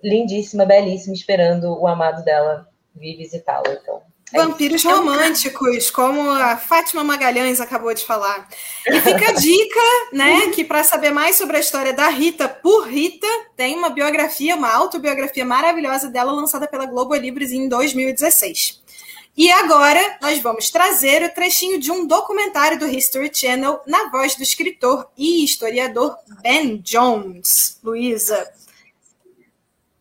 lindíssima, 0.02 0.66
belíssima, 0.66 1.14
esperando 1.14 1.80
o 1.80 1.86
amado 1.86 2.22
dela 2.24 2.68
vir 2.94 3.16
visitá-la. 3.16 3.72
Então, 3.72 4.02
é 4.32 4.38
Vampiros 4.38 4.82
românticos, 4.82 5.90
como 5.90 6.28
a 6.30 6.56
Fátima 6.56 7.04
Magalhães 7.04 7.60
acabou 7.60 7.94
de 7.94 8.04
falar. 8.04 8.48
E 8.86 9.00
fica 9.00 9.28
a 9.28 9.32
dica, 9.32 9.80
né, 10.12 10.48
que 10.48 10.64
para 10.64 10.82
saber 10.82 11.10
mais 11.10 11.36
sobre 11.36 11.56
a 11.56 11.60
história 11.60 11.92
da 11.92 12.08
Rita 12.08 12.48
por 12.48 12.88
Rita, 12.88 13.26
tem 13.56 13.76
uma 13.76 13.90
biografia, 13.90 14.56
uma 14.56 14.72
autobiografia 14.72 15.44
maravilhosa 15.44 16.08
dela 16.08 16.32
lançada 16.32 16.66
pela 16.66 16.86
Globo 16.86 17.14
Livres 17.14 17.52
em 17.52 17.68
2016. 17.68 18.82
E 19.36 19.50
agora 19.50 20.18
nós 20.20 20.40
vamos 20.40 20.70
trazer 20.70 21.24
o 21.24 21.34
trechinho 21.34 21.80
de 21.80 21.90
um 21.90 22.06
documentário 22.06 22.78
do 22.78 22.86
History 22.86 23.30
Channel 23.34 23.82
na 23.86 24.08
voz 24.08 24.36
do 24.36 24.42
escritor 24.42 25.10
e 25.16 25.44
historiador 25.44 26.16
Ben 26.40 26.78
Jones. 26.78 27.80
Luísa. 27.82 28.52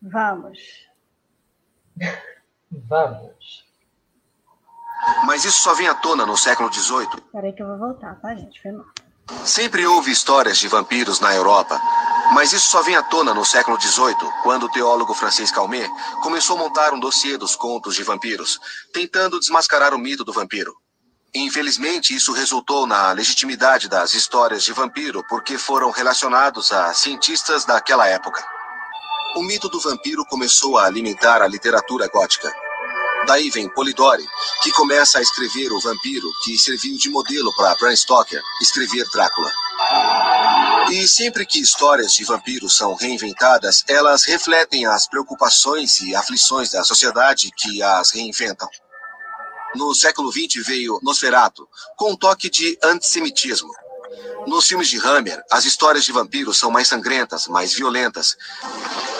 Vamos. 0.00 0.58
Vamos. 2.70 3.64
Mas 5.26 5.44
isso 5.44 5.58
só 5.58 5.74
vem 5.74 5.88
à 5.88 5.94
tona 5.94 6.24
no 6.24 6.36
século 6.36 6.72
XVIII. 6.72 7.20
Peraí 7.32 7.52
que 7.52 7.62
eu 7.62 7.66
vou 7.66 7.78
voltar, 7.78 8.14
tá, 8.20 8.34
gente? 8.34 8.62
Foi 8.62 8.72
mal. 8.72 8.86
Sempre 9.44 9.86
houve 9.86 10.10
histórias 10.10 10.58
de 10.58 10.68
vampiros 10.68 11.18
na 11.18 11.34
Europa, 11.34 11.80
mas 12.32 12.52
isso 12.52 12.68
só 12.68 12.82
vem 12.82 12.94
à 12.94 13.02
tona 13.02 13.32
no 13.32 13.44
século 13.44 13.80
XVIII, 13.80 14.16
quando 14.42 14.64
o 14.64 14.68
teólogo 14.68 15.14
francês 15.14 15.50
Calmet 15.50 15.88
começou 16.22 16.56
a 16.56 16.58
montar 16.58 16.92
um 16.92 17.00
dossiê 17.00 17.38
dos 17.38 17.56
contos 17.56 17.94
de 17.94 18.02
vampiros, 18.02 18.60
tentando 18.92 19.40
desmascarar 19.40 19.94
o 19.94 19.98
mito 19.98 20.24
do 20.24 20.32
vampiro. 20.32 20.74
Infelizmente, 21.34 22.14
isso 22.14 22.32
resultou 22.32 22.86
na 22.86 23.12
legitimidade 23.12 23.88
das 23.88 24.14
histórias 24.14 24.62
de 24.62 24.72
vampiro, 24.72 25.24
porque 25.28 25.58
foram 25.58 25.90
relacionados 25.90 26.70
a 26.70 26.92
cientistas 26.92 27.64
daquela 27.64 28.06
época. 28.06 28.44
O 29.36 29.42
mito 29.42 29.68
do 29.68 29.80
vampiro 29.80 30.24
começou 30.26 30.78
a 30.78 30.84
alimentar 30.84 31.42
a 31.42 31.48
literatura 31.48 32.08
gótica. 32.08 32.63
Daí 33.26 33.48
vem 33.50 33.68
Polidori, 33.70 34.26
que 34.62 34.70
começa 34.72 35.18
a 35.18 35.22
escrever 35.22 35.72
o 35.72 35.80
vampiro 35.80 36.30
que 36.44 36.58
serviu 36.58 36.96
de 36.98 37.08
modelo 37.08 37.54
para 37.56 37.74
Bram 37.76 37.96
Stoker 37.96 38.40
escrever 38.60 39.06
Drácula. 39.10 39.50
E 40.90 41.08
sempre 41.08 41.46
que 41.46 41.58
histórias 41.58 42.12
de 42.12 42.24
vampiros 42.24 42.76
são 42.76 42.94
reinventadas, 42.94 43.82
elas 43.88 44.24
refletem 44.24 44.84
as 44.84 45.08
preocupações 45.08 46.00
e 46.00 46.14
aflições 46.14 46.72
da 46.72 46.84
sociedade 46.84 47.50
que 47.56 47.82
as 47.82 48.10
reinventam. 48.10 48.68
No 49.74 49.94
século 49.94 50.30
XX 50.30 50.64
veio 50.66 51.00
Nosferatu, 51.02 51.66
com 51.96 52.12
um 52.12 52.16
toque 52.16 52.50
de 52.50 52.78
antissemitismo. 52.82 53.72
Nos 54.46 54.66
filmes 54.66 54.88
de 54.88 54.98
Hammer, 54.98 55.42
as 55.50 55.64
histórias 55.64 56.04
de 56.04 56.12
vampiros 56.12 56.58
são 56.58 56.70
mais 56.70 56.88
sangrentas, 56.88 57.48
mais 57.48 57.72
violentas. 57.72 58.36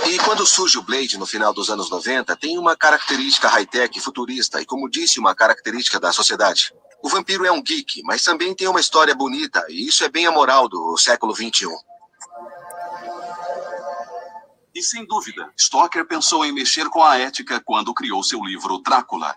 E 0.07 0.19
quando 0.19 0.47
surge 0.47 0.77
o 0.79 0.83
Blade 0.83 1.19
no 1.19 1.27
final 1.27 1.53
dos 1.53 1.71
anos 1.71 1.89
90, 1.89 2.37
tem 2.37 2.59
uma 2.59 2.77
característica 2.77 3.49
high-tech 3.49 3.99
futurista 4.01 4.61
e, 4.61 4.67
como 4.67 4.89
disse, 4.89 5.19
uma 5.19 5.35
característica 5.35 5.99
da 5.99 6.13
sociedade. 6.13 6.75
O 7.03 7.09
vampiro 7.09 7.45
é 7.45 7.53
um 7.53 7.63
geek, 7.63 8.03
mas 8.03 8.23
também 8.23 8.55
tem 8.55 8.69
uma 8.69 8.81
história 8.81 9.15
bonita, 9.15 9.65
e 9.69 9.87
isso 9.87 10.05
é 10.05 10.09
bem 10.09 10.27
a 10.27 10.33
moral 10.33 10.69
do 10.69 10.97
século 10.97 11.35
XXI. 11.35 11.69
E 14.75 14.83
sem 14.83 15.07
dúvida, 15.07 15.53
Stoker 15.57 16.05
pensou 16.07 16.45
em 16.45 16.53
mexer 16.53 16.89
com 16.89 17.03
a 17.03 17.17
ética 17.17 17.61
quando 17.65 17.95
criou 17.95 18.23
seu 18.23 18.43
livro 18.43 18.79
Drácula. 18.79 19.37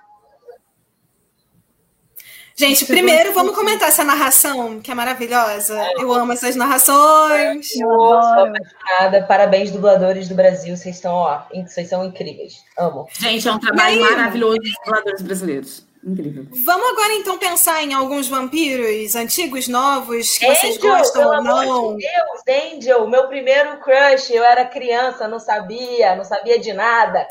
Gente, 2.60 2.86
primeiro 2.86 3.34
vamos 3.34 3.54
comentar 3.54 3.88
essa 3.88 4.04
narração, 4.04 4.80
que 4.80 4.90
é 4.90 4.96
maravilhosa. 4.96 5.80
Eu 6.00 6.12
amo 6.12 6.34
essas 6.34 6.56
narrações. 6.56 7.70
Eu 7.76 7.88
sou 7.88 8.14
apaixonada. 8.14 9.28
Parabéns, 9.28 9.70
dubladores 9.70 10.28
do 10.28 10.34
Brasil. 10.34 10.76
Vocês 10.76 10.96
estão, 10.96 11.14
ó, 11.14 11.44
vocês 11.54 11.88
são 11.88 12.04
incríveis. 12.04 12.64
Amo. 12.76 13.08
Gente, 13.14 13.48
é 13.48 13.52
um 13.52 13.60
trabalho 13.60 14.02
maravilhoso 14.02 14.58
dos 14.58 14.74
dubladores 14.84 15.22
brasileiros. 15.22 15.88
Incrível. 16.04 16.48
Vamos 16.66 16.90
agora 16.90 17.14
então 17.14 17.38
pensar 17.38 17.84
em 17.84 17.94
alguns 17.94 18.28
vampiros 18.28 19.16
antigos, 19.16 19.68
novos, 19.68 20.40
que 20.40 20.46
Angel, 20.46 20.56
vocês 20.56 20.78
gostam 20.78 21.28
ou 21.28 21.44
não. 21.44 21.96
De 21.96 22.08
Deus, 22.08 22.74
Angel, 22.74 23.08
meu 23.08 23.28
primeiro 23.28 23.78
crush. 23.82 24.32
Eu 24.32 24.44
era 24.44 24.66
criança, 24.66 25.28
não 25.28 25.40
sabia, 25.40 26.16
não 26.16 26.24
sabia 26.24 26.58
de 26.58 26.74
nada 26.74 27.28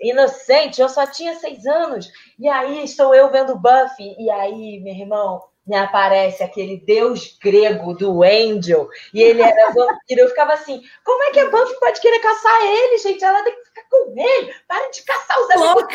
inocente, 0.00 0.80
eu 0.80 0.88
só 0.88 1.06
tinha 1.06 1.34
seis 1.36 1.66
anos. 1.66 2.10
E 2.38 2.48
aí 2.48 2.84
estou 2.84 3.14
eu 3.14 3.30
vendo 3.30 3.58
Buffy, 3.58 4.16
e 4.18 4.30
aí, 4.30 4.80
meu 4.80 4.94
irmão, 4.94 5.42
me 5.68 5.76
aparece 5.76 6.42
aquele 6.42 6.78
deus 6.78 7.36
grego 7.42 7.92
do 7.92 8.22
Angel 8.22 8.88
e 9.12 9.22
ele 9.22 9.42
era 9.42 9.70
vampiro. 9.74 10.22
Eu 10.22 10.28
ficava 10.28 10.54
assim: 10.54 10.82
como 11.04 11.22
é 11.24 11.30
que 11.30 11.40
a 11.40 11.50
Buffy 11.50 11.78
pode 11.78 12.00
querer 12.00 12.18
caçar 12.20 12.62
ele, 12.62 12.98
gente? 12.98 13.22
Ela 13.22 13.44
tem 13.44 13.54
que 13.54 13.64
ficar 13.66 13.82
com 13.90 14.14
ele. 14.16 14.54
Para 14.66 14.90
de 14.90 15.02
caçar 15.02 15.38
os 15.40 15.50
amigos 15.50 15.94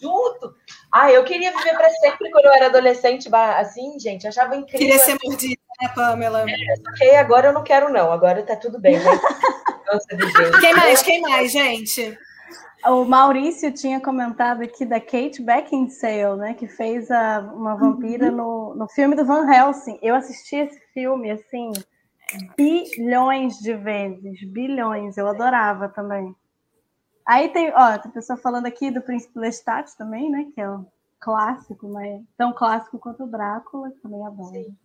junto. 0.00 0.54
Ah, 0.92 1.10
eu 1.10 1.24
queria 1.24 1.56
viver 1.56 1.74
para 1.74 1.90
sempre 1.90 2.30
quando 2.30 2.46
eu 2.46 2.52
era 2.52 2.66
adolescente, 2.66 3.28
assim, 3.32 3.98
gente. 3.98 4.28
Achava 4.28 4.54
incrível. 4.54 4.78
Queria 4.78 4.98
ser 4.98 5.16
mordida, 5.22 5.60
né, 5.80 5.88
Pamela? 5.94 6.42
É, 6.42 6.76
só 6.76 6.92
que 6.96 7.10
agora 7.16 7.48
eu 7.48 7.52
não 7.52 7.64
quero, 7.64 7.90
não. 7.90 8.12
Agora 8.12 8.42
tá 8.42 8.56
tudo 8.56 8.78
bem. 8.78 8.98
Né? 8.98 9.10
Quem 10.60 10.74
mais? 10.74 11.02
Quem 11.02 11.20
mais, 11.22 11.50
gente? 11.50 12.18
O 12.88 13.04
Maurício 13.04 13.72
tinha 13.72 14.00
comentado 14.00 14.62
aqui 14.62 14.84
da 14.84 15.00
Kate 15.00 15.42
Beckinsale, 15.42 16.36
né, 16.38 16.54
que 16.54 16.68
fez 16.68 17.10
a, 17.10 17.40
uma 17.40 17.74
vampira 17.74 18.30
no, 18.30 18.74
no 18.74 18.88
filme 18.88 19.16
do 19.16 19.24
Van 19.24 19.50
Helsing. 19.50 19.98
Eu 20.00 20.14
assisti 20.14 20.56
esse 20.56 20.80
filme, 20.94 21.30
assim, 21.30 21.72
bilhões 22.56 23.58
de 23.58 23.74
vezes, 23.74 24.44
bilhões. 24.44 25.16
Eu 25.16 25.26
adorava 25.26 25.88
também. 25.88 26.34
Aí 27.26 27.48
tem, 27.48 27.72
ó, 27.74 27.98
tem 27.98 28.10
pessoa 28.12 28.36
falando 28.36 28.66
aqui 28.66 28.90
do 28.90 29.00
Príncipe 29.00 29.38
Lestat 29.38 29.90
também, 29.98 30.30
né, 30.30 30.46
que 30.54 30.60
é 30.60 30.70
um 30.70 30.86
clássico, 31.18 31.88
mas 31.88 32.22
tão 32.36 32.52
clássico 32.52 32.98
quanto 33.00 33.24
o 33.24 33.30
Drácula, 33.30 33.90
que 33.90 34.00
também 34.00 34.24
adoro. 34.24 34.76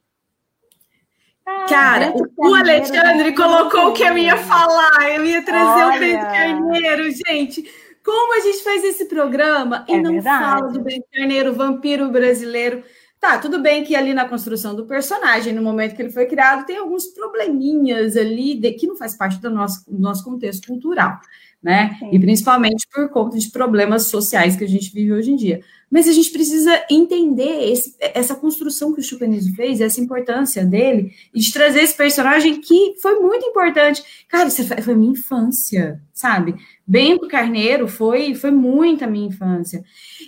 Ah, 1.45 1.65
Cara, 1.67 2.13
o 2.37 2.55
Alexandre 2.55 3.35
colocou 3.35 3.89
o 3.89 3.93
que 3.93 4.03
eu 4.03 4.17
ia 4.17 4.37
falar. 4.37 5.09
Eu 5.09 5.25
ia 5.25 5.43
trazer 5.43 5.83
Olha. 5.83 5.95
o 5.95 5.99
Bento 5.99 6.25
Carneiro, 6.25 7.11
gente. 7.27 7.90
Como 8.03 8.35
a 8.35 8.39
gente 8.39 8.63
faz 8.63 8.83
esse 8.83 9.05
programa 9.05 9.85
e 9.87 9.93
é 9.93 10.01
não 10.01 10.13
verdade. 10.13 10.43
fala 10.43 10.71
do 10.71 10.81
Bento 10.81 11.05
Carneiro, 11.13 11.53
vampiro 11.53 12.09
brasileiro? 12.09 12.83
Tá, 13.19 13.37
tudo 13.37 13.61
bem 13.61 13.83
que 13.83 13.95
ali 13.95 14.13
na 14.13 14.27
construção 14.27 14.75
do 14.75 14.87
personagem, 14.87 15.53
no 15.53 15.61
momento 15.61 15.95
que 15.95 16.01
ele 16.01 16.09
foi 16.09 16.25
criado, 16.25 16.65
tem 16.65 16.77
alguns 16.77 17.05
probleminhas 17.07 18.17
ali 18.17 18.55
de, 18.55 18.71
que 18.71 18.87
não 18.87 18.97
faz 18.97 19.15
parte 19.15 19.39
do 19.39 19.49
nosso, 19.51 19.85
do 19.87 19.99
nosso 19.99 20.23
contexto 20.23 20.67
cultural 20.67 21.19
né? 21.61 21.95
Sim. 21.99 22.09
E 22.11 22.19
principalmente 22.19 22.87
por 22.91 23.09
conta 23.09 23.37
de 23.37 23.49
problemas 23.49 24.07
sociais 24.07 24.55
que 24.55 24.63
a 24.63 24.67
gente 24.67 24.91
vive 24.91 25.13
hoje 25.13 25.31
em 25.31 25.35
dia. 25.35 25.61
Mas 25.89 26.07
a 26.07 26.11
gente 26.11 26.31
precisa 26.31 26.83
entender 26.89 27.69
esse, 27.71 27.95
essa 27.99 28.33
construção 28.33 28.93
que 28.93 29.01
o 29.01 29.03
Chucanizo 29.03 29.53
fez, 29.55 29.81
essa 29.81 30.01
importância 30.01 30.65
dele, 30.65 31.11
e 31.33 31.39
de 31.39 31.51
trazer 31.51 31.81
esse 31.81 31.95
personagem 31.95 32.61
que 32.61 32.95
foi 33.01 33.19
muito 33.19 33.45
importante. 33.45 34.01
Cara, 34.27 34.47
isso 34.47 34.63
foi 34.81 34.95
minha 34.95 35.11
infância, 35.11 36.01
sabe? 36.13 36.55
Bento 36.86 37.27
Carneiro 37.27 37.88
foi, 37.88 38.34
foi 38.36 38.51
muito 38.51 39.03
a 39.03 39.07
minha 39.07 39.27
infância. 39.27 39.84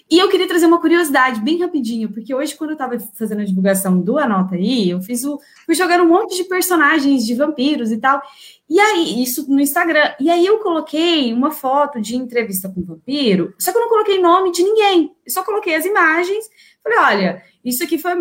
E 0.09 0.17
eu 0.17 0.29
queria 0.29 0.47
trazer 0.47 0.65
uma 0.65 0.79
curiosidade 0.79 1.41
bem 1.41 1.59
rapidinho, 1.59 2.11
porque 2.11 2.33
hoje, 2.33 2.55
quando 2.55 2.71
eu 2.71 2.75
estava 2.75 2.97
fazendo 2.99 3.41
a 3.41 3.45
divulgação 3.45 3.99
do 3.99 4.17
Anota 4.17 4.55
aí, 4.55 4.89
eu 4.89 5.01
fiz 5.01 5.23
o. 5.23 5.39
fui 5.65 5.75
jogando 5.75 6.03
um 6.03 6.09
monte 6.09 6.37
de 6.37 6.43
personagens 6.45 7.25
de 7.25 7.33
vampiros 7.35 7.91
e 7.91 7.97
tal. 7.97 8.21
E 8.69 8.79
aí, 8.79 9.21
isso 9.21 9.49
no 9.49 9.59
Instagram. 9.59 10.13
E 10.19 10.29
aí 10.29 10.45
eu 10.45 10.59
coloquei 10.59 11.33
uma 11.33 11.51
foto 11.51 11.99
de 11.99 12.15
entrevista 12.15 12.69
com 12.69 12.81
o 12.81 12.85
vampiro, 12.85 13.53
só 13.59 13.71
que 13.71 13.77
eu 13.77 13.81
não 13.81 13.89
coloquei 13.89 14.19
nome 14.19 14.51
de 14.51 14.63
ninguém. 14.63 15.11
Eu 15.25 15.31
só 15.31 15.43
coloquei 15.43 15.75
as 15.75 15.85
imagens. 15.85 16.45
Falei, 16.83 16.99
olha, 16.99 17.43
isso 17.63 17.83
aqui 17.83 17.97
foi, 17.97 18.11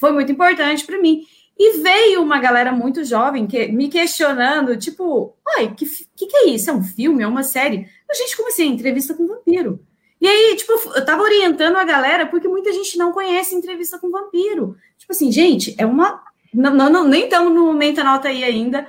foi 0.00 0.12
muito 0.12 0.32
importante 0.32 0.84
para 0.84 1.00
mim. 1.00 1.22
E 1.58 1.78
veio 1.78 2.22
uma 2.22 2.38
galera 2.38 2.70
muito 2.70 3.02
jovem 3.02 3.46
que, 3.46 3.68
me 3.68 3.88
questionando, 3.88 4.76
tipo, 4.76 5.34
oi, 5.56 5.68
que, 5.74 5.86
que, 6.14 6.26
que 6.26 6.36
é 6.36 6.48
isso? 6.50 6.68
É 6.68 6.72
um 6.72 6.82
filme? 6.82 7.22
É 7.22 7.26
uma 7.26 7.42
série? 7.42 7.88
A 8.10 8.14
gente, 8.14 8.36
como 8.36 8.48
assim? 8.48 8.66
Entrevista 8.66 9.14
com 9.14 9.26
vampiro. 9.26 9.80
E 10.20 10.26
aí, 10.26 10.56
tipo, 10.56 10.72
eu 10.94 11.04
tava 11.04 11.22
orientando 11.22 11.76
a 11.76 11.84
galera, 11.84 12.26
porque 12.26 12.46
muita 12.46 12.72
gente 12.72 12.98
não 12.98 13.12
conhece 13.12 13.54
entrevista 13.54 13.98
com 13.98 14.10
vampiro. 14.10 14.76
Tipo 14.98 15.12
assim, 15.12 15.32
gente, 15.32 15.74
é 15.78 15.86
uma. 15.86 16.22
Não, 16.52 16.74
não, 16.74 16.90
não 16.90 17.04
nem 17.04 17.24
estamos 17.24 17.52
no 17.52 17.66
momento 17.66 18.00
anota 18.00 18.28
aí 18.28 18.44
ainda. 18.44 18.86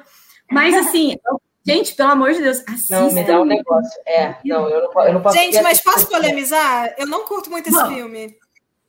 Mas 0.51 0.73
assim, 0.75 1.17
gente, 1.65 1.95
pelo 1.95 2.11
amor 2.11 2.33
de 2.33 2.41
Deus, 2.41 2.63
assista. 2.67 2.99
Não, 2.99 3.11
me 3.11 3.23
dá 3.23 3.41
um 3.41 3.45
negócio. 3.45 4.01
É, 4.05 4.35
não, 4.45 4.69
eu 4.69 4.83
não, 4.83 5.05
eu 5.05 5.13
não 5.13 5.21
posso. 5.21 5.37
Gente, 5.37 5.61
mas 5.61 5.81
posso 5.81 6.07
polemizar? 6.07 6.93
Eu 6.97 7.07
não 7.07 7.25
curto 7.25 7.49
muito 7.49 7.67
esse 7.67 7.77
Bom, 7.77 7.87
filme. 7.87 8.35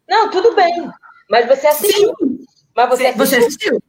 Não, 0.09 0.31
tudo 0.31 0.55
bem. 0.55 0.89
Mas 1.29 1.47
você 1.47 1.67
assistiu. 1.67 2.15
Sim. 2.19 2.39
Mas 2.79 2.91
você 2.91 3.07
assistiu. 3.07 3.27
Você 3.27 3.37
assistiu. 3.37 3.83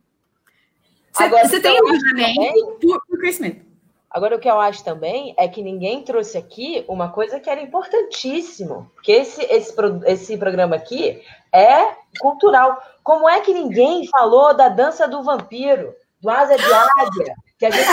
Agora, 1.15 1.47
você 1.47 1.59
tem 1.59 1.79
um 1.79 2.79
por, 2.79 3.05
por 3.05 3.19
crescimento. 3.19 3.63
Agora, 4.09 4.35
o 4.35 4.39
que 4.39 4.49
eu 4.49 4.59
acho 4.59 4.83
também 4.83 5.35
é 5.37 5.47
que 5.47 5.61
ninguém 5.61 6.01
trouxe 6.01 6.39
aqui 6.39 6.83
uma 6.87 7.09
coisa 7.09 7.39
que 7.39 7.47
era 7.47 7.61
importantíssimo. 7.61 8.91
Porque 8.95 9.11
esse, 9.11 9.43
esse, 9.43 9.75
esse 10.07 10.37
programa 10.37 10.75
aqui 10.75 11.21
é 11.53 11.93
cultural. 12.19 12.81
Como 13.03 13.29
é 13.29 13.41
que 13.41 13.53
ninguém 13.53 14.07
falou 14.07 14.55
da 14.55 14.69
dança 14.69 15.07
do 15.07 15.21
vampiro, 15.21 15.93
do 16.19 16.27
asa 16.27 16.57
de 16.57 16.73
águia? 16.73 17.35
Que 17.59 17.67
a 17.67 17.69
gente. 17.69 17.87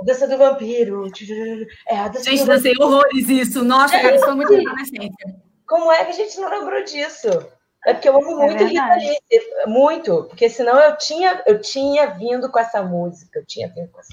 a 0.00 0.04
dança 0.04 0.26
do 0.26 0.38
vampiro. 0.38 1.10
É 1.86 1.98
a 1.98 2.08
dança 2.08 2.30
gente, 2.30 2.46
dancei 2.46 2.72
horrores 2.80 3.28
isso. 3.28 3.62
Nossa, 3.62 4.00
cara, 4.00 4.18
foi 4.18 4.34
muito 4.34 4.54
adolescência. 4.54 5.36
Como 5.66 5.92
é 5.92 6.06
que 6.06 6.12
a 6.12 6.14
gente 6.14 6.40
não 6.40 6.48
lembrou 6.48 6.82
disso? 6.84 7.28
É 7.86 7.94
porque 7.94 8.08
eu 8.08 8.16
amo 8.16 8.42
é 8.42 8.46
muito 8.46 8.64
é 8.64 8.66
Rita 8.66 8.94
Lee, 8.96 9.18
muito, 9.68 10.24
porque 10.24 10.50
senão 10.50 10.76
eu 10.76 10.98
tinha, 10.98 11.40
eu 11.46 11.60
tinha 11.60 12.08
vindo 12.08 12.50
com 12.50 12.58
essa 12.58 12.82
música, 12.82 13.38
eu 13.38 13.46
tinha 13.46 13.68
vindo 13.68 13.88
com 13.92 14.00
essa. 14.00 14.12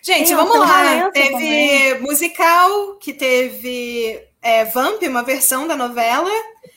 Gente, 0.00 0.28
Sim, 0.28 0.36
vamos 0.36 0.56
lá. 0.56 1.10
Teve 1.10 1.30
também. 1.30 2.00
musical 2.02 2.94
que 3.00 3.12
teve 3.12 4.24
é, 4.40 4.64
Vamp, 4.64 5.02
uma 5.02 5.24
versão 5.24 5.66
da 5.66 5.74
novela. 5.76 6.30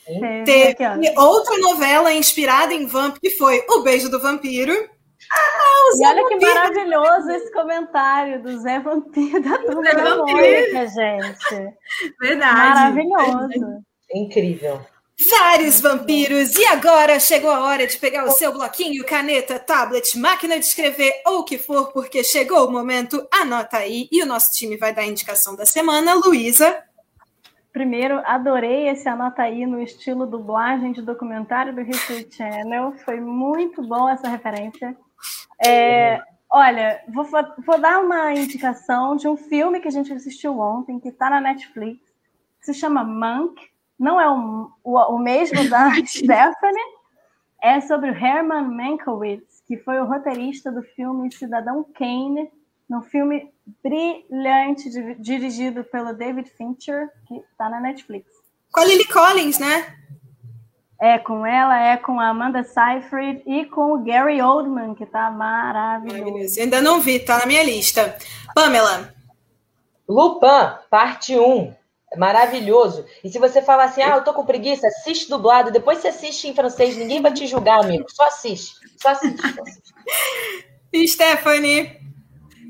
Sim. 0.04 0.44
Teve 0.44 0.76
outra 1.16 1.56
novela 1.58 2.12
inspirada 2.12 2.74
em 2.74 2.84
Vamp, 2.84 3.16
que 3.20 3.30
foi 3.30 3.64
O 3.70 3.82
Beijo 3.82 4.10
do 4.10 4.20
Vampiro. 4.20 4.72
Ah, 5.32 5.96
e 5.96 6.06
olha 6.06 6.22
Vampiro. 6.22 6.40
que 6.40 6.46
maravilhoso 6.46 7.30
esse 7.30 7.52
comentário 7.52 8.42
do 8.42 8.60
Zé 8.60 8.80
Vampiro 8.80 9.40
da 9.40 9.56
turma 9.58 9.82
da 9.82 10.16
Mônica, 10.16 10.86
gente. 10.88 11.74
Verdade. 12.20 12.56
Maravilhoso. 12.56 13.84
Incrível. 14.12 14.84
Vários 15.16 15.80
vampiros, 15.80 16.56
e 16.56 16.66
agora 16.66 17.20
chegou 17.20 17.48
a 17.48 17.60
hora 17.60 17.86
de 17.86 17.96
pegar 17.98 18.24
o 18.24 18.32
seu 18.32 18.52
bloquinho, 18.52 19.04
caneta, 19.04 19.60
tablet, 19.60 20.18
máquina 20.18 20.58
de 20.58 20.64
escrever 20.64 21.12
ou 21.24 21.40
o 21.40 21.44
que 21.44 21.56
for, 21.56 21.92
porque 21.92 22.24
chegou 22.24 22.66
o 22.66 22.72
momento, 22.72 23.26
anota 23.32 23.76
aí, 23.76 24.08
e 24.10 24.20
o 24.22 24.26
nosso 24.26 24.50
time 24.52 24.76
vai 24.76 24.92
dar 24.92 25.02
a 25.02 25.06
indicação 25.06 25.54
da 25.54 25.64
semana. 25.64 26.14
Luísa. 26.14 26.82
Primeiro, 27.72 28.20
adorei 28.24 28.88
esse 28.88 29.08
anota 29.08 29.42
aí 29.42 29.64
no 29.64 29.80
estilo 29.80 30.26
dublagem 30.26 30.92
de 30.92 31.00
documentário 31.00 31.72
do 31.72 31.82
History 31.82 32.28
Channel, 32.30 32.94
foi 33.04 33.20
muito 33.20 33.82
bom 33.82 34.08
essa 34.08 34.28
referência. 34.28 34.96
É, 35.64 36.20
olha, 36.50 37.00
vou, 37.08 37.24
vou 37.64 37.78
dar 37.78 38.00
uma 38.00 38.32
indicação 38.32 39.14
de 39.14 39.28
um 39.28 39.36
filme 39.36 39.78
que 39.78 39.88
a 39.88 39.92
gente 39.92 40.12
assistiu 40.12 40.58
ontem, 40.58 40.98
que 40.98 41.08
está 41.08 41.30
na 41.30 41.40
Netflix, 41.40 42.00
se 42.60 42.74
chama 42.74 43.04
Monk 43.04 43.73
não 43.98 44.20
é 44.20 44.28
o, 44.28 44.70
o, 44.82 44.98
o 45.14 45.18
mesmo 45.18 45.68
da 45.68 45.90
Stephanie, 46.04 46.94
é 47.62 47.80
sobre 47.80 48.10
o 48.10 48.14
Herman 48.14 48.64
Mankiewicz, 48.64 49.62
que 49.66 49.78
foi 49.78 49.98
o 49.98 50.04
roteirista 50.04 50.70
do 50.70 50.82
filme 50.82 51.32
Cidadão 51.32 51.84
Kane, 51.94 52.50
um 52.90 53.00
filme 53.00 53.50
brilhante 53.82 54.90
dirigido 55.18 55.82
pelo 55.84 56.12
David 56.12 56.50
Fincher, 56.50 57.08
que 57.26 57.36
está 57.36 57.68
na 57.70 57.80
Netflix. 57.80 58.30
Com 58.70 58.80
a 58.80 58.84
Lily 58.84 59.06
Collins, 59.06 59.58
né? 59.58 59.96
É 61.00 61.18
com 61.18 61.44
ela, 61.46 61.78
é 61.80 61.96
com 61.96 62.20
a 62.20 62.28
Amanda 62.28 62.62
Seyfried 62.62 63.42
e 63.46 63.64
com 63.66 63.94
o 63.94 64.04
Gary 64.04 64.40
Oldman, 64.40 64.94
que 64.94 65.04
está 65.04 65.30
maravilhoso. 65.30 66.20
maravilhoso. 66.20 66.60
Ainda 66.60 66.80
não 66.80 67.00
vi, 67.00 67.16
está 67.16 67.38
na 67.38 67.46
minha 67.46 67.62
lista. 67.62 68.16
Pamela. 68.54 69.12
Lupin, 70.08 70.78
parte 70.90 71.36
1 71.36 71.74
maravilhoso. 72.16 73.04
E 73.22 73.30
se 73.30 73.38
você 73.38 73.62
falar 73.62 73.84
assim, 73.84 74.02
ah, 74.02 74.16
eu 74.16 74.24
tô 74.24 74.32
com 74.32 74.44
preguiça, 74.44 74.86
assiste 74.86 75.28
dublado, 75.28 75.70
depois 75.70 75.98
você 75.98 76.08
assiste 76.08 76.48
em 76.48 76.54
francês, 76.54 76.96
ninguém 76.96 77.20
vai 77.20 77.32
te 77.32 77.46
julgar, 77.46 77.84
amigo. 77.84 78.04
Só 78.08 78.26
assiste. 78.26 78.74
Só 79.00 79.10
assiste. 79.10 79.40
Só. 79.40 79.62
Stephanie. 81.06 82.04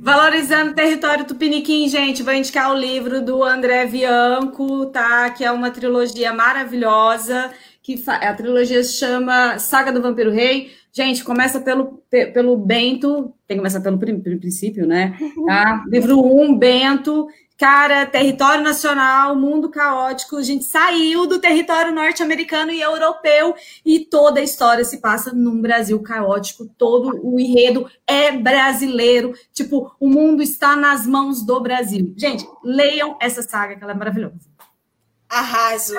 Valorizando 0.00 0.72
o 0.72 0.74
território 0.74 1.24
tupiniquim, 1.24 1.88
gente, 1.88 2.22
vou 2.22 2.34
indicar 2.34 2.70
o 2.70 2.78
livro 2.78 3.22
do 3.22 3.42
André 3.42 3.86
Bianco, 3.86 4.86
tá? 4.86 5.30
Que 5.30 5.44
é 5.44 5.50
uma 5.50 5.70
trilogia 5.70 6.32
maravilhosa, 6.32 7.50
que 7.82 8.02
a 8.06 8.34
trilogia 8.34 8.82
se 8.82 8.94
chama 8.98 9.58
Saga 9.58 9.90
do 9.90 10.02
Vampiro 10.02 10.30
Rei. 10.30 10.72
Gente, 10.92 11.24
começa 11.24 11.58
pelo, 11.58 12.02
pelo 12.10 12.56
Bento, 12.56 13.34
tem 13.48 13.56
que 13.56 13.60
começar 13.60 13.80
pelo 13.80 13.98
princípio, 13.98 14.86
né? 14.86 15.16
Tá? 15.46 15.84
Livro 15.88 16.20
1, 16.20 16.42
um, 16.42 16.56
Bento, 16.56 17.26
Cara, 17.56 18.04
território 18.04 18.64
nacional, 18.64 19.36
mundo 19.36 19.70
caótico, 19.70 20.36
a 20.36 20.42
gente 20.42 20.64
saiu 20.64 21.24
do 21.24 21.38
território 21.38 21.94
norte-americano 21.94 22.72
e 22.72 22.80
europeu 22.80 23.54
e 23.86 24.00
toda 24.00 24.40
a 24.40 24.42
história 24.42 24.84
se 24.84 25.00
passa 25.00 25.32
num 25.32 25.62
Brasil 25.62 26.02
caótico, 26.02 26.66
todo 26.76 27.20
o 27.22 27.38
enredo 27.38 27.88
é 28.08 28.32
brasileiro, 28.32 29.34
tipo, 29.52 29.94
o 30.00 30.08
mundo 30.08 30.42
está 30.42 30.74
nas 30.74 31.06
mãos 31.06 31.46
do 31.46 31.60
Brasil. 31.60 32.12
Gente, 32.16 32.44
leiam 32.62 33.16
essa 33.20 33.40
saga 33.40 33.76
que 33.76 33.84
ela 33.84 33.92
é 33.92 33.96
maravilhosa. 33.96 34.53
Arraso. 35.34 35.94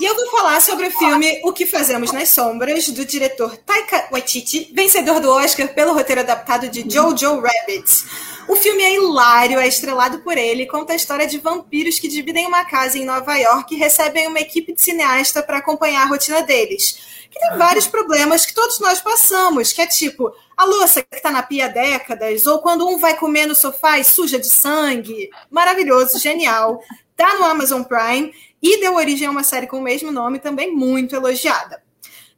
E 0.00 0.04
eu 0.04 0.14
vou 0.16 0.30
falar 0.30 0.60
sobre 0.60 0.88
o 0.88 0.90
filme 0.90 1.40
O 1.44 1.52
que 1.52 1.64
Fazemos 1.64 2.10
nas 2.10 2.28
Sombras, 2.30 2.88
do 2.88 3.04
diretor 3.04 3.56
Taika 3.56 4.08
Waititi, 4.10 4.72
vencedor 4.74 5.20
do 5.20 5.30
Oscar 5.30 5.68
pelo 5.68 5.94
roteiro 5.94 6.22
adaptado 6.22 6.68
de 6.68 6.84
Jojo 6.92 7.40
Rabbit. 7.40 8.04
O 8.48 8.56
filme 8.56 8.82
é 8.82 8.96
hilário, 8.96 9.60
é 9.60 9.68
estrelado 9.68 10.18
por 10.20 10.36
ele, 10.36 10.66
conta 10.66 10.92
a 10.92 10.96
história 10.96 11.24
de 11.24 11.38
vampiros 11.38 12.00
que 12.00 12.08
dividem 12.08 12.48
uma 12.48 12.64
casa 12.64 12.98
em 12.98 13.04
Nova 13.04 13.36
York 13.36 13.72
e 13.72 13.78
recebem 13.78 14.26
uma 14.26 14.40
equipe 14.40 14.74
de 14.74 14.82
cineasta 14.82 15.40
para 15.40 15.58
acompanhar 15.58 16.02
a 16.02 16.08
rotina 16.08 16.42
deles. 16.42 16.98
Que 17.30 17.38
tem 17.38 17.56
vários 17.56 17.86
problemas 17.86 18.44
que 18.44 18.52
todos 18.52 18.80
nós 18.80 19.00
passamos, 19.00 19.72
que 19.72 19.80
é 19.80 19.86
tipo 19.86 20.34
a 20.56 20.64
louça 20.64 21.00
que 21.00 21.14
está 21.14 21.30
na 21.30 21.44
pia 21.44 21.66
há 21.66 21.68
décadas, 21.68 22.44
ou 22.44 22.58
quando 22.58 22.88
um 22.88 22.98
vai 22.98 23.16
comer 23.16 23.46
no 23.46 23.54
sofá 23.54 24.00
e 24.00 24.04
suja 24.04 24.36
de 24.36 24.48
sangue. 24.48 25.30
Maravilhoso, 25.48 26.18
genial. 26.18 26.82
Tá 27.16 27.34
no 27.34 27.44
Amazon 27.44 27.82
Prime 27.82 28.32
e 28.62 28.80
deu 28.80 28.94
origem 28.94 29.26
a 29.26 29.30
uma 29.30 29.42
série 29.42 29.66
com 29.66 29.78
o 29.78 29.82
mesmo 29.82 30.12
nome, 30.12 30.38
também 30.38 30.74
muito 30.74 31.14
elogiada. 31.14 31.82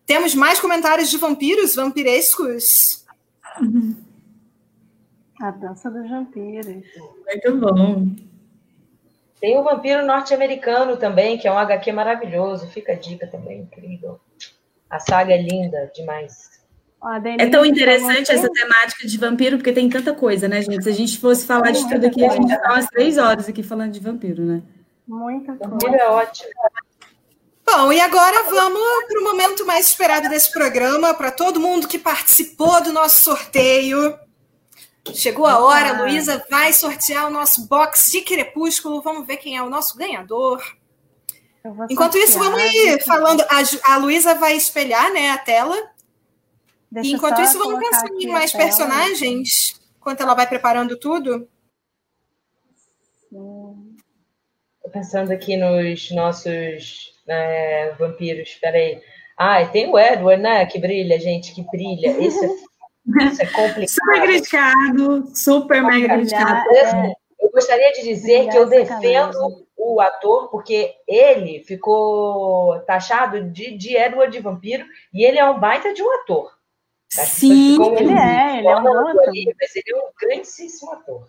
Temos 0.06 0.34
mais 0.34 0.60
comentários 0.60 1.10
de 1.10 1.16
vampiros 1.16 1.74
vampirescos? 1.74 3.04
A 5.40 5.50
dança 5.50 5.90
dos 5.90 6.08
vampiros. 6.08 6.84
Muito 7.26 7.56
bom. 7.58 8.06
Tem 9.40 9.58
o 9.58 9.64
Vampiro 9.64 10.06
Norte-Americano 10.06 10.96
também, 10.96 11.36
que 11.36 11.48
é 11.48 11.52
um 11.52 11.58
HQ 11.58 11.90
maravilhoso. 11.90 12.68
Fica 12.68 12.92
a 12.92 12.94
dica 12.94 13.26
também, 13.26 13.62
incrível. 13.62 14.20
A 14.88 15.00
saga 15.00 15.32
é 15.32 15.42
linda 15.42 15.90
demais. 15.92 16.62
É 17.40 17.48
tão 17.48 17.66
interessante 17.66 18.30
essa 18.30 18.48
temática 18.48 19.08
de 19.08 19.18
vampiro, 19.18 19.56
porque 19.56 19.72
tem 19.72 19.88
tanta 19.88 20.14
coisa, 20.14 20.46
né, 20.46 20.62
gente? 20.62 20.84
Se 20.84 20.88
a 20.88 20.92
gente 20.92 21.18
fosse 21.18 21.44
falar 21.44 21.72
de 21.72 21.88
tudo 21.88 22.06
aqui, 22.06 22.24
a 22.24 22.28
gente 22.28 22.48
ia 22.48 22.56
ficar 22.56 22.74
umas 22.74 22.86
três 22.86 23.18
horas 23.18 23.48
aqui 23.48 23.64
falando 23.64 23.90
de 23.90 23.98
vampiro, 23.98 24.44
né? 24.44 24.62
Muita 25.06 25.56
coisa. 25.56 25.68
Vampiro 25.68 25.94
é 25.94 26.08
ótimo. 26.08 26.50
Bom, 27.64 27.92
e 27.92 28.00
agora 28.00 28.42
vamos 28.50 29.06
para 29.06 29.20
o 29.20 29.24
momento 29.24 29.64
mais 29.64 29.86
esperado 29.86 30.28
desse 30.28 30.52
programa, 30.52 31.14
para 31.14 31.30
todo 31.30 31.60
mundo 31.60 31.88
que 31.88 31.98
participou 31.98 32.82
do 32.82 32.92
nosso 32.92 33.22
sorteio. 33.22 34.18
Chegou 35.14 35.46
a 35.46 35.58
hora, 35.58 35.90
a 35.90 36.02
Luísa 36.02 36.44
vai 36.50 36.72
sortear 36.72 37.26
o 37.26 37.30
nosso 37.30 37.66
box 37.66 38.10
de 38.10 38.20
Crepúsculo. 38.20 39.02
Vamos 39.02 39.26
ver 39.26 39.38
quem 39.38 39.56
é 39.56 39.62
o 39.62 39.70
nosso 39.70 39.96
ganhador. 39.96 40.62
Enquanto 41.88 42.18
isso, 42.18 42.38
vamos 42.38 42.60
ir 42.62 43.02
falando. 43.04 43.42
A, 43.42 43.94
a 43.94 43.96
Luísa 43.96 44.34
vai 44.34 44.56
espelhar 44.56 45.12
né, 45.12 45.30
a 45.30 45.38
tela. 45.38 45.76
Deixa 46.90 47.16
Enquanto 47.16 47.40
isso, 47.40 47.58
vamos 47.58 47.80
pensar 47.80 48.06
em 48.08 48.26
mais 48.28 48.52
personagens, 48.52 49.80
enquanto 49.96 50.20
ela 50.20 50.34
vai 50.34 50.46
preparando 50.46 50.96
tudo. 50.98 51.48
Estou 53.24 53.78
pensando 54.92 55.32
aqui 55.32 55.56
nos 55.56 56.10
nossos 56.10 57.12
é, 57.26 57.94
vampiros. 57.98 58.50
Espera 58.50 58.76
aí. 58.76 59.00
Ah, 59.36 59.64
tem 59.66 59.88
o 59.88 59.98
Edward, 59.98 60.42
né? 60.42 60.66
Que 60.66 60.78
brilha, 60.78 61.18
gente, 61.18 61.54
que 61.54 61.62
brilha. 61.70 62.10
Esse 62.20 62.44
é 62.44 62.48
isso 63.26 63.42
é 63.42 63.46
complicado. 63.46 63.88
Super 63.88 64.22
criticado, 64.22 65.36
super 65.36 65.82
mega 65.82 66.14
criticado. 66.14 66.64
Eu 67.40 67.50
gostaria 67.50 67.92
de 67.92 68.02
dizer 68.02 68.48
que 68.48 68.56
eu 68.56 68.68
defendo 68.68 69.66
o 69.76 70.00
ator, 70.00 70.48
porque 70.48 70.94
ele 71.08 71.60
ficou 71.64 72.78
taxado 72.86 73.50
de, 73.50 73.76
de 73.76 73.96
Edward 73.96 74.30
de 74.30 74.42
vampiro, 74.42 74.86
e 75.12 75.24
ele 75.24 75.38
é 75.38 75.44
um 75.44 75.58
baita 75.58 75.92
de 75.92 76.02
um 76.02 76.20
ator. 76.20 76.52
Sim, 77.10 77.82
ele 77.96 78.12
é, 78.12 78.58
ele 78.58 78.68
é 78.68 78.76
um 78.76 78.88
ator. 78.88 79.28
ele 79.34 79.50
é 79.50 79.96
um 79.96 80.10
grandíssimo 80.18 80.92
ator. 80.92 81.28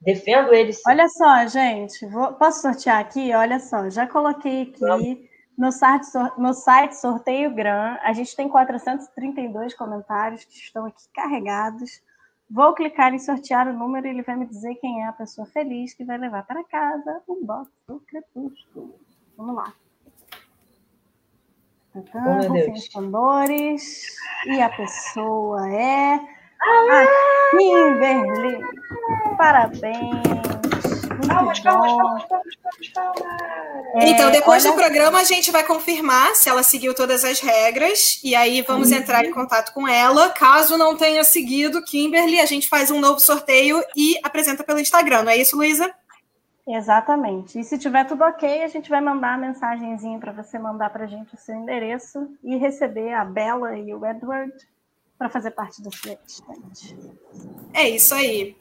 Defendo 0.00 0.54
ele 0.54 0.72
sim. 0.72 0.82
Olha 0.86 1.08
só, 1.08 1.46
gente, 1.46 2.06
vou, 2.06 2.32
posso 2.34 2.62
sortear 2.62 3.00
aqui? 3.00 3.34
Olha 3.34 3.58
só, 3.58 3.90
já 3.90 4.06
coloquei 4.06 4.62
aqui 4.62 4.80
Vamos. 4.80 5.28
No 5.58 5.72
site, 5.72 6.06
no 6.36 6.54
site 6.54 6.92
Sorteio 6.92 7.52
Gran, 7.52 7.96
a 8.02 8.12
gente 8.12 8.36
tem 8.36 8.48
432 8.48 9.74
comentários 9.74 10.44
que 10.44 10.54
estão 10.54 10.86
aqui 10.86 11.02
carregados. 11.12 12.00
Vou 12.48 12.72
clicar 12.74 13.12
em 13.12 13.18
sortear 13.18 13.66
o 13.66 13.72
número 13.72 14.06
e 14.06 14.10
ele 14.10 14.22
vai 14.22 14.36
me 14.36 14.46
dizer 14.46 14.76
quem 14.76 15.02
é 15.02 15.08
a 15.08 15.12
pessoa 15.12 15.48
feliz 15.48 15.92
que 15.94 16.04
vai 16.04 16.16
levar 16.16 16.46
para 16.46 16.62
casa 16.62 17.22
o 17.26 17.44
box 17.44 17.68
do 17.88 17.98
Crepúsculo. 18.00 19.00
Vamos 19.36 19.56
lá. 19.56 19.74
Então, 21.92 22.22
oh, 22.22 22.92
tambores. 22.92 24.16
E 24.46 24.62
a 24.62 24.68
pessoa 24.68 25.68
é 25.68 26.20
a 26.60 27.06
Kimberly. 27.50 28.60
Parabéns. 29.36 30.38
Palmas, 31.26 31.60
palmas, 31.60 31.92
palmas, 31.92 32.24
palmas, 32.24 32.88
palmas, 32.94 33.38
é, 33.94 34.08
então, 34.10 34.30
depois 34.30 34.64
olha... 34.64 34.72
do 34.72 34.80
programa, 34.80 35.18
a 35.18 35.24
gente 35.24 35.50
vai 35.50 35.64
confirmar 35.64 36.34
se 36.34 36.48
ela 36.48 36.62
seguiu 36.62 36.94
todas 36.94 37.24
as 37.24 37.40
regras. 37.40 38.20
E 38.22 38.34
aí 38.34 38.62
vamos 38.62 38.90
uhum. 38.90 38.98
entrar 38.98 39.24
em 39.24 39.32
contato 39.32 39.72
com 39.72 39.88
ela. 39.88 40.30
Caso 40.30 40.76
não 40.76 40.96
tenha 40.96 41.24
seguido, 41.24 41.82
Kimberly, 41.84 42.40
a 42.40 42.46
gente 42.46 42.68
faz 42.68 42.90
um 42.90 43.00
novo 43.00 43.20
sorteio 43.20 43.82
e 43.96 44.18
apresenta 44.22 44.62
pelo 44.62 44.80
Instagram. 44.80 45.22
Não 45.22 45.32
é 45.32 45.36
isso, 45.36 45.56
Luísa? 45.56 45.92
Exatamente. 46.66 47.58
E 47.58 47.64
se 47.64 47.78
tiver 47.78 48.04
tudo 48.04 48.24
ok, 48.24 48.62
a 48.62 48.68
gente 48.68 48.90
vai 48.90 49.00
mandar 49.00 49.34
a 49.34 49.38
mensagenzinha 49.38 50.18
para 50.18 50.32
você 50.32 50.58
mandar 50.58 50.90
para 50.90 51.04
a 51.04 51.08
gente 51.08 51.34
o 51.34 51.38
seu 51.38 51.54
endereço 51.54 52.28
e 52.44 52.56
receber 52.56 53.14
a 53.14 53.24
Bela 53.24 53.76
e 53.76 53.94
o 53.94 54.04
Edward 54.04 54.52
para 55.18 55.28
fazer 55.28 55.50
parte 55.50 55.82
do 55.82 55.90
Flextante. 55.90 56.96
É 57.74 57.88
isso 57.88 58.14
aí. 58.14 58.56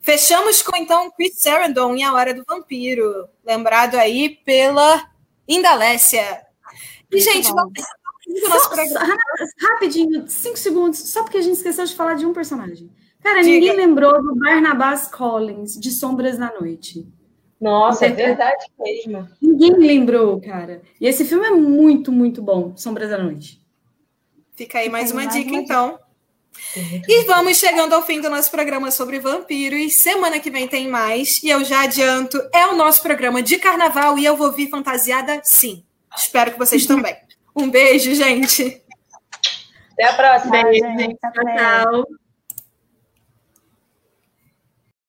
Fechamos 0.00 0.62
com 0.62 0.76
então 0.76 1.10
Chris 1.10 1.38
Sarandon 1.38 1.94
em 1.96 2.04
A 2.04 2.12
Hora 2.12 2.32
do 2.32 2.44
Vampiro, 2.46 3.28
lembrado 3.44 3.96
aí 3.96 4.28
pela 4.44 5.10
Indalécia. 5.48 6.46
E, 7.10 7.20
gente, 7.20 7.50
vamos 7.50 7.72
nosso 8.48 8.70
programa. 8.70 9.16
Rapidinho, 9.60 10.28
cinco 10.28 10.58
segundos, 10.58 10.98
só 10.98 11.22
porque 11.22 11.38
a 11.38 11.42
gente 11.42 11.56
esqueceu 11.56 11.84
de 11.84 11.94
falar 11.94 12.14
de 12.14 12.26
um 12.26 12.32
personagem. 12.32 12.90
Cara, 13.22 13.42
Diga. 13.42 13.54
ninguém 13.54 13.76
lembrou 13.76 14.22
do 14.22 14.34
Barnabas 14.36 15.08
Collins, 15.08 15.78
de 15.78 15.90
Sombras 15.90 16.36
da 16.36 16.52
Noite. 16.52 17.06
Nossa, 17.60 18.06
é 18.06 18.10
verdade 18.10 18.66
mesmo. 18.78 19.26
Ninguém 19.40 19.72
lembrou, 19.78 20.38
cara. 20.40 20.82
E 21.00 21.06
esse 21.06 21.24
filme 21.24 21.46
é 21.46 21.50
muito, 21.50 22.12
muito 22.12 22.42
bom, 22.42 22.76
Sombras 22.76 23.08
da 23.08 23.22
Noite. 23.22 23.63
Fica 24.54 24.78
aí 24.78 24.88
mais 24.88 25.10
uma 25.10 25.26
dica, 25.26 25.54
então. 25.54 25.98
E 27.08 27.24
vamos 27.24 27.58
chegando 27.58 27.92
ao 27.92 28.02
fim 28.02 28.20
do 28.20 28.30
nosso 28.30 28.50
programa 28.50 28.90
sobre 28.90 29.18
vampiros. 29.18 29.96
Semana 29.96 30.38
que 30.38 30.50
vem 30.50 30.68
tem 30.68 30.88
mais. 30.88 31.42
E 31.42 31.50
eu 31.50 31.64
já 31.64 31.82
adianto, 31.82 32.40
é 32.52 32.66
o 32.66 32.76
nosso 32.76 33.02
programa 33.02 33.42
de 33.42 33.58
carnaval 33.58 34.18
e 34.18 34.24
eu 34.24 34.36
vou 34.36 34.52
vir 34.52 34.68
fantasiada 34.70 35.40
sim. 35.44 35.84
Espero 36.16 36.52
que 36.52 36.58
vocês 36.58 36.86
também. 36.86 37.16
Um 37.56 37.70
beijo, 37.70 38.12
gente. 38.16 38.82
Até 39.92 40.08
a 40.08 40.14
próxima. 40.14 40.60
Beijo, 40.64 40.84
gente. 40.98 41.16
Tchau. 41.56 42.04